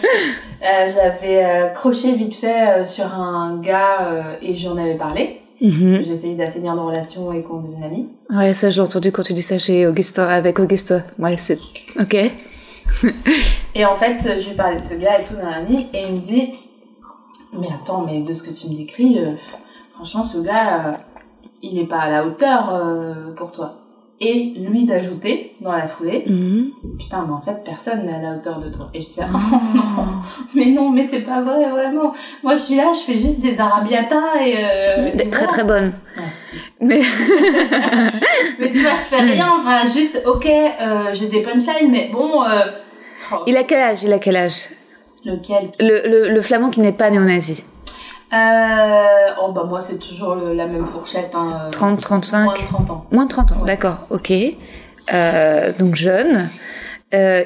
[0.66, 5.40] Euh, J'avais euh, croché vite fait euh, sur un gars et j'en avais parlé.
[5.60, 5.98] Parce Mhm.
[5.98, 8.08] que j'essayais d'assainir nos relations et qu'on devienne amis.
[8.30, 11.02] Ouais, ça je l'ai entendu quand tu dis ça chez Augustin, avec Augustin.
[11.18, 11.58] Ouais, c'est
[12.00, 12.14] ok.
[13.74, 16.20] Et en fait, je lui parlais de ce gars et tout, nanani, et il me
[16.20, 16.52] dit
[17.58, 19.18] Mais attends, mais de ce que tu me décris,
[19.94, 20.92] franchement, ce gars, euh,
[21.62, 23.80] il est pas à la hauteur euh, pour toi.
[24.20, 26.70] Et lui d'ajouter dans la foulée Mhm.
[26.98, 28.88] Putain, mais en fait, personne n'est à la hauteur de toi.
[28.94, 29.36] Et je dis Oh
[29.74, 29.82] non,
[30.54, 32.12] mais non, mais c'est pas vrai, vraiment.
[32.44, 34.54] Moi, je suis là, je fais juste des arabiatas et.
[34.56, 35.46] Euh, Très voilà.
[35.48, 35.92] très bonne.
[36.16, 36.56] Merci.
[36.80, 37.00] Mais
[38.60, 42.44] Mais tu vois, je fais rien, enfin, juste, ok, euh, j'ai des punchlines, mais bon.
[42.44, 42.60] Euh...
[43.32, 44.04] oh, il a quel âge?
[44.04, 44.68] Il a quel âge?
[45.24, 45.70] Lequel?
[45.80, 47.64] Le, le, le flamand qui n'est pas néo-nazi.
[48.34, 49.06] Euh,
[49.42, 51.30] oh bah moi c'est toujours le- la même fourchette.
[51.34, 53.06] Hein, euh, 30, 35 Moins de 30 ans.
[53.12, 53.66] Moins de 30 ans, Ouais.
[53.66, 54.32] d'accord, ok.
[55.12, 56.50] Euh, donc jeune.
[57.12, 57.44] Euh,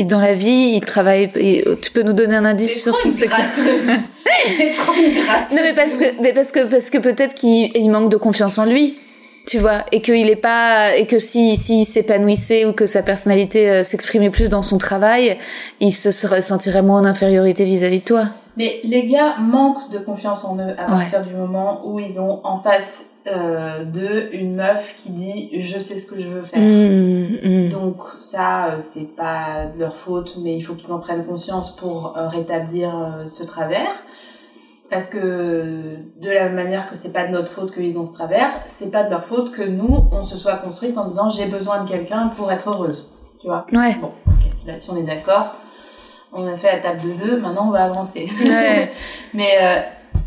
[0.00, 1.30] dans la vie, il travaille.
[1.40, 4.92] il- tu peux nous donner un indice sur une secteur trop.
[5.54, 8.58] Non, mais parce que, mais parce que, parce que peut-être qu'il il manque de confiance
[8.58, 8.98] en lui,
[9.46, 13.70] tu vois, et qu'il est pas, et que si, s'il s'épanouissait ou que sa personnalité
[13.70, 15.38] euh, s'exprimait plus dans son travail,
[15.80, 18.24] il se serait- sentirait moins en infériorité vis-à-vis de toi.
[18.56, 20.98] Mais les gars manquent de confiance en eux à Ouais.
[20.98, 25.78] partir du moment où ils ont en face euh, d'eux une meuf qui dit je
[25.78, 26.60] sais ce que je veux faire.
[26.60, 27.68] Mmh, mmh.
[27.70, 31.74] Donc ça, euh, c'est pas de leur faute, mais il faut qu'ils en prennent conscience
[31.76, 33.90] pour euh, rétablir ce travers.
[34.88, 38.14] Parce que de la même manière que c'est pas de notre faute qu'ils ont ce
[38.14, 41.46] travers, c'est pas de leur faute que nous, on se soit construite en disant j'ai
[41.46, 43.10] besoin de quelqu'un pour être heureuse.
[43.40, 43.66] Tu vois?
[43.72, 43.96] Ouais.
[44.00, 45.56] Bon, ok, si là-dessus on est d'accord.
[46.38, 48.28] On a fait la table de deux, maintenant on va avancer.
[48.44, 48.92] Ouais.
[49.34, 49.80] mais euh,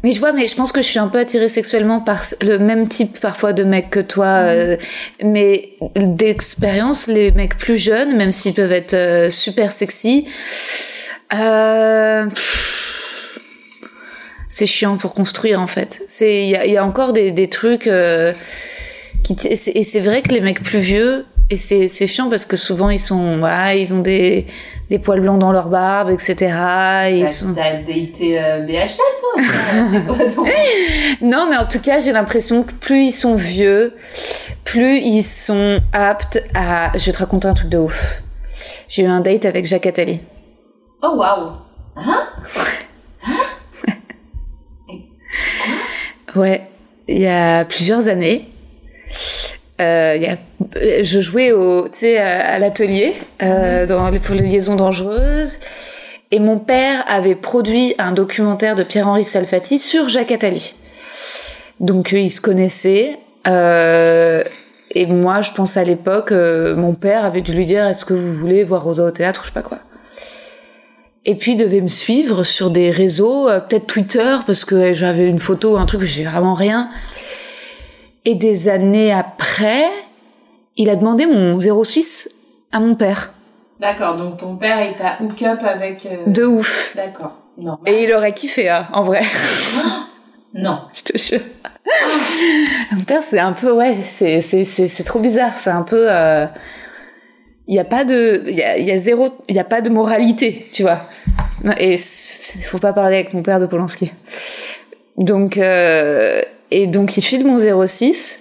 [0.04, 2.58] Mais je vois, mais je pense que je suis un peu attirée sexuellement par le
[2.58, 4.26] même type parfois de mec que toi.
[4.26, 4.76] euh,
[5.24, 10.28] mais d'expérience, les mecs plus jeunes, même s'ils peuvent être euh, super sexy,
[14.52, 16.02] c'est chiant pour construire en fait.
[16.08, 17.88] C'est il y y a encore des, des trucs
[19.24, 22.58] qui et c'est vrai que les mecs plus vieux et c'est c'est chiant parce que
[22.58, 23.42] souvent ils sont
[23.76, 24.46] ils ont des
[24.90, 26.36] des poils blancs dans leur barbe, etc.
[27.12, 28.88] Ils t'as sont t'as daté euh, BHL
[29.20, 29.44] toi
[29.92, 30.46] C'est quoi ton...
[31.22, 33.94] Non, mais en tout cas, j'ai l'impression que plus ils sont vieux,
[34.64, 36.92] plus ils sont aptes à.
[36.98, 38.24] Je vais te raconter un truc de ouf.
[38.88, 40.20] J'ai eu un date avec Jacques Attali.
[41.04, 41.54] Oh waouh
[46.36, 46.62] Ouais,
[47.08, 48.48] il y a plusieurs années.
[49.80, 50.38] Euh, il y a,
[50.76, 51.86] euh, je jouais au,
[52.18, 55.58] à l'atelier euh, dans pour les liaisons dangereuses.
[56.32, 60.76] Et mon père avait produit un documentaire de Pierre-Henri Salfati sur Jacques Attali.
[61.80, 63.18] Donc euh, ils se connaissaient.
[64.92, 68.34] Et moi, je pense à l'époque, mon père avait dû lui dire Est-ce que vous
[68.34, 69.80] voulez voir Rosa au théâtre Je sais pas quoi.
[71.26, 75.40] Et puis il devait me suivre sur des réseaux, peut-être Twitter, parce que j'avais une
[75.40, 76.90] photo, un truc, j'ai vraiment rien.
[78.26, 79.86] Et des années après,
[80.78, 82.30] il a demandé mon 06
[82.72, 83.32] à mon père.
[83.80, 86.06] D'accord, donc ton père, il t'a hook up avec...
[86.06, 86.94] euh, De ouf.
[86.96, 87.34] D'accord.
[87.58, 87.78] Non.
[87.86, 89.22] Et il aurait kiffé, hein, en vrai.
[90.54, 90.80] Non.
[90.94, 91.42] Je te jure.
[92.92, 95.54] Mon père, c'est un peu, ouais, c'est, c'est, c'est, c'est trop bizarre.
[95.60, 96.46] C'est un peu, euh,
[97.68, 99.64] il y a pas de, il y a, il y a zéro, il y a
[99.64, 101.02] pas de moralité, tu vois.
[101.78, 104.12] Et c'est- faut pas parler avec mon père de Polanski.
[105.18, 106.42] Donc, euh,
[106.72, 107.58] et donc il file mon
[107.88, 108.40] 06.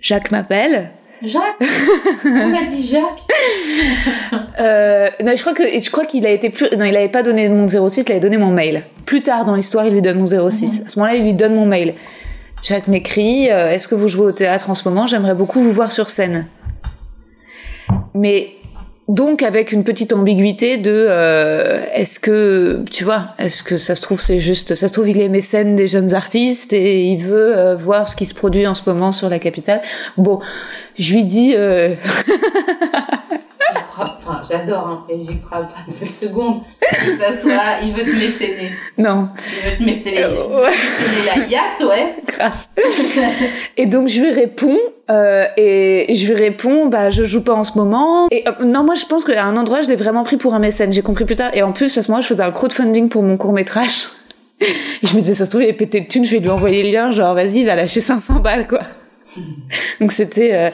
[0.00, 0.90] Jacques m'appelle.
[1.22, 1.42] Jacques
[2.24, 3.02] On m'a dit Jacques
[4.58, 7.22] Euh, non, je crois que je crois qu'il a été plus non, il avait pas
[7.22, 8.84] donné mon 06, il avait donné mon mail.
[9.04, 10.82] Plus tard dans l'histoire, il lui donne mon 06.
[10.86, 11.94] À ce moment-là, il lui donne mon mail.
[12.62, 15.06] Jacques m'écrit euh, Est-ce que vous jouez au théâtre en ce moment?
[15.06, 16.46] J'aimerais beaucoup vous voir sur scène.
[18.14, 18.56] Mais
[19.08, 24.02] donc avec une petite ambiguïté de euh, est-ce que tu vois est-ce que ça se
[24.02, 27.56] trouve c'est juste ça se trouve il est mécène des jeunes artistes et il veut
[27.56, 29.80] euh, voir ce qui se produit en ce moment sur la capitale.
[30.16, 30.40] Bon
[30.98, 31.94] je lui dis euh,
[33.74, 36.60] J'y crois, enfin j'adore, hein, mais j'y crois pas une seule seconde.
[36.80, 38.70] Que ça soit, il veut te mécéner.
[38.98, 39.28] non
[39.64, 40.72] Il veut te mécéner, Euh, ouais.
[41.26, 42.14] la yacht, ouais.
[42.26, 42.66] grave.
[43.76, 44.78] et donc je lui réponds
[45.10, 48.82] euh, et je lui réponds bah je joue pas en ce moment et euh, non
[48.84, 51.24] moi je pense qu'à un endroit je l'ai vraiment pris pour un mécène j'ai compris
[51.24, 53.52] plus tard et en plus à ce moment je faisais un crowdfunding pour mon court
[53.52, 54.08] métrage
[54.60, 54.66] et
[55.06, 56.82] je me disais ça se trouve il est pété de thunes je vais lui envoyer
[56.82, 58.80] le lien genre vas-y il va lâcher 500 balles quoi
[60.00, 60.70] donc c'était euh,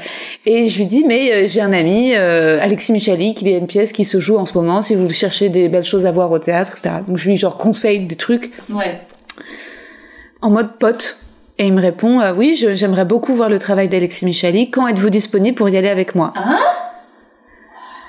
[0.46, 3.66] et je lui dis mais euh, j'ai un ami euh, Alexis Michali qui a une
[3.66, 6.30] pièce qui se joue en ce moment si vous cherchez des belles choses à voir
[6.30, 9.00] au théâtre etc donc je lui genre conseille des trucs Ouais.
[10.40, 11.18] en mode pote.
[11.58, 14.70] Et il me répond Oui, j'aimerais beaucoup voir le travail d'Alexis Michali.
[14.70, 16.32] Quand êtes-vous disponible pour y aller avec moi?
[16.34, 16.58] Hein?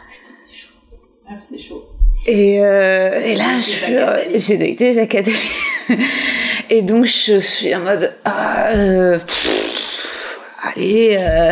[0.10, 0.74] Putain, c'est chaud.
[1.30, 1.84] Ah, c'est chaud.
[2.26, 5.36] et, et là, je j'ai Jacques Attali.
[6.70, 9.48] et donc, je suis en mode ah, euh, pff,
[10.64, 11.18] Allez.
[11.20, 11.52] euh.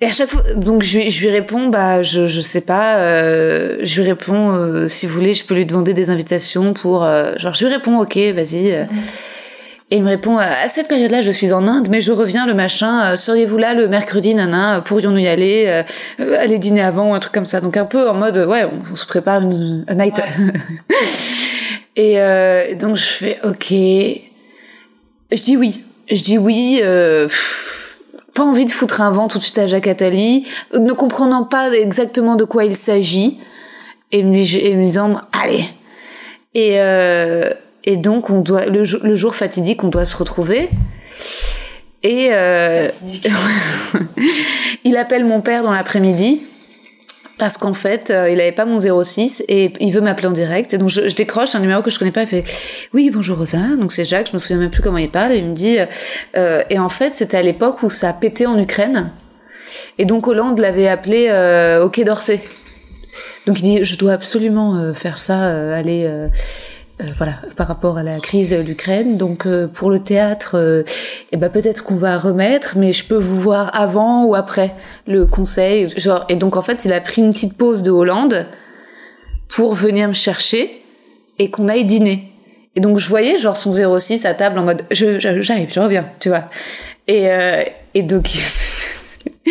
[0.00, 2.96] Et à chaque fois, donc je lui, je lui réponds, bah je, je sais pas,
[2.96, 7.04] euh, je lui réponds, euh, si vous voulez, je peux lui demander des invitations pour,
[7.04, 8.72] euh, genre je lui réponds, ok, vas-y.
[8.72, 8.82] euh.
[9.92, 12.54] Et il me répond, à cette période-là, je suis en Inde, mais je reviens le
[12.54, 15.84] machin, seriez-vous là le mercredi, nana, pourrions-nous y aller,
[16.18, 17.60] aller dîner avant, un truc comme ça.
[17.60, 20.16] Donc un peu en mode, ouais, on, on se prépare une, un night.
[21.96, 22.16] et
[22.80, 24.31] donc je fais, ok.
[25.32, 25.82] Je dis oui.
[26.10, 26.80] Je dis oui.
[26.82, 27.98] euh, pff,
[28.34, 30.46] pas envie de foutre un vent tout de suite à Jacques Attali,
[30.78, 33.38] ne comprenant pas exactement de quoi il s'agit,
[34.10, 35.64] et me, dis- et me disant allez.
[36.54, 37.50] Et, euh,
[37.84, 40.68] et donc on doit le, jour- le jour fatidique, on doit se retrouver.
[42.02, 42.88] Et euh,
[44.84, 46.42] il appelle mon père dans l'après-midi
[47.42, 50.74] parce qu'en fait, euh, il avait pas mon 06 et il veut m'appeler en direct.
[50.74, 52.22] Et donc je, décroche un numéro que je connais pas.
[52.22, 52.44] Il fait
[52.94, 53.74] oui bonjour Rosa.
[53.80, 54.28] Donc c'est Jacques.
[54.28, 55.32] Je me souviens même plus comment il parle.
[55.32, 55.78] Et il me dit
[56.36, 59.10] euh, et en fait c'était à l'époque où ça a pété en Ukraine.
[59.98, 62.40] Et donc Hollande l'avait appelé euh, au Quai d'Orsay.
[63.46, 66.08] Donc il dit je dois absolument euh, faire ça, euh, aller
[67.02, 69.16] euh, euh, voilà par rapport à la crise d'Ukraine.
[69.16, 70.82] Donc euh, pour le théâtre, euh,
[71.32, 74.74] eh ben peut-être qu'on va remettre, mais je peux vous voir avant ou après
[75.06, 75.88] le conseil.
[75.96, 78.46] Genre et donc en fait il a pris une petite pause de Hollande
[79.48, 80.82] pour venir me chercher
[81.38, 82.30] et qu'on aille dîner.
[82.74, 86.08] Et donc je voyais genre son 06 à table en mode je j'arrive, je reviens,
[86.20, 86.44] tu vois.
[87.08, 87.62] Et euh,
[87.94, 88.30] et donc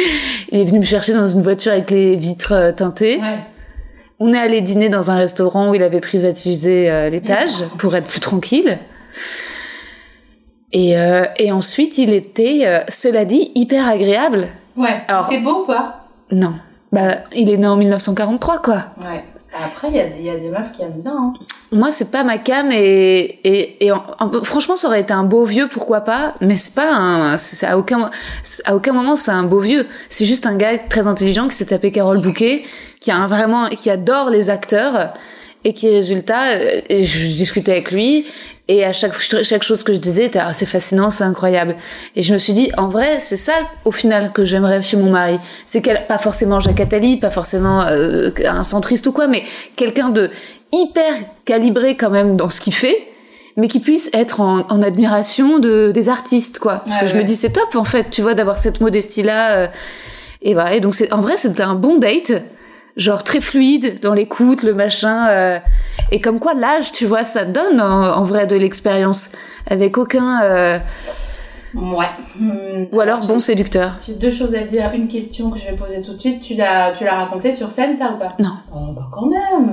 [0.52, 3.20] il est venu me chercher dans une voiture avec les vitres euh, teintées.
[4.24, 8.08] On est allé dîner dans un restaurant où il avait privatisé euh, l'étage pour être
[8.08, 8.78] plus tranquille.
[10.74, 14.48] Et, euh, et ensuite, il était, euh, cela dit, hyper agréable.
[14.78, 15.02] Ouais.
[15.08, 16.06] Alors- C'est beau ou pas?
[16.32, 16.54] Non.
[16.92, 18.76] Bah, il est né en 1943, quoi.
[19.00, 19.24] Ouais.
[19.54, 21.12] Après, il y a, des meufs qui aiment bien.
[21.14, 21.34] Hein.
[21.74, 25.24] Moi, c'est pas ma cam et, et, et en- en- franchement, ça aurait été un
[25.24, 28.10] beau vieux, pourquoi pas, mais c'est pas un, c'est à aucun,
[28.66, 29.88] à aucun moment c'est un beau vieux.
[30.10, 32.64] C'est juste un gars très intelligent qui s'est tapé Carole Bouquet,
[33.02, 35.14] qui a un vraiment, qui adore les acteurs
[35.64, 38.26] et qui, résultat, euh, et je discutais avec lui
[38.72, 41.76] et à chaque, chaque chose que je disais, était, Ah, c'est fascinant, c'est incroyable.
[42.16, 43.54] Et je me suis dit, en vrai, c'est ça
[43.86, 45.40] au final que j'aimerais chez mon mari.
[45.66, 49.44] C'est qu'elle, pas forcément Jacques Attali, pas forcément euh, un centriste ou quoi, mais
[49.76, 50.30] quelqu'un de
[50.72, 51.14] hyper
[51.46, 52.98] calibré quand même dans ce qu'il fait,
[53.58, 56.84] mais qui puisse être en, en admiration de, des artistes, quoi.
[56.86, 59.52] Parce que je me dis, c'est top en fait, tu vois, d'avoir cette modestie-là.
[59.58, 59.68] euh,
[60.42, 60.74] et voilà.
[60.76, 62.32] Et donc, c'est, en vrai, c'était un bon date,
[62.98, 65.28] genre très fluide dans l'écoute, le machin.
[65.30, 65.60] euh,
[66.12, 69.32] et comme quoi, l'âge, tu vois, ça donne en, en vrai de l'expérience,
[69.70, 70.42] avec aucun.
[70.44, 70.80] euh,
[71.74, 72.06] Ouais.
[72.92, 73.94] Ou alors bon séducteur.
[74.06, 74.92] J'ai deux choses à dire.
[74.94, 76.42] Une question que je vais poser tout de suite.
[76.42, 78.36] Tu l'as, tu l'as raconté sur scène, ça ou pas?
[78.40, 78.50] Non.
[78.76, 79.72] Oh, bah quand même.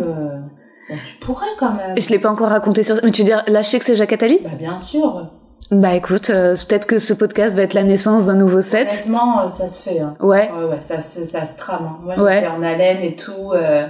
[0.88, 1.98] bon, tu pourrais quand même.
[1.98, 2.94] Je l'ai pas encore raconté sur.
[3.02, 4.38] Mais tu veux dire lâcher que c'est Jacques Attali?
[4.44, 5.26] Bah bien sûr.
[5.70, 8.88] Bah écoute, euh, peut-être que ce podcast va être la naissance d'un nouveau set.
[8.90, 10.00] Honnêtement, euh, ça se fait.
[10.00, 10.16] Hein.
[10.20, 10.50] Ouais.
[10.50, 11.90] Ouais, ouais, ça se, ça se trame.
[12.06, 12.08] Hein.
[12.08, 12.46] Ouais, Ouais.
[12.46, 13.52] en haleine et tout.
[13.52, 13.86] euh,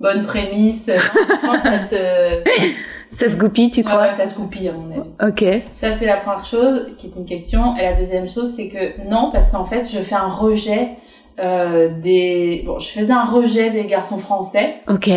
[0.00, 0.86] bonne prémisse.
[0.86, 1.96] Non, ça se,
[3.16, 5.10] Ça se goupille, tu crois ouais, ça se goupille à mon avis.
[5.26, 5.62] Ok.
[5.72, 7.74] Ça, c'est la première chose qui est une question.
[7.76, 10.90] Et la deuxième chose, c'est que non, parce qu'en fait, je fais un rejet
[11.38, 12.62] des.
[12.66, 14.74] Bon, je faisais un rejet des garçons français.
[14.88, 15.10] Ok.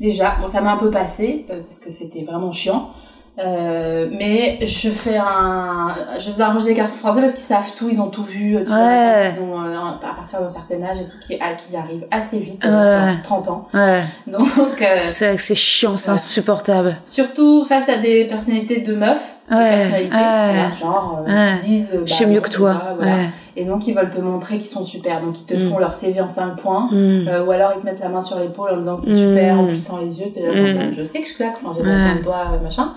[0.00, 2.90] Déjà, bon, ça m'a un peu passé parce que c'était vraiment chiant.
[3.36, 5.88] Euh, mais je fais un,
[6.20, 8.56] je faisais un rejet des garçons français parce qu'ils savent tout, ils ont tout vu,
[8.60, 9.32] tu vois, Ouais.
[9.34, 12.38] ils ont, euh, à partir d'un certain âge et tout, qui, à- qui arrive assez
[12.38, 13.68] vite, euh, 30 ans.
[13.74, 14.02] Ouais.
[14.28, 14.46] Donc,
[14.80, 16.96] euh, C'est vrai que c'est chiant, c'est insupportable.
[17.06, 20.20] surtout face à des personnalités de meufs, des Ouais, personnalités, ouais.
[20.20, 21.24] voilà, genre,
[21.60, 22.72] qui disent, Je bah, mieux non, que toi.
[22.72, 23.12] voilà, voilà.
[23.16, 23.28] Ouais.
[23.56, 25.20] Et donc, ils veulent te montrer qu'ils sont super.
[25.20, 25.70] Donc, ils te Mm.
[25.70, 26.88] font leur CV en 5 points.
[26.92, 27.28] Mm.
[27.46, 29.16] Ou alors ils te mettent la main sur l'épaule en disant que t'es Mm.
[29.32, 30.54] super, en plissant les yeux, t'es là, Mm.
[30.74, 32.92] bon, ben, je sais que je claque, j'ai pas besoin de euh, machin.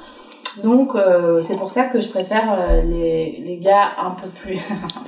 [0.63, 4.57] Donc euh, c'est pour ça que je préfère euh, les, les gars un peu plus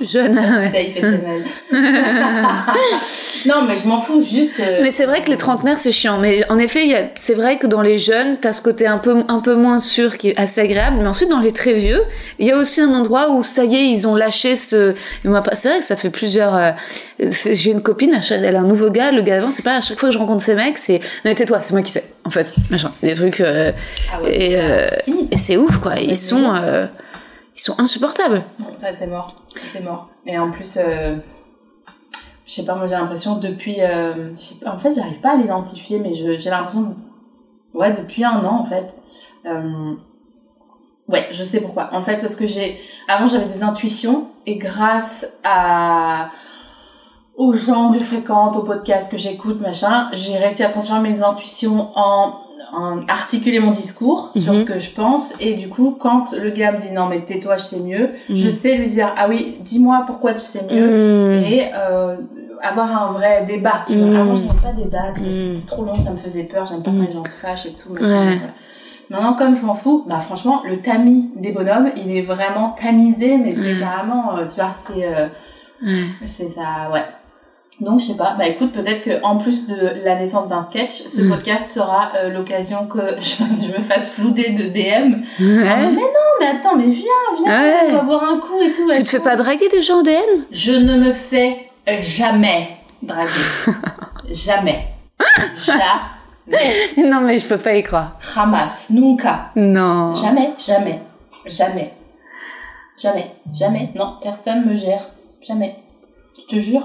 [0.06, 0.68] Jeune, ouais.
[0.70, 1.44] safe et SML.
[3.46, 4.60] non mais je m'en fous, juste...
[4.60, 6.18] euh, Mais c'est vrai que les trentenaires, c'est chiant.
[6.18, 9.22] Mais en effet, a- c'est vrai que dans les jeunes, t'as ce côté un peu,
[9.28, 10.98] un peu moins sûr qui est assez agréable.
[11.00, 12.02] Mais ensuite, dans les très vieux,
[12.38, 14.90] il y a aussi un endroit où ça y est, ils ont lâché ce.
[14.92, 16.58] et C'est vrai que ça fait plusieurs.
[17.18, 19.10] J'ai une copine, elle a un nouveau gars.
[19.10, 21.00] Le gars d'avant, c'est pas à chaque fois que je rencontre ces mecs, c'est.
[21.24, 22.04] Non, tais-toi, c'est moi qui sais.
[22.24, 22.92] En fait, machin.
[23.02, 23.40] Des trucs.
[23.40, 25.96] Ah ouais, et, ça, c'est ouf, quoi.
[25.96, 26.54] Ils sont.
[26.54, 26.86] euh,
[27.56, 28.42] Ils sont insupportables.
[28.76, 29.34] Ça c'est mort,
[29.66, 30.08] c'est mort.
[30.24, 31.16] Et en plus, euh,
[32.46, 34.32] je sais pas, moi j'ai l'impression depuis, euh,
[34.62, 36.94] pas, en fait j'arrive pas à l'identifier, mais j'ai l'impression,
[37.74, 38.94] ouais, depuis un an en fait.
[41.08, 41.90] Ouais, je sais pourquoi.
[41.92, 46.30] En fait, parce que j'ai, avant j'avais des intuitions et grâce à
[47.36, 51.22] aux gens que je fréquente, aux podcasts que j'écoute, machin, j'ai réussi à transformer mes
[51.22, 52.34] intuitions en,
[52.72, 54.58] en articuler mon discours sur Mhm.
[54.58, 55.34] ce que je pense.
[55.40, 58.36] Et du coup, quand le gars me dit non mais tais-toi, je sais mieux, Mhm.
[58.36, 61.44] je sais lui dire ah oui, dis-moi pourquoi tu sais mieux Mmh.
[61.44, 62.16] et euh,
[62.62, 63.84] avoir un vrai débat.
[63.88, 64.06] Tu vois.
[64.08, 64.16] Mhm.
[64.16, 65.32] Avant, je n'aimais pas débattre, Mhm.
[65.32, 67.00] c'était trop long, ça me faisait peur, j'aime pas Mhm.
[67.00, 67.92] quand les gens se fâchent et tout.
[67.92, 67.98] Ouais.
[68.00, 68.32] voilà.
[69.10, 73.38] Maintenant, comme je m'en fous, bah franchement, le tamis des bonhommes, il est vraiment tamisé,
[73.38, 73.80] mais c'est Mhm.
[73.80, 75.26] carrément, euh, tu vois, c'est euh,
[75.84, 76.04] Ouais.
[76.26, 77.02] c'est ça, ouais.
[77.80, 79.74] Donc je sais pas, bah écoute, peut-être que en plus de
[80.04, 81.30] la naissance d'un sketch, ce Mm.
[81.30, 85.22] podcast sera euh, l'occasion que je, je me fasse flouder de DM.
[85.66, 87.04] Ah, mais non, mais attends, mais viens,
[87.42, 87.74] viens, Ouais.
[87.90, 88.90] on va boire un coup et tout.
[88.90, 91.70] et Tu te fais pas draguer des gens en DM Je ne me fais
[92.00, 92.68] jamais
[93.02, 93.30] draguer.
[94.32, 94.86] jamais.
[95.64, 97.08] Jamais.
[97.08, 98.18] Non, mais je peux pas y croire.
[98.34, 98.88] Jamás.
[98.90, 99.50] Nunca.
[99.56, 100.14] Non.
[100.14, 101.00] Jamais, jamais.
[101.46, 101.92] Jamais.
[102.98, 103.30] Jamais.
[103.54, 103.90] Jamais.
[103.94, 105.02] Non, personne me gère.
[105.46, 105.76] Jamais.
[106.36, 106.82] Je te jure.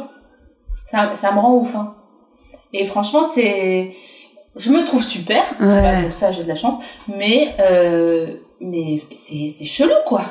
[0.86, 1.76] Ça, ça me rend ouf.
[1.76, 1.94] hein.
[2.72, 3.92] Et franchement, c'est.
[4.56, 5.44] Je me trouve super.
[5.60, 5.82] Ouais.
[5.82, 6.76] Bah, donc ça, j'ai de la chance.
[7.08, 7.54] Mais.
[7.60, 8.38] Euh...
[8.62, 10.24] Mais c'est chelou, quoi.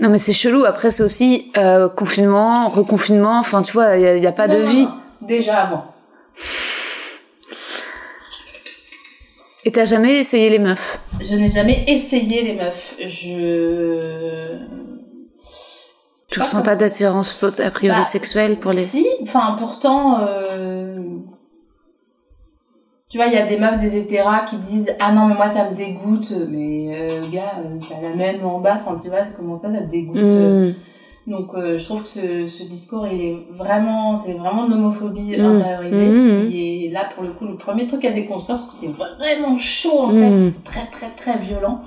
[0.00, 0.64] Non, mais c'est chelou.
[0.64, 3.38] Après, c'est aussi euh, confinement, reconfinement.
[3.38, 4.82] Enfin, tu vois, il n'y a, pas de non, vie.
[4.82, 4.94] non.
[5.22, 5.84] Déjà avant.
[9.64, 10.98] Et t'as jamais essayé les meufs?
[11.20, 12.94] Je n'ai jamais essayé les meufs.
[13.06, 14.58] Je.
[16.30, 18.84] Tu ressens pas d'attirance a priori Bah, sexuelle pour les.
[18.84, 20.98] Si, enfin pourtant, euh,
[23.08, 25.48] tu vois, il y a des meufs des hétéras qui disent ah non mais moi
[25.48, 29.20] ça me dégoûte, mais euh, gars, euh, t'as la même en bas, enfin tu vois
[29.36, 30.18] comment ça ça te dégoûte.
[30.18, 30.70] euh.
[30.70, 30.74] Mmh.
[31.30, 35.34] Donc euh, je trouve que ce, ce discours il est vraiment, c'est vraiment de l'homophobie
[35.38, 35.44] Mm.
[35.44, 36.48] intériorisée Mm.
[36.50, 39.58] qui est là pour le coup le premier truc à déconstruire parce que c'est vraiment
[39.58, 40.20] chaud en Mm.
[40.20, 41.80] fait, c'est très très très violent.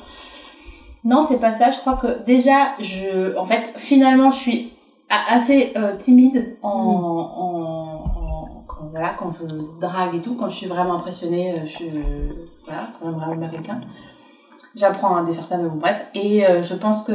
[1.04, 1.72] Non, c'est pas ça.
[1.72, 4.74] Je crois que déjà, je, en fait, finalement, je suis
[5.10, 9.46] assez euh, timide en, en, en- quand, voilà, quand je
[9.80, 11.90] drague et tout, quand je suis vraiment impressionnée, euh, je suis,
[12.66, 13.82] voilà, quand même vraiment américain.
[14.76, 16.08] J'apprends à défaire ça, mais bon, bref.
[16.14, 17.14] Et euh, je pense que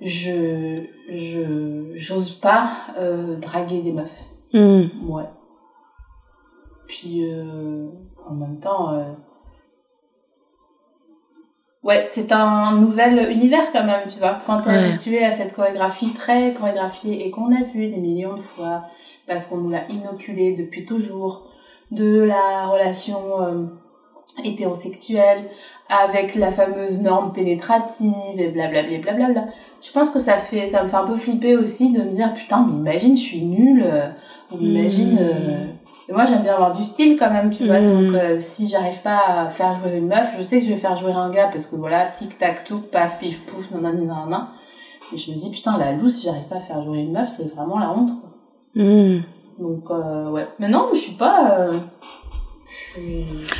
[0.00, 4.24] je, je, j'ose pas euh, draguer des meufs.
[4.52, 4.84] Mmh.
[5.08, 5.24] Ouais.
[6.86, 7.24] Puis
[8.28, 8.92] en même temps,
[11.86, 14.38] ouais, c'est un nouvel univers quand même, tu vois.
[14.46, 14.88] Quand t'es Ouais.
[14.90, 18.82] habitué à cette chorégraphie très chorégraphiée et qu'on a vu des millions de fois,
[19.26, 21.46] parce qu'on nous l'a inoculé depuis toujours,
[21.92, 23.64] de la relation euh,
[24.44, 25.44] hétérosexuelle
[25.88, 29.44] avec la fameuse norme pénétrative et blablabla blablabla.
[29.80, 32.34] Je pense que ça fait, ça me fait un peu flipper aussi de me dire
[32.34, 34.08] putain, mais imagine, je suis nulle, euh,
[34.52, 35.16] ou imagine.
[35.20, 35.66] Euh,
[36.08, 37.80] et moi, j'aime bien avoir du style quand même, tu vois.
[37.80, 38.06] Mm.
[38.06, 40.76] Donc, euh, si j'arrive pas à faire jouer une meuf, je sais que je vais
[40.76, 44.52] faire jouer un gars parce que voilà, tic tac touc, paf pif pouf, nanani nanana.
[45.12, 47.28] Et je me dis putain, la loose, si j'arrive pas à faire jouer une meuf,
[47.28, 48.10] c'est vraiment la honte.
[48.20, 48.30] Quoi.
[48.82, 49.22] Mmh.
[49.58, 50.46] Donc, euh, ouais.
[50.58, 51.58] Mais non, je suis pas.
[51.60, 51.78] euh,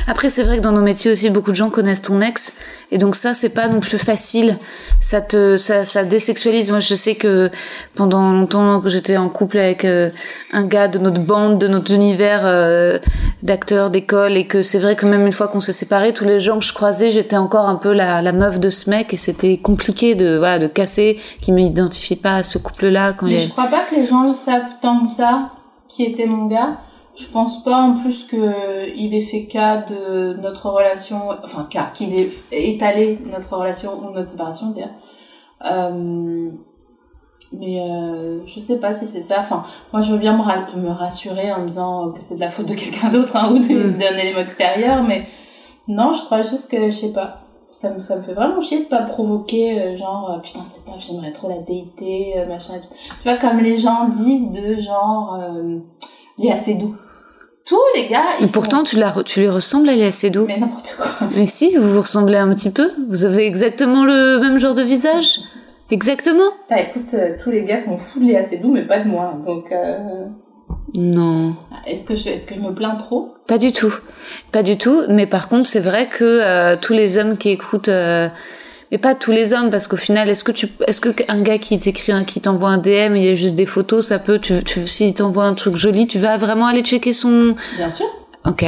[0.07, 2.56] Après, c'est vrai que dans nos métiers aussi, beaucoup de gens connaissent ton ex
[2.89, 4.57] Et donc ça, c'est pas non plus facile.
[5.01, 6.71] Ça te, ça, ça désexualise.
[6.71, 7.51] Moi, je sais que
[7.95, 10.09] pendant longtemps que j'étais en couple avec euh,
[10.53, 12.97] un gars de notre bande, de notre univers euh,
[13.43, 16.39] d'acteurs d'école, et que c'est vrai que même une fois qu'on s'est séparés, tous les
[16.39, 19.17] gens que je croisais, j'étais encore un peu la, la meuf de ce mec, et
[19.17, 23.39] c'était compliqué de, voilà, de casser, qui m'identifie pas à ce couple-là quand il Mais
[23.41, 25.49] a- je crois pas que les gens savent tant que ça
[25.89, 26.77] qui était mon gars.
[27.19, 31.89] Je pense pas en plus que il ait fait cas de notre relation, enfin cas,
[31.93, 34.89] qu'il ait étalé notre relation ou notre séparation d'ailleurs.
[35.65, 36.49] Euh,
[37.53, 39.37] mais euh, je sais pas si c'est ça.
[39.39, 39.63] Enfin,
[39.93, 42.49] moi je veux bien me, ra- me rassurer en me disant que c'est de la
[42.49, 43.97] faute de quelqu'un d'autre hein, ou Mm.
[43.97, 45.25] d'un élément extérieur, mais
[45.87, 47.39] non, je crois juste que je sais pas.
[47.69, 51.03] Ça me, ça me fait vraiment chier de pas provoquer, euh, genre, putain, cette meuf,
[51.05, 52.87] j'aimerais trop la dater, machin et tout.
[53.21, 55.79] Tu vois, comme les gens disent de genre, euh,
[56.37, 56.95] Léa Seydoux.
[57.67, 60.29] Tous les gars, ils Et pourtant, tu, la, re- tu lui ressembles, elle est assez.
[60.29, 61.07] Mais n'importe quoi.
[61.35, 62.89] Mais si, vous vous ressemblez un petit peu.
[63.09, 65.39] Vous avez exactement le même genre de visage.
[65.91, 66.49] Exactement.
[66.69, 69.33] Bah écoute, euh, tous les gars sont fous de Léa Seydoux, mais pas de moi.
[69.45, 69.97] Donc, euh,
[70.95, 71.55] Non.
[71.85, 73.33] est-ce que, je, est-ce que je me plains trop?
[73.47, 73.93] Pas du tout.
[74.51, 75.03] Pas du tout.
[75.09, 77.89] Mais par contre, c'est vrai que euh, tous les hommes qui écoutent,
[78.91, 81.57] mais pas tous les hommes, parce qu'au final, est-ce que tu, est-ce que un gars
[81.57, 84.39] qui t'écrit, un, qui t'envoie un DM, il y a juste des photos, ça peut,
[84.39, 87.55] tu, tu, s'il t'envoie un truc joli, tu vas vraiment aller checker son.
[87.77, 88.05] Bien sûr,
[88.45, 88.63] Ok.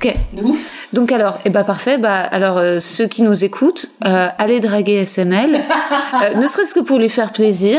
[0.00, 0.14] Ok.
[0.32, 0.58] de ouf.
[0.92, 1.98] Donc alors, eh ben parfait.
[1.98, 5.56] Bah alors euh, ceux qui nous écoutent, euh, allez draguer SML,
[6.22, 7.78] euh, ne serait-ce que pour lui faire plaisir,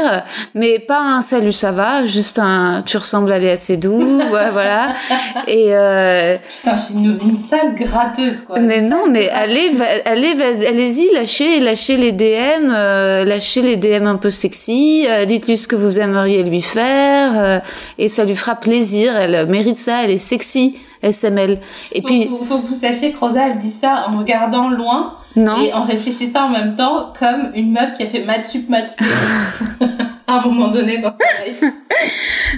[0.54, 4.90] mais pas un salut ça va, juste un tu ressembles à Léa Seydoux, ouais, voilà.
[5.48, 8.60] Et euh, Putain, je suis une, une sale gratteuse, quoi.
[8.60, 10.36] mais non, mais allez, va- allez,
[10.68, 15.68] allez-y, lâchez, lâchez les DM, euh, lâchez les DM un peu sexy, euh, dites-lui ce
[15.70, 17.60] que vous aimeriez lui faire, euh,
[17.98, 19.16] et ça lui fera plaisir.
[19.16, 21.60] Elle mérite ça, elle est sexy, SML.
[21.92, 24.70] Et Faut, puis faut, faut que vous sachiez que Rosa, elle dit ça en regardant
[24.70, 25.62] loin non.
[25.62, 28.96] et en réfléchissant en même temps comme une meuf qui a fait maths sup, maths
[30.28, 31.14] à un moment donné dans.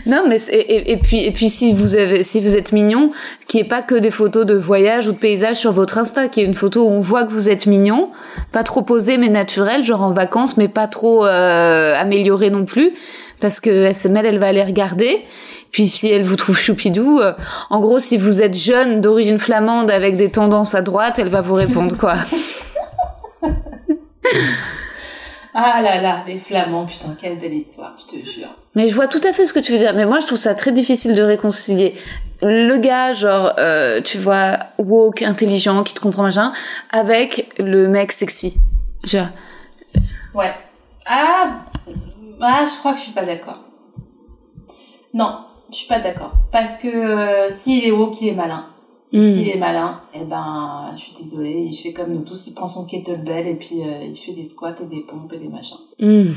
[0.06, 3.12] Non, mais et, et, et puis et puis si vous avez si vous êtes mignon,
[3.48, 6.28] qu'il n'y ait pas que des photos de voyage ou de paysage sur votre Insta,
[6.28, 8.10] qu'il y ait une photo où on voit que vous êtes mignon,
[8.52, 12.92] pas trop posé mais naturel, genre en vacances, mais pas trop euh, amélioré non plus,
[13.40, 15.26] parce que SML elle va aller regarder.
[15.72, 17.34] Puis si elle vous trouve choupidou, euh,
[17.70, 21.42] en gros si vous êtes jeune d'origine flamande avec des tendances à droite, elle va
[21.42, 22.16] vous répondre quoi.
[25.54, 28.48] Ah là là, les flamands, putain, quelle belle histoire, je te jure.
[28.74, 29.94] Mais je vois tout à fait ce que tu veux dire.
[29.94, 31.94] Mais moi, je trouve ça très difficile de réconcilier
[32.42, 36.54] le gars, genre, euh, tu vois, woke, intelligent, qui te comprend machin,
[36.90, 38.58] avec le mec sexy.
[39.04, 39.28] Genre,
[40.34, 40.54] Ouais.
[41.06, 41.60] Ah,
[42.42, 43.60] ah, je crois que je suis pas d'accord.
[45.14, 45.40] Non,
[45.72, 46.34] je suis pas d'accord.
[46.52, 48.66] Parce que euh, s'il est woke, il est malin.
[49.14, 49.32] Et Mm.
[49.32, 52.68] s'il est malin, eh ben, je suis désolée, il fait comme nous tous, il prend
[52.68, 55.78] son kettlebell et puis euh, il fait des squats et des pompes et des machins.
[56.00, 56.32] hmm.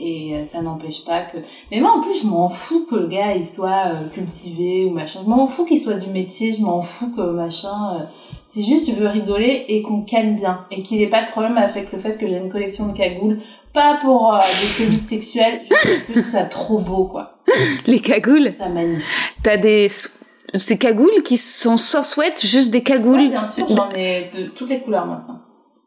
[0.00, 1.38] Et euh, ça n'empêche pas que...
[1.72, 4.90] Mais moi, en plus, je m'en fous que le gars, il soit euh, cultivé ou
[4.90, 5.22] machin.
[5.24, 8.06] Je m'en fous qu'il soit du métier, je m'en fous que machin...
[8.50, 10.64] C'est juste, je veux rigoler et qu'on canne bien.
[10.70, 13.40] Et qu'il ait pas de problème avec le fait que j'ai une collection de cagoules.
[13.74, 14.38] Pas pour des
[15.68, 17.37] parce que je trouve ça trop beau, quoi.
[17.86, 18.52] les cagoules.
[18.56, 18.66] Ça.
[19.42, 19.88] T'as des,
[20.54, 23.28] ces cagoules qui sont sans sweat, juste des Ouais, cagoules.
[23.28, 25.40] bien sûr, j'en ai de toutes les couleurs maintenant.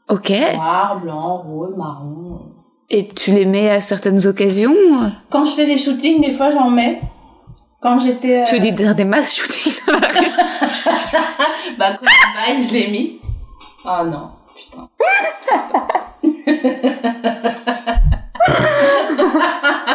[0.10, 0.32] Ok.
[0.56, 2.42] Noir, blanc, rose, marron.
[2.90, 4.76] Et tu les mets à certaines occasions.
[5.30, 7.02] Quand je fais des shootings, des fois, j'en mets.
[7.82, 8.42] Quand j'étais...
[8.42, 9.74] euh, Tu veux dire des masses shooting
[11.80, 13.20] Bah, quand je baille, je l'ai mis.
[13.86, 14.90] Oh non, putain.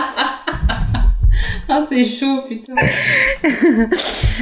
[1.78, 2.74] ah, c'est chaud, putain.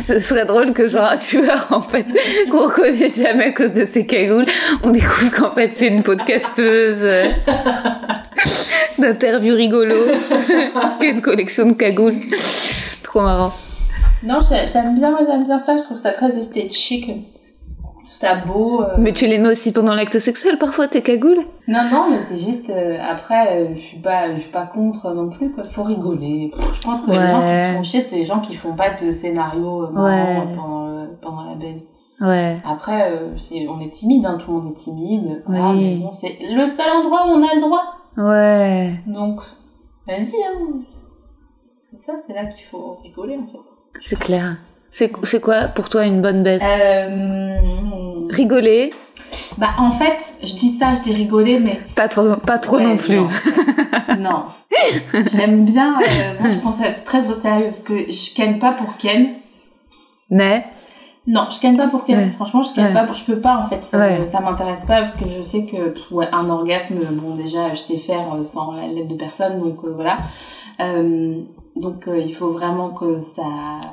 [0.07, 2.07] Ce serait drôle que genre un tueur en fait
[2.51, 4.47] qu'on reconnaît jamais à cause de ses cagoules,
[4.83, 7.31] on découvre qu'en fait c'est une podcasteuse euh,
[8.99, 9.95] d'interviews rigolo
[11.01, 12.15] qui a une collection de cagoules.
[13.03, 13.53] Trop marrant.
[14.23, 15.77] Non, j'ai- j'aime bien, j'aime bien ça.
[15.77, 17.11] Je trouve ça très esthétique.
[18.27, 18.95] Euh.
[18.99, 22.39] Mais tu les mets aussi pendant l'acte sexuel parfois tes cagoules Non, non, mais c'est
[22.39, 22.71] juste.
[22.71, 25.53] euh, après, euh, je suis pas, je suis pas contre non plus.
[25.53, 25.65] Quoi.
[25.65, 26.53] Faut rigoler.
[26.75, 27.27] Je pense que les Ouais.
[27.27, 30.37] gens qui se font chier, c'est les gens qui font pas de scénario Ouais.
[30.57, 31.83] pendant, le- pendant la baise.
[32.21, 32.57] Ouais.
[32.65, 35.43] Après, c'est- on est timide, hein, tout le monde est timide.
[35.47, 35.97] Voilà, Oui.
[35.99, 37.83] mais bon, c'est le seul endroit où on a le droit.
[38.17, 38.93] Ouais.
[39.07, 39.41] Donc,
[40.07, 40.81] vas-y, hein.
[41.83, 43.59] C'est ça, c'est là qu'il faut rigoler, en fait.
[44.03, 44.57] C'est clair.
[44.99, 46.63] C'est quoi pour toi une bonne bête?
[46.63, 47.59] Euh,
[48.31, 48.93] Rigoler,
[49.59, 51.81] bah, en fait, je dis ça, je dis rigoler, mais.
[51.97, 53.17] pas trop, pas trop Ouais, non plus.
[53.17, 53.29] Non.
[54.19, 54.45] Non.
[55.35, 55.99] J'aime bien.
[56.01, 59.35] euh, moi, je pense être très au sérieux parce que je ken pas pour ken.
[60.31, 60.65] Mais?
[61.27, 62.19] Non, je canne pas pour Ken.
[62.19, 62.31] Ouais.
[62.37, 62.93] Franchement, je canne Ouais.
[62.93, 63.05] pas.
[63.05, 63.15] Pour...
[63.17, 63.83] Je peux pas en fait.
[63.91, 64.27] Ça, Ouais.
[64.27, 67.79] ça m'intéresse pas parce que je sais que pff, ouais, un orgasme, bon déjà, je
[67.79, 70.19] sais faire euh, sans la l'aide de personne, donc euh, voilà.
[70.81, 71.37] Euh,
[71.77, 73.43] donc euh, il faut vraiment que ça,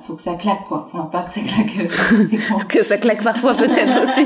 [0.03, 0.87] faut que ça claque quoi.
[0.87, 1.77] Enfin pas que ça claque.
[1.79, 2.37] euh,
[2.69, 4.25] Que ça claque parfois peut-être aussi.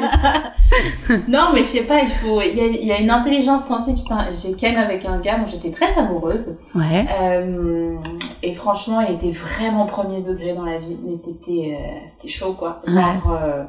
[1.27, 2.01] non, mais je sais pas.
[2.01, 2.41] Il faut.
[2.41, 3.97] Il y a, il y a une intelligence sensible.
[3.97, 6.57] Putain, j'ai ken avec un gars dont j'étais très amoureuse.
[6.75, 7.05] Ouais.
[7.21, 7.95] Euh,
[8.43, 12.53] et franchement, il était vraiment premier degré dans la vie, mais c'était euh, c'était chaud
[12.53, 12.81] quoi.
[12.85, 13.63] Genre, euh,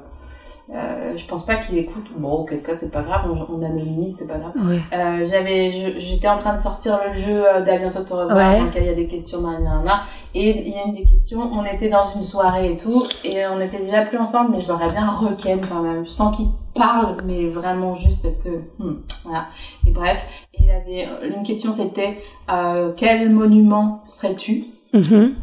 [0.75, 2.07] euh, je pense pas qu'il écoute.
[2.17, 4.53] Bon, auquel cas c'est pas grave, on, on anonymise, c'est pas grave.
[4.57, 4.81] Ouais.
[4.93, 8.59] Euh, j'avais, j'étais en train de sortir le jeu euh, d'à bientôt te revoir, Ouais.
[8.61, 10.01] dans lequel il y a des questions, nan, nan, nan.
[10.35, 13.47] et il y a une des questions, on était dans une soirée et tout, et
[13.47, 17.17] on était déjà plus ensemble, mais je l'aurais bien requin quand même, sans qu'il parle,
[17.25, 19.47] mais vraiment juste parce que, hmm, voilà.
[19.87, 20.27] Et bref,
[20.59, 22.19] il avait, une question c'était,
[22.53, 24.65] euh, quel monument serais-tu?
[24.93, 25.35] Mhm.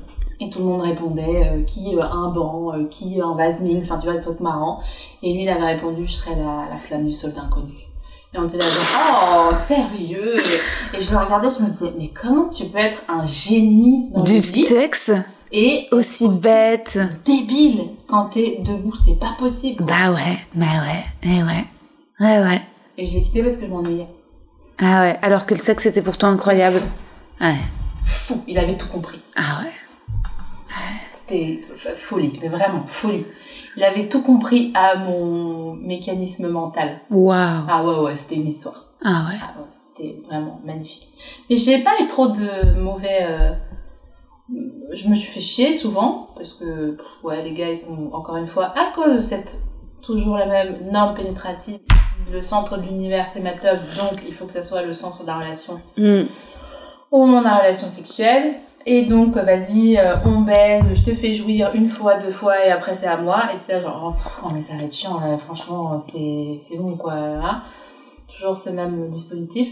[0.45, 3.79] Et tout le monde répondait euh, qui euh, un banc, euh, qui un vase mine,
[3.81, 4.81] enfin tu vois des trucs marrants.
[5.21, 7.73] Et lui il avait répondu je serais la, la flamme du soldat inconnu.
[8.33, 10.37] Et on était là genre oh sérieux?
[10.93, 14.23] Et je le regardais je me disais mais comment tu peux être un génie dans
[14.23, 15.13] Du texte
[15.51, 16.97] et aussi bête?
[17.25, 19.85] débile quand t'es debout c'est pas possible.
[19.85, 19.95] quoi.
[19.95, 21.65] Bah ouais, bah ouais, eh ouais.
[22.19, 22.61] Ouais, ouais.
[22.97, 24.07] Et j'ai quitté parce que je m'ennuyais.
[24.79, 26.79] Ah ouais, alors que le sexe était pourtant incroyable.
[27.41, 27.55] Ouais.
[28.05, 29.19] Fou, il avait tout compris.
[29.35, 29.71] Ah ouais.
[31.11, 31.61] C'était
[31.95, 33.25] folie, mais vraiment folie.
[33.77, 36.99] Il avait tout compris à mon mécanisme mental.
[37.09, 37.63] Waouh.
[37.67, 38.85] Ah ouais ouais, c'était une histoire.
[39.03, 39.37] Ah ouais.
[39.41, 41.07] Ah ouais, c'était vraiment magnifique.
[41.49, 43.19] Mais j'ai pas eu trop de mauvais.
[43.21, 43.53] euh,
[44.93, 48.47] Je me suis fait chier souvent parce que ouais les gars ils sont encore une
[48.47, 49.57] fois à cause de cette
[50.01, 51.79] toujours la même norme pénétrative.
[52.31, 55.27] Le centre de l'univers c'est ma donc il faut que ça soit le centre de
[55.27, 56.23] la relation Hmm.
[57.11, 58.55] au moment de la relation sexuelle.
[58.85, 62.65] Et donc, euh, vas-y, euh, on baise, je te fais jouir une fois, deux fois,
[62.65, 63.43] et après c'est à moi.
[63.53, 66.97] Et tu là, genre, oh, oh, mais ça va être chiant, là, franchement, c'est long,
[66.97, 67.15] quoi.
[67.15, 67.61] Là.
[68.35, 69.69] Toujours ce même dispositif.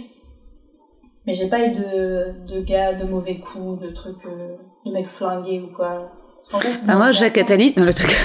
[1.28, 4.56] Mais j'ai pas eu de, de gars, de mauvais coups, de trucs, euh,
[4.86, 6.10] de mecs flingués ou quoi.
[6.60, 8.10] Fait, Ah moi, Jacques Attali, non le truc.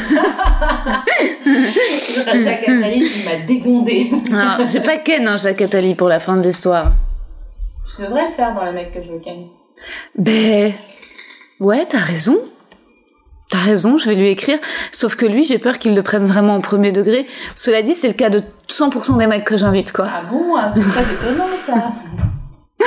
[2.43, 4.11] Jacques Attali, il m'a dégondé.
[4.69, 6.93] J'ai pas Ken, hein, Jacques Attali pour la fin de l'histoire.
[7.99, 9.49] je devrais le faire dans les mecs que je veux ken.
[10.19, 10.73] Ben
[11.61, 12.37] ouais, t'as raison.
[13.49, 14.59] T'as raison, je vais lui écrire.
[14.91, 17.27] Sauf que lui, j'ai peur qu'il le prenne vraiment au premier degré.
[17.55, 20.07] Cela dit, c'est le cas de 100% des mecs que j'invite, quoi.
[20.13, 21.93] Ah bon, ah, c'est pas étonnant ça.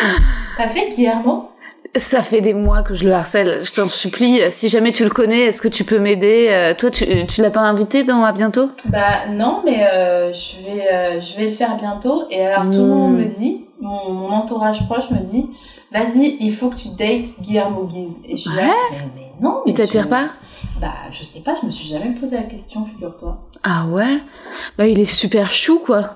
[0.58, 1.50] T'as fait Guillermo
[1.96, 3.60] Ça fait des mois que je le harcèle.
[3.64, 6.48] Je t'en supplie, si jamais tu le connais, est-ce que tu peux m'aider?
[6.50, 8.70] Euh, Toi, tu, tu l'as pas invité dans À bientôt?
[8.86, 12.26] Bah non, mais euh, je vais euh, je vais le faire bientôt.
[12.30, 12.90] Et alors tout le Mm.
[12.90, 15.50] monde me dit, mon, mon entourage proche me dit,
[15.92, 18.20] vas-y, il faut que tu dates Guillermo Guise.
[18.26, 18.70] Et je suis là, Ouais.
[18.92, 19.62] mais, mais non.
[19.66, 20.30] Il mais t'attire je- pas?
[20.82, 23.48] Bah je sais pas, je me suis jamais posé la question, figure-toi.
[23.64, 24.20] Ah ouais?
[24.78, 26.16] Bah il est super chou, quoi.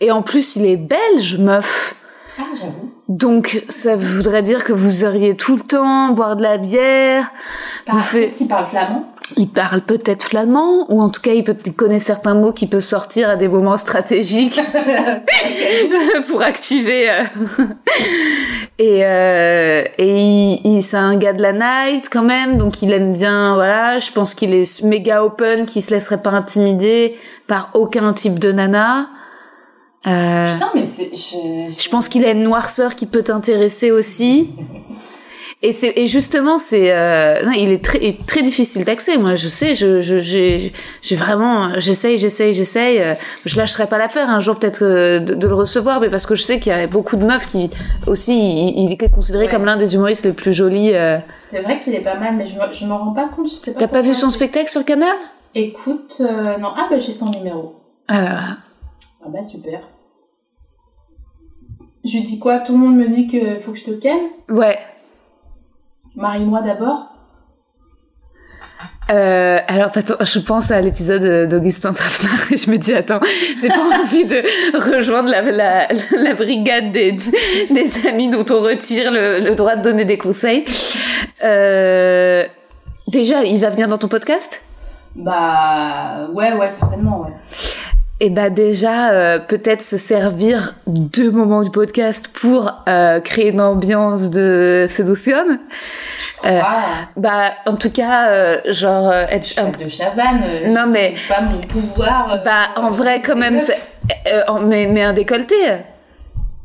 [0.00, 1.94] Et en plus, il est belge, meuf.
[2.38, 2.92] Ah j'avoue.
[3.08, 7.30] Donc, ça voudrait dire que vous auriez tout le temps boire de la bière.
[7.84, 9.11] Par Vous contre, il parle flamand.
[9.38, 12.66] Il parle peut-être flamand, ou en tout cas, il, peut, il connaît certains mots qui
[12.66, 14.60] peuvent sortir à des moments stratégiques
[16.28, 17.08] pour activer.
[17.10, 17.24] euh.
[18.78, 22.92] et euh, et il, il- c'est un gars de la night quand même, donc il
[22.92, 23.54] aime bien.
[23.54, 27.16] Voilà, je pense qu'il est méga open, qu'il se laisserait pas intimider
[27.46, 29.08] par aucun type de nana.
[30.06, 31.10] Euh, Putain, mais c'est.
[31.14, 34.50] Je, je pense qu'il a une noirceur qui peut t'intéresser aussi.
[35.64, 39.16] Et c'est et justement c'est euh, non, il est très est très difficile d'accès.
[39.16, 42.98] Moi je sais, je je j'ai j'ai vraiment j'essaye j'essaye j'essaye.
[43.00, 46.26] euh, je lâcherai pas l'affaire un jour peut-être euh, de, de le recevoir, mais parce
[46.26, 47.70] que je sais qu'il y a beaucoup de meufs qui
[48.08, 49.50] aussi il, il est considéré Ouais.
[49.50, 50.90] comme l'un des humoristes les plus jolis.
[50.94, 51.18] euh.
[51.44, 53.48] C'est vrai qu'il est pas mal, mais je me, je me rends pas compte.
[53.48, 55.14] je sais T'as pas vu son spectacle sur Canal?
[55.54, 56.20] Écoute,
[56.60, 56.72] non.
[56.76, 57.76] Ah bah j'ai son numéro.
[58.08, 58.40] Ah bah.
[59.24, 59.78] Ah bah super.
[62.04, 62.58] Je lui dis quoi?
[62.58, 64.18] Tout le monde me dit que faut que je te ken?
[64.48, 64.76] Ouais.
[66.16, 67.08] Marie-moi d'abord.
[69.10, 73.20] Euh, alors, attends, je pense à l'épisode d'Augustin Traffnard et je me dis, attends,
[73.60, 74.42] j'ai pas envie de
[74.96, 77.12] rejoindre la, la, la brigade des,
[77.70, 80.64] des amis dont on retire le, le droit de donner des conseils.
[81.44, 82.44] Euh,
[83.08, 84.62] déjà, il va venir dans ton podcast?
[85.14, 87.32] Bah ouais, ouais, certainement, ouais.
[88.24, 93.60] Et bah déjà, euh, peut-être se servir deux moments du podcast pour euh, créer une
[93.60, 95.58] ambiance de séduction.
[96.44, 100.44] Euh, Ah, Bah, en tout cas, euh, genre, être un de Chavannes.
[100.44, 102.42] euh, Non, mais- pas mon pouvoir.
[102.44, 103.58] Bah, en vrai, quand même,
[104.66, 105.56] mais, mais un décolleté.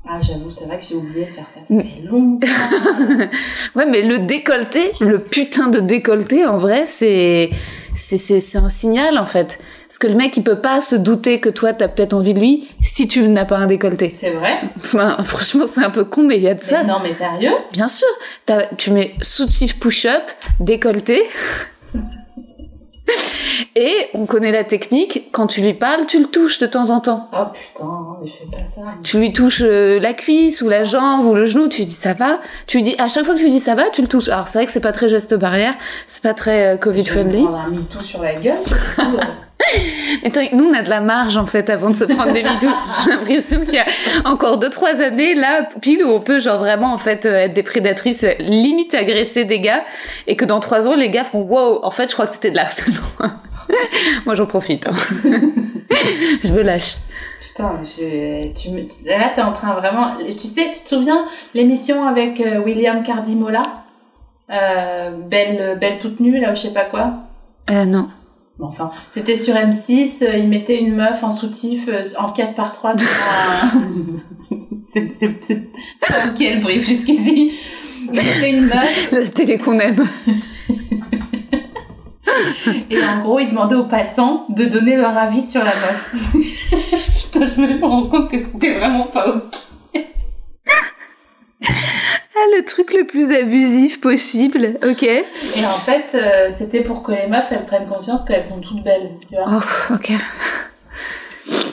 [0.07, 1.59] Ah, j'avoue, c'est vrai que j'ai oublié de faire ça.
[1.63, 2.47] Ça fait longtemps.
[3.75, 7.49] Ouais, mais le décolleté, le putain de décolleté, en vrai, c'est
[7.95, 9.59] c'est c'est un signal en fait.
[9.87, 12.39] Parce que le mec, il peut pas se douter que toi, t'as peut-être envie de
[12.39, 14.13] lui si tu n'as pas un décolleté.
[14.19, 16.83] c'est vrai Enfin, franchement, c'est un peu con, mais il y a de ça.
[16.83, 17.53] Mais Non, mais sérieux?
[17.71, 18.07] Bien sûr,
[18.77, 20.23] tu mets soutif push-up,
[20.59, 21.23] décolleté.
[23.75, 26.99] Et on connaît la technique, quand tu lui parles, tu le touches de temps en
[26.99, 27.29] temps.
[27.31, 27.85] Oh putain,
[28.21, 28.81] mais je fais pas ça.
[29.03, 31.93] Tu lui touches euh, la cuisse ou la jambe ou le genou, tu lui dis
[31.93, 32.39] ça va?
[32.65, 34.27] Tu lui dis, à chaque fois que tu lui dis ça va, tu le touches.
[34.29, 35.73] Alors c'est vrai que c'est pas très geste barrière,
[36.07, 37.45] c'est pas très euh, Covid Je vais me friendly.
[37.45, 38.57] prendre un sur la gueule.
[40.23, 42.73] Mais nous on a de la marge en fait avant de se prendre des midous.
[43.03, 43.85] J'ai l'impression qu'il y a
[44.25, 47.53] encore deux trois années là pile où on peut genre vraiment en fait euh, être
[47.53, 49.83] des prédatrices, limite agresser des gars
[50.27, 52.51] et que dans trois ans les gars font wow en fait je crois que c'était
[52.51, 52.99] de l'harcèlement.
[54.25, 54.87] Moi j'en profite.
[54.87, 54.93] hein.
[56.43, 56.95] je me lâche.
[57.41, 60.15] Putain, je, tu me, là, t'es en train vraiment.
[60.19, 63.63] Tu sais, tu te souviens l'émission avec euh, William Cardimola?
[64.51, 67.13] Euh, Belle, Belle toute nue, là, ou je sais pas quoi?
[67.71, 68.09] Euh, non.
[68.59, 72.55] Bon, Enfin, c'était sur M6, euh, il mettait une meuf en soutif euh, en 4
[72.55, 73.71] par 3 sur un.
[74.91, 75.63] c'est c'est- c'est
[76.07, 77.53] pas ok le brief jusqu'ici.
[78.05, 80.07] Il mettait une meuf La télé qu'on aime.
[82.89, 86.11] et en gros, il demandait aux passants de donner leur avis sur la meuf.
[87.31, 89.43] Putain, je me rends compte que c'était vraiment pas ok.
[92.55, 94.77] Le truc le plus abusif possible.
[94.87, 95.03] Ok?
[95.03, 95.25] Et
[95.65, 99.11] en fait, euh, c'était pour que les meufs, elles prennent conscience qu'elles sont toutes belles,
[99.29, 99.61] tu vois.
[99.89, 100.11] Oh ok.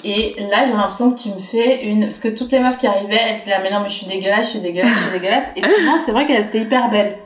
[0.04, 2.02] Et là, j'ai l'impression que tu me fais une...
[2.02, 4.06] Parce que toutes les meufs qui arrivaient, elles se disaient, mais non, mais je suis
[4.06, 5.44] dégueulasse, je suis dégueulasse, je suis dégueulasse.
[5.56, 7.16] Et souvent, c'est vrai qu'elles étaient hyper belles.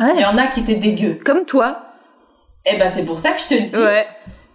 [0.00, 1.18] Il y en a qui étaient dégueux.
[1.24, 1.92] Comme toi.
[2.66, 4.06] Et ben, c'est pour ça que je te dis, Ouais.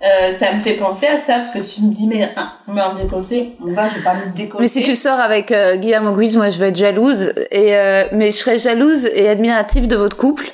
[0.04, 2.82] Euh, ça me fait penser à ça, parce que tu me dis, mais, ah, mais
[2.82, 4.62] en décolleté, on va, je vais pas me décolleter.
[4.62, 7.34] Mais si tu sors avec euh, Guillermo Guiz, moi je vais être jalouse.
[7.52, 10.45] Et euh, mais je serais jalouse et admirative de votre couple.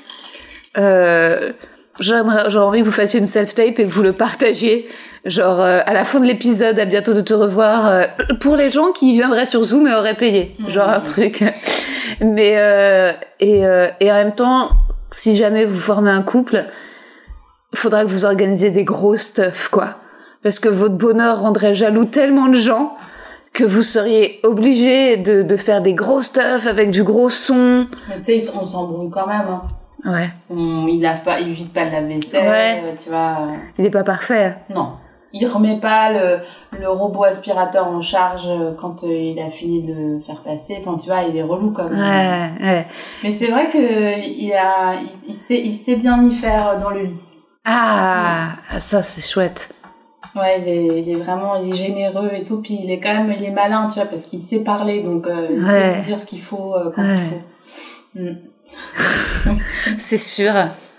[0.77, 1.51] Euh,
[2.01, 4.89] J'aimerais, j'aurais envie que vous fassiez une self-tape et que vous le partagiez.
[5.23, 7.87] Genre euh, à la fin de l'épisode, à bientôt de te revoir.
[7.87, 8.03] euh,
[8.41, 10.57] pour les gens qui viendraient sur Zoom et auraient payé.
[10.67, 11.41] Genre un truc.
[12.19, 14.71] Mais euh, et, euh, et en même temps,
[15.09, 16.65] si jamais vous formez un couple,
[17.75, 19.89] faudra que vous organisiez des gros stuff quoi.
[20.43, 22.95] Parce que votre bonheur rendrait jaloux tellement de gens
[23.53, 27.87] que vous seriez obligé de, de faire des gros stuff avec du gros son.
[28.17, 29.61] Tu sais, on s'embrouille quand même, hein.
[30.05, 30.29] Ouais.
[30.51, 32.81] On, il lave pas, il vide pas le lave-vaisselle, Ouais.
[32.83, 33.47] euh, tu vois.
[33.79, 34.55] Il est pas parfait.
[34.75, 34.89] Non.
[35.33, 36.37] Il remet pas le,
[36.79, 40.77] le robot aspirateur en charge euh, quand euh, il a fini de le faire passer.
[40.79, 41.99] Enfin, tu vois, il est relou quand même.
[41.99, 42.85] Ouais, ouais.
[43.23, 46.91] Mais c'est vrai que il a, il, il sait, il sait bien y faire dans
[46.91, 47.23] le lit.
[47.65, 49.73] Ah, ça c'est chouette.
[50.35, 52.61] Ouais, il est, il est vraiment, il est généreux et tout.
[52.61, 55.25] Puis il est quand même, il est malin, tu vois, parce qu'il sait parler, donc
[55.27, 55.93] euh, il Ouais.
[55.95, 57.17] sait dire ce qu'il faut euh, quand Ouais.
[58.15, 58.29] il faut.
[59.47, 59.55] Mm.
[59.97, 60.51] C'est sûr.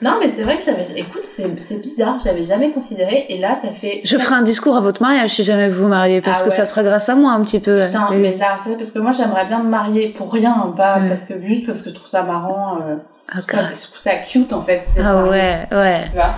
[0.03, 3.25] Non, mais c'est vrai que j'avais, écoute, c'est, c'est bizarre, j'avais jamais considéré.
[3.31, 4.03] Et là, ça fait.
[4.05, 6.51] Je ferai un discours à votre mariage si jamais vous vous mariez, parce Ah que
[6.51, 6.55] ouais.
[6.55, 7.87] ça sera grâce à moi un petit peu.
[7.87, 8.19] Putain, Oui.
[8.19, 11.25] mais là, c'est parce que moi j'aimerais bien me marier pour rien, hein, pas parce
[11.25, 12.97] que juste parce que je trouve ça marrant, euh,
[13.29, 14.85] Ah, je, trouve ça, je trouve ça cute en fait.
[15.03, 16.05] Ah ouais, ouais.
[16.11, 16.35] tu vois?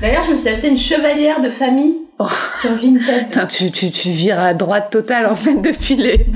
[0.00, 2.26] D'ailleurs, je me suis acheté une chevalière de famille Oh.
[2.60, 3.46] sur Vinted.
[3.48, 6.26] Tu, tu, tu vires à droite totale en fait depuis les,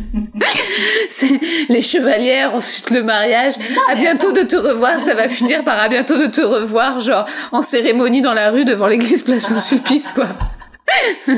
[1.09, 3.55] C'est les chevalières, ensuite le mariage.
[3.90, 7.26] à bientôt de te revoir, ça va finir par à bientôt de te revoir, genre
[7.50, 10.28] en cérémonie dans la rue devant l'église Place Saint-Sulpice quoi.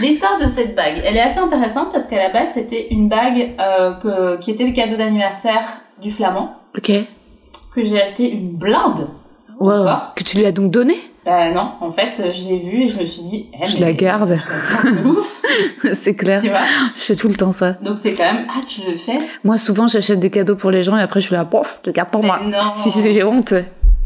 [0.00, 3.54] L'histoire de cette bague, elle est assez intéressante parce qu'à la base c'était une bague
[3.60, 5.64] euh, que- qui était le cadeau d'anniversaire
[6.00, 6.92] du flamand Ok.
[7.74, 9.08] que j'ai acheté une blinde.
[9.58, 9.86] Wow.
[10.14, 10.94] Que tu lui as donc donné
[11.28, 13.74] Bah non, en fait, euh, je l'ai vue et je me suis dit, eh, Je
[13.74, 14.28] mais- la garde.
[14.40, 15.42] je la garde de ouf,
[16.00, 16.40] C'est clair.
[16.40, 16.60] tu vois.
[16.96, 17.72] Je fais tout le temps ça.
[17.82, 20.82] Donc c'est quand même, ah tu le fais Moi, souvent, j'achète des cadeaux pour les
[20.82, 22.40] gens et après, je suis là, bof, je te garde pour Mais moi.
[22.44, 22.66] non.
[22.66, 23.52] Si si, j'ai honte,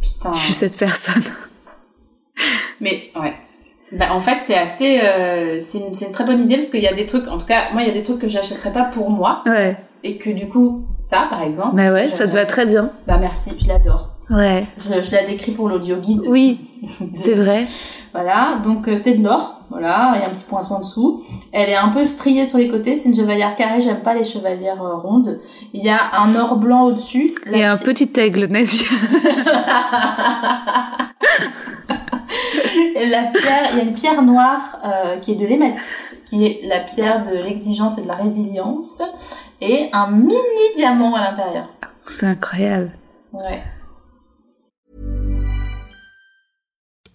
[0.03, 0.33] Putain.
[0.33, 1.23] je suis cette personne.
[2.81, 3.35] Mais ouais.
[3.93, 5.01] Bah, en fait, c'est assez.
[5.03, 7.29] euh, c'est une, c'est une très bonne idée parce qu'il y a des trucs.
[7.29, 9.77] En tout cas, moi, il y a des trucs que j'achèterais pas pour moi Ouais.
[10.03, 11.77] et que du coup, ça, par exemple.
[11.77, 12.91] Bah ouais, ça te va très bien.
[13.07, 14.09] Bah merci, je l'adore.
[14.33, 14.67] Ouais.
[14.79, 16.23] Je, je la décris pour l'audio guide.
[16.27, 16.61] Oui,
[17.15, 17.67] c'est vrai.
[18.13, 19.61] Voilà, donc euh, c'est de l'or.
[19.71, 21.23] Voilà, il y a un petit poinçon en dessous.
[21.51, 22.97] Elle est un peu striée sur les côtés.
[22.97, 23.81] C'est une chevalière carrée.
[23.81, 25.41] J'aime pas les chevalières euh, rondes.
[25.73, 27.31] Il y a un or blanc au-dessus.
[27.51, 28.85] Et un petit aigle nazi.
[32.95, 36.61] La pierre, il y a une pierre noire euh, qui est de l'hématite, qui est
[36.67, 39.03] la pierre de l'exigence et de la résilience,
[39.61, 40.37] et un mini
[40.77, 41.69] diamant à l'intérieur.
[42.07, 42.93] C'est incroyable.
[43.33, 43.63] Ouais.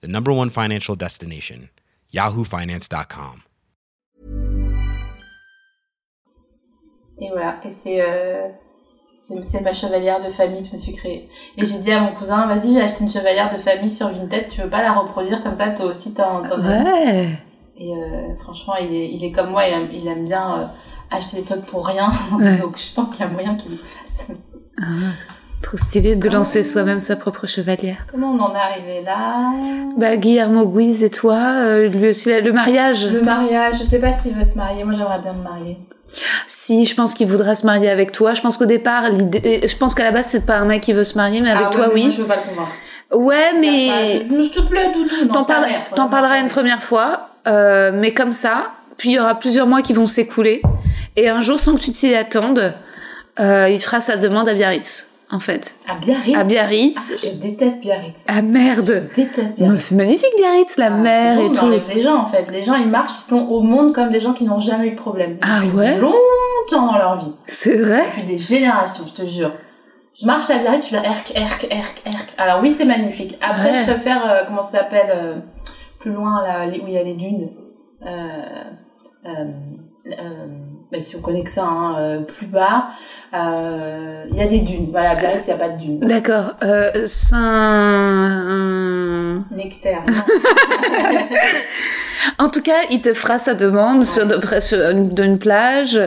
[0.00, 1.68] the number one financial destination,
[2.12, 3.42] yahoofinance.com.
[7.22, 8.48] Et voilà, et c'est euh,
[9.14, 11.28] c'est c'est ma chevalière de famille que je me suis créée.
[11.56, 14.48] Et j'ai dit à mon cousin, vas-y, j'ai acheté une chevalière de famille sur Vinted,
[14.48, 17.38] tu veux pas la reproduire comme ça, toi aussi t'en as Ouais.
[17.76, 20.66] Et euh, franchement, il est, il est comme moi, il aime, il aime bien euh,
[21.10, 22.10] acheter des trucs pour rien.
[22.38, 22.58] Ouais.
[22.60, 24.32] Donc je pense qu'il y a moyen qu'il le fasse.
[25.62, 28.06] Trop stylé de lancer soi-même sa propre chevalière.
[28.10, 29.52] Comment on en est arrivé là
[29.96, 33.06] Bah, Guillermo Guiz et toi, euh, lui aussi, le mariage.
[33.06, 34.84] Le mariage, je sais pas s'il veut se marier.
[34.84, 35.76] Moi, j'aimerais bien me marier.
[36.46, 38.32] Si, je pense qu'il voudra se marier avec toi.
[38.34, 40.92] Je pense qu'au départ, l'idée, je pense qu'à la base, c'est pas un mec qui
[40.92, 42.02] veut se marier, mais avec Ah ouais, toi, mais oui.
[42.04, 42.72] Moi, je veux pas le convaincre.
[43.12, 44.92] Ouais, mais S'il te plaît,
[45.32, 48.70] t'en parles- t'en parleras une première fois, euh, mais comme ça.
[48.96, 50.62] Puis il y aura plusieurs mois qui vont s'écouler,
[51.16, 52.72] et un jour, sans que tu t'y attendes,
[53.40, 55.74] euh, il fera sa demande à Biarritz, en fait.
[55.88, 56.36] À Biarritz.
[56.36, 57.12] À Biarritz.
[57.14, 58.24] Ah, je déteste Biarritz.
[58.28, 59.08] Ah merde.
[59.14, 59.82] Je déteste Bah, Biarritz.
[59.84, 61.64] c'est magnifique Biarritz, la Ah, mer et tout.
[61.64, 62.46] enlève les gens en fait.
[62.50, 64.90] Les gens ils marchent, ils sont au monde comme des gens qui n'ont jamais eu
[64.92, 65.38] de problème.
[65.42, 65.98] Ah ouais?
[65.98, 67.32] Longtemps dans leur vie.
[67.46, 68.04] C'est vrai?
[68.16, 69.52] Depuis des générations, je te jure.
[70.20, 72.28] Je marche à Biarritz, je suis là, erk, erk, erk, erk.
[72.36, 73.38] Alors oui, c'est magnifique.
[73.40, 73.78] Après, Ouais.
[73.86, 75.34] je préfère, euh, comment ça s'appelle, euh,
[75.98, 77.48] plus loin, là, où il y a les dunes.
[78.06, 79.44] Euh,
[80.90, 82.88] bah, si on connaît que ça, hein, euh, plus bas,
[83.32, 84.88] euh, il y a des dunes.
[84.90, 86.00] Voilà, Biarritz, il n'y a pas de dunes.
[86.00, 86.56] D'accord.
[86.62, 88.44] Euh, Saint...
[89.50, 90.04] Nectaire.
[92.38, 94.26] En tout cas, il te fera sa demande sur,
[94.62, 96.00] sur une, d'une plage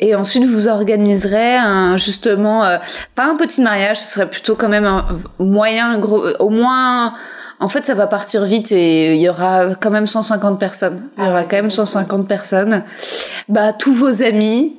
[0.00, 2.78] et ensuite vous organiserez un, justement, euh,
[3.14, 5.06] pas un petit mariage, ce serait plutôt quand même un
[5.38, 7.14] moyen, gros, au moins,
[7.62, 11.00] en fait ça va partir vite et il y aura quand même 150 personnes.
[11.16, 11.86] Il y Ah aura quand même c'est beaucoup.
[11.92, 12.82] 150 personnes.
[13.48, 14.76] Bah, tous vos amis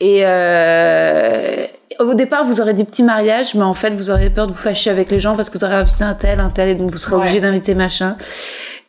[0.00, 1.64] et euh,
[2.00, 4.58] au départ, vous aurez des petits mariages, mais en fait, vous aurez peur de vous
[4.58, 6.90] fâcher avec les gens parce que vous aurez invité un tel, un tel, et donc
[6.90, 7.20] vous serez Ouais.
[7.22, 8.16] obligé d'inviter machin.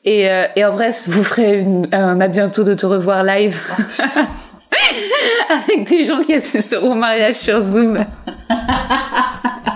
[0.04, 3.62] Et, euh, et en vrai, vous ferez une, un à bientôt de te revoir live.
[5.50, 8.04] Avec des gens qui assisteront au mariage sur Zoom.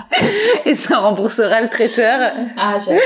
[0.64, 2.32] et ça remboursera le traiteur.
[2.56, 3.00] Ah, j'avoue,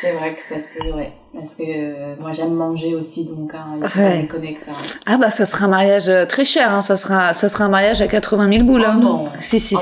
[0.00, 1.12] c'est vrai que ça c'est ouais.
[1.36, 4.10] Parce que euh, moi j'aime manger aussi, donc hein, il faut Ouais.
[4.12, 4.72] pas déconner que ça.
[5.04, 6.80] Ah bah ça sera un mariage euh, très cher, hein.
[6.80, 8.82] ça, sera, ça sera un mariage à 80 000 boules.
[8.86, 8.98] Oh hein.
[8.98, 9.24] non.
[9.40, 9.76] Si, si.
[9.76, 9.80] Oh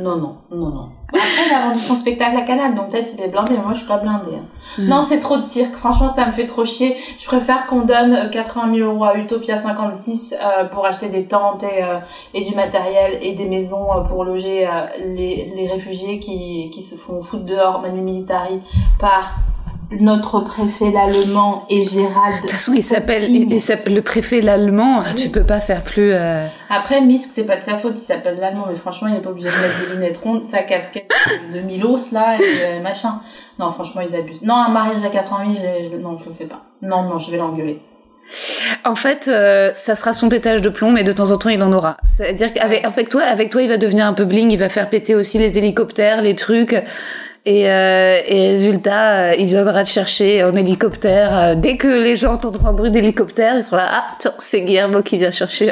[0.00, 0.88] non, non, non, non, non, non.
[1.08, 3.72] Après, il a vendu son spectacle à Canal, donc peut-être il est blindé, mais moi
[3.72, 4.36] je suis pas blindée.
[4.36, 4.44] hein.
[4.78, 4.86] Mm.
[4.88, 6.96] Non, c'est trop de cirque, franchement ça me fait trop chier.
[7.18, 11.24] Je préfère qu'on donne euh, 80 000 euros à Utopia 56 euh, pour acheter des
[11.26, 11.98] tentes et, euh,
[12.34, 14.70] et du matériel et des maisons euh, pour loger euh,
[15.04, 18.60] les, les réfugiés qui, qui se font foutre dehors, manu militari,
[18.98, 19.36] par
[19.92, 22.36] notre préfet l'allemand et Gérald.
[22.36, 25.00] De toute façon, il s'appelle, le préfet l'allemand.
[25.06, 25.14] Oui.
[25.14, 26.12] Tu peux pas faire plus.
[26.12, 29.20] euh, Après, Misk, c'est pas de sa faute, il s'appelle l'allemand, mais franchement, il est
[29.20, 31.08] pas obligé de mettre des lunettes rondes, sa casquette
[31.54, 33.20] de Milos, là, et euh, machin.
[33.58, 34.42] Non, franchement, ils abusent.
[34.42, 36.62] Non, un mariage à 80 000, je, je- non, je le fais pas.
[36.82, 37.80] Non, non, je vais l'engueuler.
[38.84, 41.62] En fait, euh, ça sera son pétage de plomb, mais de temps en temps, il
[41.62, 41.96] en aura.
[42.04, 44.50] C'est-à-dire qu'avec avec toi, avec toi, il va devenir un peu bling.
[44.50, 46.74] Il va faire péter aussi les hélicoptères, les trucs.
[47.48, 51.38] Et, euh, résultat, euh, il viendra te chercher en hélicoptère.
[51.38, 53.88] euh, dès que les gens entendront un bruit d'hélicoptère, ils seront là.
[53.88, 55.70] Ah, c'est Guillermo qui vient chercher.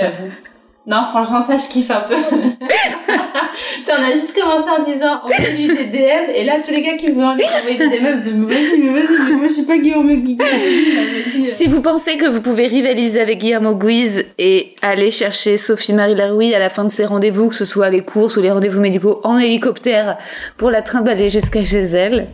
[0.86, 2.14] Non, franchement, ça, je kiffe un peu.
[2.14, 6.82] Putain, on a juste commencé en disant, on fait des DM, et là, tous les
[6.82, 7.46] gars qui me envoyer
[7.78, 10.38] des DM, ils mais vas-y, mais vas-y, moi, je suis pas Guillaume Guillaume.
[10.46, 16.16] Vas-y, Si vous pensez que vous pouvez rivaliser avec Guillermo Guiz et aller chercher Sophie-Marie
[16.16, 18.80] Laroui à la fin de ses rendez-vous, que ce soit les courses ou les rendez-vous
[18.80, 20.18] médicaux en hélicoptère
[20.58, 22.28] pour la trimballer jusqu'à chez elle,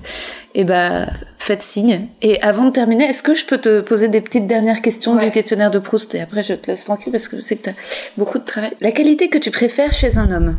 [0.56, 1.06] eh ben,
[1.50, 2.06] faites signe.
[2.22, 5.24] Et avant de terminer, est-ce que je peux te poser des petites dernières questions Ouais.
[5.24, 7.64] du questionnaire de Proust et après je te laisse tranquille parce que je sais que
[7.64, 7.74] tu as
[8.16, 8.70] beaucoup de travail.
[8.80, 10.58] La qualité que tu préfères chez un homme?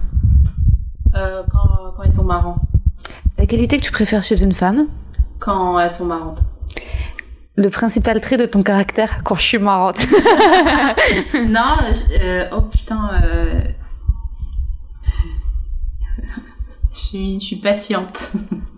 [1.16, 2.58] Euh, quand, quand ils sont marrants.
[3.38, 4.88] La qualité que tu préfères chez une femme?
[5.40, 6.42] Quand elles sont marrantes.
[7.56, 10.00] Le principal trait de ton caractère quand je suis marrante.
[11.34, 11.78] non,
[12.20, 13.62] euh, oh putain, euh...
[16.92, 18.32] je suis, je suis patiente.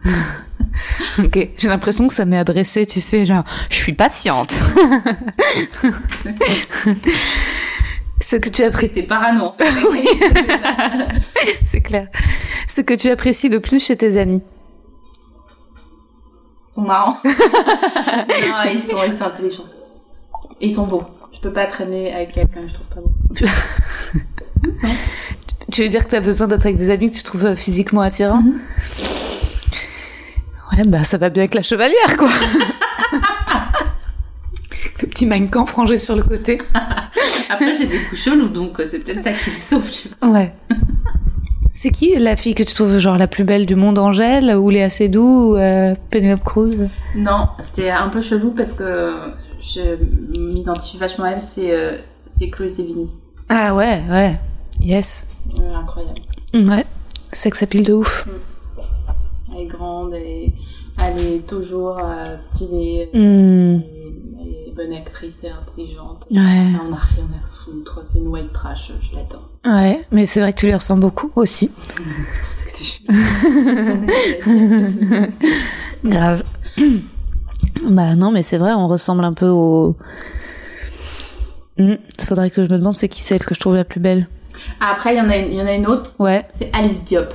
[1.20, 4.54] Ok, j'ai l'impression que ça m'est adressé, tu sais, genre, je suis patiente.
[8.20, 9.46] Ce que tu apprécies, T'es parano.
[9.48, 9.66] en fait.
[11.66, 12.08] C'est clair.
[12.68, 14.42] Ce que tu apprécies le plus chez tes amis.
[16.70, 17.18] Ils sont marrants.
[17.26, 17.32] non,
[18.74, 19.66] ils sont, ils sont intelligents.
[20.62, 21.04] Et ils sont beaux.
[21.34, 23.12] Je peux pas traîner avec quelqu'un que je trouve pas beau.
[25.72, 28.42] Tu veux dire que t'as besoin d'être avec des amis que tu trouves physiquement attirants?
[28.42, 28.60] Mhm.
[30.72, 32.30] Ouais, bah ça va bien avec la chevalière, quoi.
[35.02, 36.62] Le petit mannequin frangé sur le côté.
[37.50, 40.30] Après, j'ai des coups chelous, donc euh, c'est peut-être ça qui les sauve, tu vois.
[40.30, 40.54] Ouais.
[41.76, 44.70] C'est qui la fille que tu trouves genre la plus belle du monde, Angèle ou
[44.70, 46.88] Léa Seydoux ou euh, Penelope Cruz?
[47.16, 49.16] Non, c'est un peu chelou parce que
[49.60, 49.82] je
[50.38, 53.10] m'identifie vachement à elle, c'est euh, c'est Chloé Sevigny.
[53.50, 54.36] Ah ouais, ouais.
[54.82, 55.30] Yes.
[55.60, 56.22] Euh, incroyable.
[56.54, 56.86] Ouais.
[57.32, 58.28] Sex appeal de ouf.
[59.54, 60.54] Elle est grande, elle est,
[61.02, 63.18] elle est toujours euh, stylée, Hmm.
[63.20, 66.26] elle, est, elle est bonne actrice, elle est intelligente.
[66.32, 66.38] Ouais.
[66.40, 69.50] On n'a rien à foutre, c'est une white trash, je l'adore.
[69.66, 71.72] Ouais, mais c'est vrai que tu lui ressembles beaucoup aussi.
[71.86, 73.14] C'est pour ça que c'est chelou.
[76.06, 76.44] Grave.
[77.90, 79.96] bah non, mais c'est vrai, on ressemble un peu au.
[81.78, 84.28] Il faudrait que je me demande c'est qui celle que je trouve la plus belle.
[84.80, 86.46] Après, il y, en a une- il y en a une autre, Ouais.
[86.50, 87.34] c'est Alice Diop.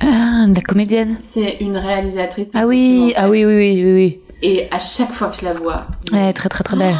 [0.00, 1.16] Ah, la comédienne.
[1.22, 2.48] C'est une réalisatrice.
[2.54, 4.20] Ah oui, ah oui, oui, oui, oui, oui.
[4.42, 6.94] Et à chaque fois que je la vois, Ouais, très très très belle.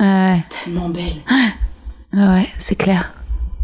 [0.00, 1.04] Ouais, tellement belle.
[2.12, 3.12] ouais, ouais, c'est clair.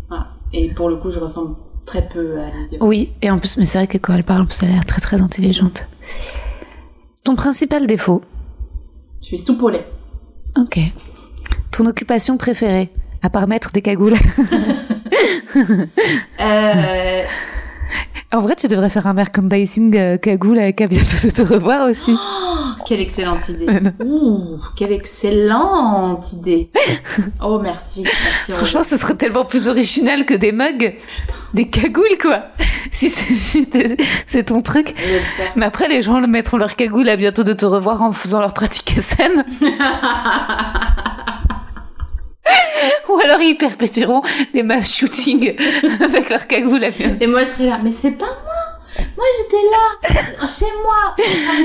[0.09, 0.29] Voilà.
[0.53, 2.83] Et pour le coup, je ressemble très peu à Alice Diop.
[2.83, 5.01] Oui, et en plus, mais c'est vrai que quand elle parle, elle a l'air très
[5.01, 5.89] très intelligente.
[7.25, 8.23] Ton principal défaut?
[9.21, 9.87] Je suis lait.
[10.57, 10.79] Ok.
[11.73, 12.89] Ton occupation préférée
[13.23, 14.15] À part mettre des cagoules?
[16.41, 17.23] Euh,
[18.33, 21.89] En vrai, tu devrais faire un merchandising euh, cagoule avec à bientôt de te revoir
[21.91, 22.17] aussi.
[22.87, 23.67] quelle excellente idée.
[24.05, 26.71] Ouh, quelle excellente idée.
[27.43, 28.03] Oh, merci.
[28.05, 30.95] merci Franchement, ce serait tellement plus original que des mugs.
[31.55, 32.45] Des cagoules, quoi.
[32.93, 33.67] Si c'est
[34.27, 34.95] si ton truc.
[35.57, 38.41] Mais après, les gens le mettront leur cagoule à bientôt de te revoir en faisant
[38.41, 39.45] leur pratique SN.
[43.09, 45.55] Ou alors ils perpétueront des mass shootings
[46.01, 46.89] avec leur cagoule à.
[47.21, 48.55] Et moi, je serais là, mais c'est pas moi.
[49.17, 49.63] Moi, j'étais
[50.41, 51.15] là, chez moi,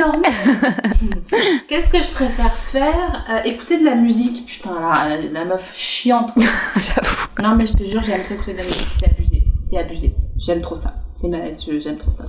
[0.05, 1.57] en train de.
[1.67, 4.45] Qu'est-ce que je préfère faire Euh, Écouter de la musique?
[4.45, 6.31] Putain, la, la, la meuf chiante.
[6.75, 7.27] J'avoue.
[7.41, 8.87] Non, mais je te jure, j'aime trop écouter de la musique.
[8.99, 9.43] C'est abusé.
[9.63, 10.13] C'est abusé.
[10.37, 10.93] J'aime trop ça.
[11.19, 11.37] C'est ma...
[11.79, 12.25] J'aime trop ça.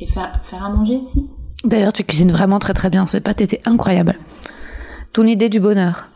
[0.00, 1.28] Et faire, faire à manger aussi?
[1.64, 3.06] D'ailleurs, tu cuisines vraiment très très bien.
[3.06, 4.16] C'est pas t'étais incroyable.
[5.12, 6.08] Ton idée du bonheur.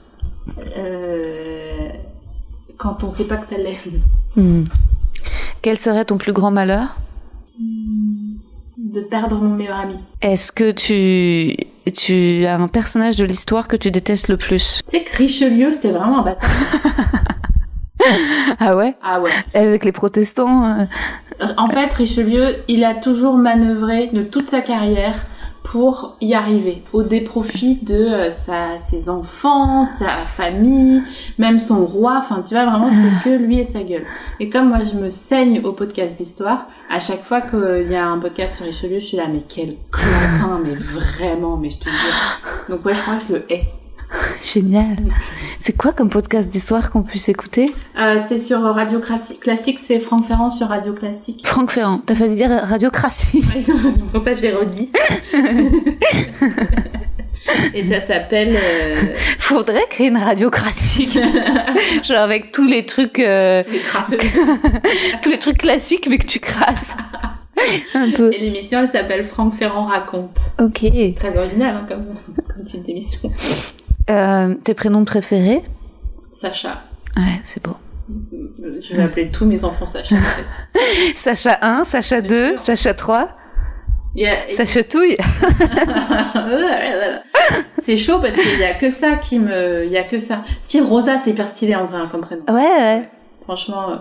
[0.77, 1.89] Euh,
[2.77, 3.79] Quand on sait pas que ça l'est.
[4.37, 4.65] Hmm.
[5.63, 6.97] Quel serait ton plus grand malheur?
[8.77, 9.99] De perdre mon meilleur ami.
[10.21, 11.57] Est-ce que tu
[11.93, 14.81] tu as un personnage de l'histoire que tu détestes le plus?
[14.85, 16.51] Tu sais que Richelieu, c'était vraiment un bâtard.
[18.59, 18.97] Ah ouais?
[19.01, 19.31] Ah ouais.
[19.55, 20.85] Avec les protestants euh,
[21.57, 25.25] En fait, Richelieu, il a toujours manœuvré de toute sa carrière
[25.63, 31.03] pour y arriver, au déprofit de euh, sa, ses enfants, sa famille,
[31.39, 32.17] même son roi.
[32.19, 34.05] Enfin, tu vois, vraiment, c'est que lui et sa gueule.
[34.41, 38.07] Et comme moi, je me saigne au podcast d'histoire, à chaque fois qu'il y a
[38.07, 41.89] un podcast sur Richelieu, je suis là, mais quel clampin, mais vraiment, mais je te
[41.89, 42.69] jure.
[42.69, 43.82] Donc ouais, je crois que je le hais.
[44.55, 44.97] Génial.
[45.61, 47.67] C'est quoi comme podcast d'histoire qu'on puisse écouter
[47.99, 51.47] Euh, c'est sur Radio Classi- Classique, c'est Franck Ferrand sur Radio Classique.
[51.47, 52.01] Franck Ferrand.
[52.05, 53.43] T'as failli dire radiocratie.
[53.43, 54.91] c'est pour ça que j'ai redit.
[57.75, 58.57] Et ça s'appelle...
[58.61, 58.95] euh,
[59.39, 61.09] Faudrait créer une radiocratie.
[62.03, 63.81] Genre avec tous les trucs, euh, Les
[65.23, 66.97] tous les trucs classiques mais que tu crasses.
[67.95, 68.33] Un peu.
[68.33, 70.39] Et l'émission, elle s'appelle Franck Ferrand raconte.
[70.61, 70.85] Ok.
[71.17, 72.07] Très original hein, comme,
[72.49, 73.19] comme type d'émission.
[74.11, 75.63] Euh, tes prénoms préférés
[76.35, 76.83] Sacha.
[77.17, 77.77] Ouais, c'est beau.
[78.09, 80.17] Je vais appeler tous mes enfants Sacha.
[81.17, 83.29] Sacha 1, Sacha 2, Sacha 3,
[84.17, 85.17] Il y a- Sacha Touille.
[87.83, 89.85] C'est chaud parce qu'il y a que ça qui me...
[89.87, 90.45] Il y a que ça.
[90.61, 92.43] Si Rosa, c'est hyper stylé en vrai hein, comme prénom.
[92.49, 93.09] Ouais, ouais.
[93.45, 93.91] Franchement.
[93.91, 93.97] euh.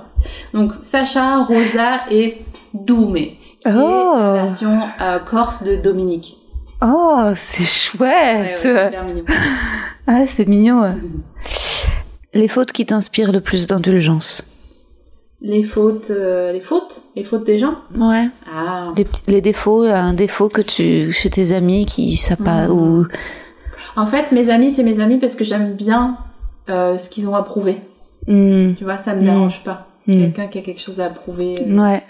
[0.53, 2.41] Donc Sacha, Rosa et
[2.73, 3.37] Doumé.
[3.61, 4.13] Qui Oh.
[4.15, 6.37] est la version euh, corse de Dominique.
[6.81, 8.59] Oh, c'est Ouais, ouais, chouette.
[8.61, 9.23] c'est hyper mignon.
[10.07, 10.81] Ah, c'est mignon.
[10.81, 10.95] ouais.
[12.33, 14.43] Les fautes qui t'inspirent le plus d'indulgence.
[15.41, 17.75] Les fautes, euh, les fautes, les fautes des gens.
[17.97, 18.27] Ouais.
[18.51, 18.93] Ah.
[19.27, 22.71] Les, défauts, un défaut que tu chez tes amis qui ça pas Mhm.
[22.71, 23.07] ou
[23.95, 26.17] En fait, mes amis, c'est mes amis parce que j'aime bien
[26.69, 27.77] euh, ce qu'ils ont approuvé.
[28.27, 29.23] Hmm, Tu vois, ça me Mm.
[29.25, 29.87] dérange pas.
[30.07, 30.13] Mm.
[30.13, 31.55] Quelqu'un qui a quelque chose à approuver.
[31.59, 32.03] euh, ouais.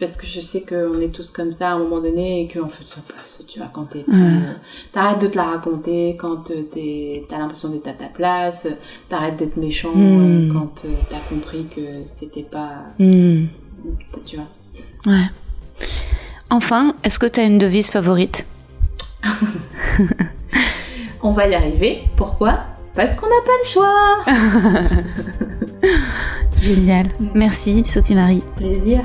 [0.00, 2.68] Parce que je sais qu'on est tous comme ça à un moment donné et qu'en
[2.68, 4.52] fait ça passe, tu vois, quand t'es euh,
[4.92, 8.68] T'arrêtes de te la raconter quand euh, t'es- t'as l'impression d'être à ta place,
[9.08, 10.50] t'arrêtes d'être méchant Mm.
[10.50, 12.84] euh, quand euh, t'as compris que c'était pas...
[13.00, 13.46] Hmm,
[14.24, 14.46] Tu vois.
[15.12, 15.24] ouais.
[16.50, 18.46] Enfin, est-ce que tu as une devise favorite?
[21.22, 22.02] On va y arriver.
[22.16, 22.60] Pourquoi?
[22.94, 24.14] Parce qu'on n'a pas le choix.
[26.62, 27.06] Génial.
[27.34, 28.44] Merci, Sophie Marie.
[28.56, 29.00] Plaisir.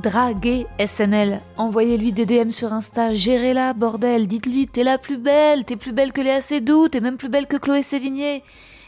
[0.02, 5.76] Draguez SML, envoyez-lui des DM sur Insta, gérez-la, bordel, dites-lui t'es la plus belle, t'es
[5.76, 8.42] plus belle que Léa Seydoux, t'es même plus belle que Chloé Sévigné.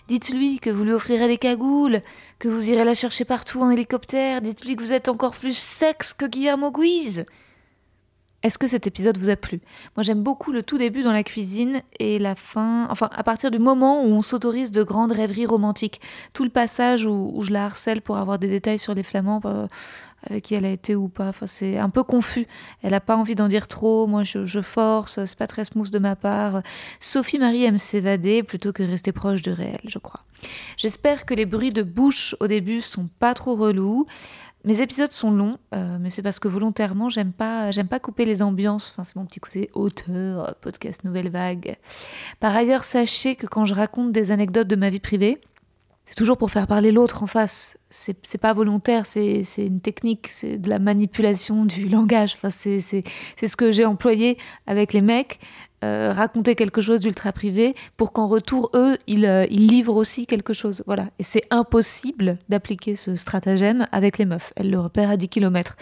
[0.09, 2.03] Dites-lui que vous lui offrirez des cagoules,
[2.39, 6.13] que vous irez la chercher partout en hélicoptère, dites-lui que vous êtes encore plus sexe
[6.13, 7.27] que Guillermo Guise.
[8.45, 9.63] Est-ce que cet épisode vous a plu?
[9.97, 13.51] Moi j'aime beaucoup le tout début dans la cuisine et la fin, enfin à partir
[13.51, 16.03] du moment où on s'autorise de grandes rêveries romantiques.
[16.35, 19.67] Tout le passage où, je la harcèle pour avoir des détails sur les flamands, euh,
[20.29, 21.29] avec qui elle a été ou pas.
[21.29, 22.47] Enfin, c'est un peu confus.
[22.83, 24.07] Elle n'a pas envie d'en dire trop.
[24.07, 25.25] Moi, je, je force.
[25.25, 26.63] C'est pas très smooth de ma part.
[27.01, 30.21] Sophie Marie aime s'évader plutôt que rester proche de réel, je crois.
[30.77, 34.07] J'espère que les bruits de bouche au début sont pas trop relous.
[34.65, 38.25] Mes épisodes sont longs, euh, mais c'est parce que volontairement, j'aime pas, j'aime pas couper
[38.25, 38.93] les ambiances.
[38.93, 41.77] Enfin, c'est mon petit côté auteur, podcast Nouvelle Vague.
[42.41, 45.39] Par ailleurs, sachez que quand je raconte des anecdotes de ma vie privée,
[46.07, 47.77] c'est toujours pour faire parler l'autre en face.
[47.91, 52.35] C'est c'est pas volontaire, c'est une technique, c'est de la manipulation du langage.
[52.35, 55.41] Enfin, c'est ce que j'ai employé avec les mecs.
[55.85, 60.27] Euh, raconter quelque chose d'ultra privé pour qu'en retour, eux, ils, euh, ils livrent aussi
[60.27, 60.83] quelque chose.
[60.87, 61.09] Voilà.
[61.19, 64.53] Et c'est impossible d'appliquer ce stratagème avec les meufs.
[64.57, 65.77] Elles le repèrent à 10 km.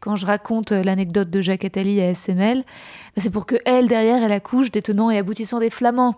[0.00, 3.88] Quand je raconte euh, l'anecdote de Jacques Attali à SML, bah, c'est pour que elle,
[3.88, 6.16] derrière, elle accouche des tenants et aboutissants des flamands.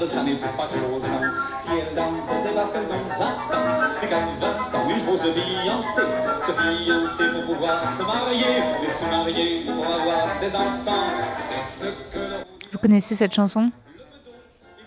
[0.00, 1.20] Flamandes ça n'est pas closant.
[1.56, 3.66] Si elles dansent, c'est parce qu'elles ont 20 ans,
[4.02, 6.02] et qu'à 20 ans il faut se fiancer.
[6.42, 11.06] Se fiancer pour pouvoir se marier, et se marier pour avoir des enfants.
[11.34, 13.70] C'est ce que le Vous connaissez cette chanson?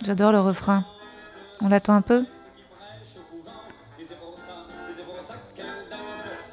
[0.03, 0.83] J'adore le refrain.
[1.61, 2.25] On l'attend un peu?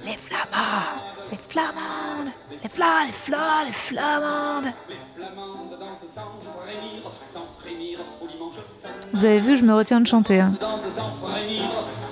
[0.05, 2.33] Les flamands Les flamandes
[2.63, 4.73] Les flas, les flas, les flamandes
[5.17, 8.95] flamandes dansent sans frémir, sans frémir au dimanche sonnant.
[9.13, 10.41] Vous avez vu, je me retiens de chanter.
[10.41, 10.53] hein.
[10.61, 11.65] danse sans frémir.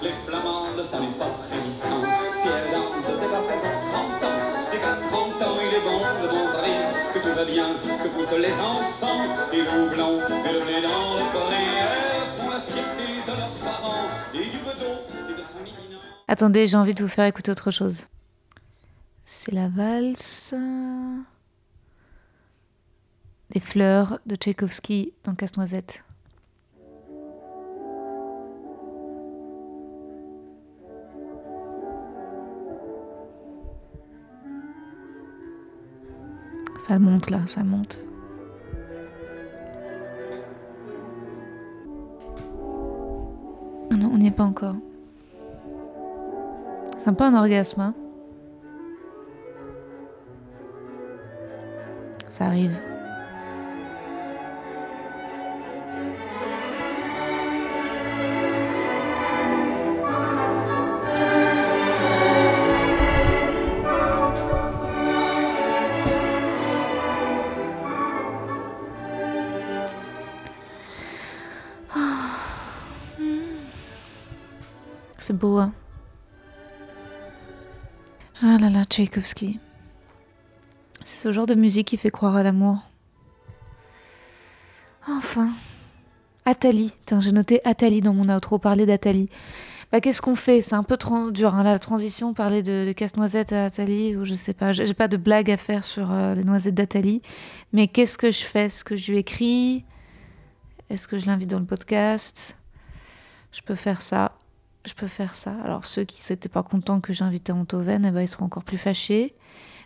[0.03, 2.03] Les flamandes, ça n'est pas frémissant.
[2.35, 4.39] Si elles dansent, c'est parce qu'elles ont 30 ans.
[4.73, 6.77] Et qu'à 30 ans, il est bon de montrer
[7.15, 7.69] que tout va bien,
[8.03, 9.25] que poussent les enfants.
[9.53, 11.69] Et le et le blé dans le cornet.
[11.81, 14.18] Elles font la fierté de leurs parents.
[16.27, 18.07] Attendez, j'ai envie de vous faire écouter autre chose.
[19.25, 20.55] C'est la valse
[23.51, 26.05] des fleurs de Tchaïkovski dans Casse-Noisette.
[36.87, 37.99] Ça monte là, ça monte.
[43.91, 44.77] Ah non, on n'y est pas encore.
[46.99, 47.81] C'est un peu un orgasme.
[47.81, 47.95] hein.
[52.29, 52.77] Ça arrive.
[71.95, 72.37] Ah.
[73.19, 73.25] Hmm.
[75.21, 75.73] C'est beau, hein
[78.43, 79.59] ah là là, Tchaïkovski.
[81.03, 82.79] C'est ce genre de musique qui fait croire à l'amour.
[85.09, 85.51] Enfin.
[86.45, 86.95] Atali.
[87.21, 89.29] J'ai noté Atali dans mon outro, parler d'Atali.
[89.91, 90.63] Bah, qu'est-ce qu'on fait?
[90.63, 90.97] C'est un peu
[91.33, 94.73] dur, hein, la transition, parler de, casse-noisette à Atali, ou je sais pas.
[94.73, 97.23] J'ai pas de blague à faire sur euh, les noisettes d'Atali.
[97.73, 98.67] Mais qu'est-ce que je fais?
[98.67, 99.85] Est-ce que je lui écris?
[100.91, 102.57] Est-ce que je l'invite dans le podcast?
[103.51, 104.38] Je peux faire ça
[104.85, 105.53] je peux faire ça.
[105.65, 108.79] Alors ceux qui n'étaient pas contents que j'invitais Antoven, eh ben, ils seront encore plus
[108.79, 109.35] fâchés.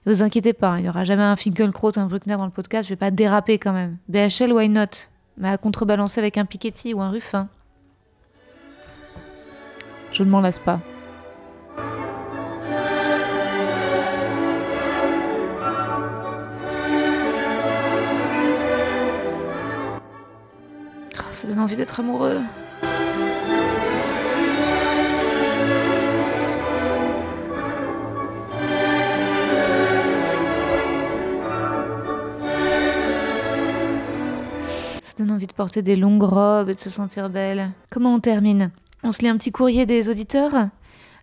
[0.07, 2.51] Ne vous inquiétez pas, hein, il n'y aura jamais un Finkelkraut, un Bruckner dans le
[2.51, 3.99] podcast, je vais pas déraper quand même.
[4.09, 5.09] BHL, why not?
[5.37, 7.49] Mais à contrebalancer avec un Piketty ou un Ruffin.
[10.11, 10.81] Je ne m'en lasse pas.
[21.15, 22.41] Oh, ça donne envie d'être amoureux.
[35.13, 37.71] Ça donne envie de porter des longues robes et de se sentir belle.
[37.91, 38.71] Comment on termine?
[39.03, 40.71] On se lit un petit courrier des auditeurs?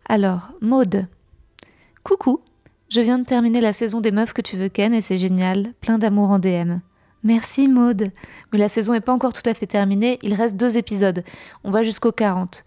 [0.07, 1.07] Alors, Maude.
[2.03, 2.39] Coucou.
[2.89, 5.73] Je viens de terminer la saison des meufs que tu veux ken et c'est génial,
[5.81, 6.81] plein d'amour en DM.
[7.23, 8.11] Merci Maude.
[8.53, 11.23] Mais la saison n'est pas encore tout à fait terminée, il reste deux épisodes.
[11.63, 12.65] On va jusqu'au 40.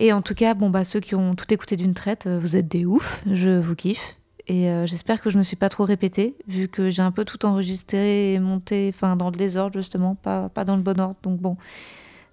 [0.00, 2.56] Et en tout cas, bon bah ceux qui ont tout écouté d'une traite, euh, vous
[2.56, 4.16] êtes des oufs, je vous kiffe.
[4.46, 7.24] Et euh, j'espère que je me suis pas trop répétée, vu que j'ai un peu
[7.24, 11.16] tout enregistré et monté, enfin dans le désordre justement, pas, pas dans le bon ordre.
[11.22, 11.56] Donc bon,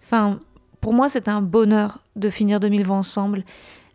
[0.04, 0.40] enfin
[0.82, 3.44] pour moi c'est un bonheur de finir 2020 ensemble.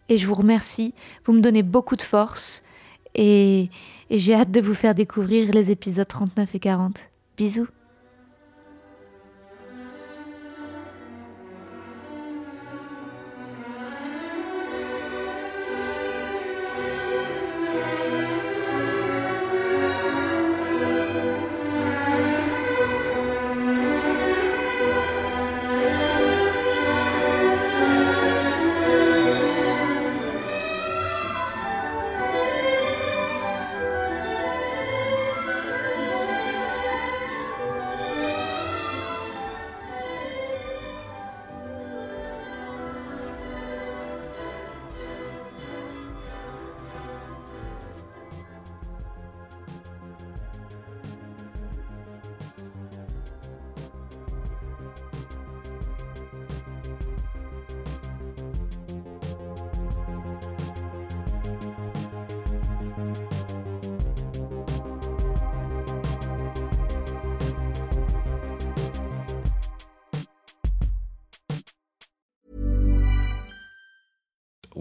[0.09, 0.95] Et je vous remercie,
[1.25, 2.63] vous me donnez beaucoup de force.
[3.15, 3.71] Et,
[4.09, 6.99] et j'ai hâte de vous faire découvrir les épisodes 39 et 40.
[7.37, 7.67] Bisous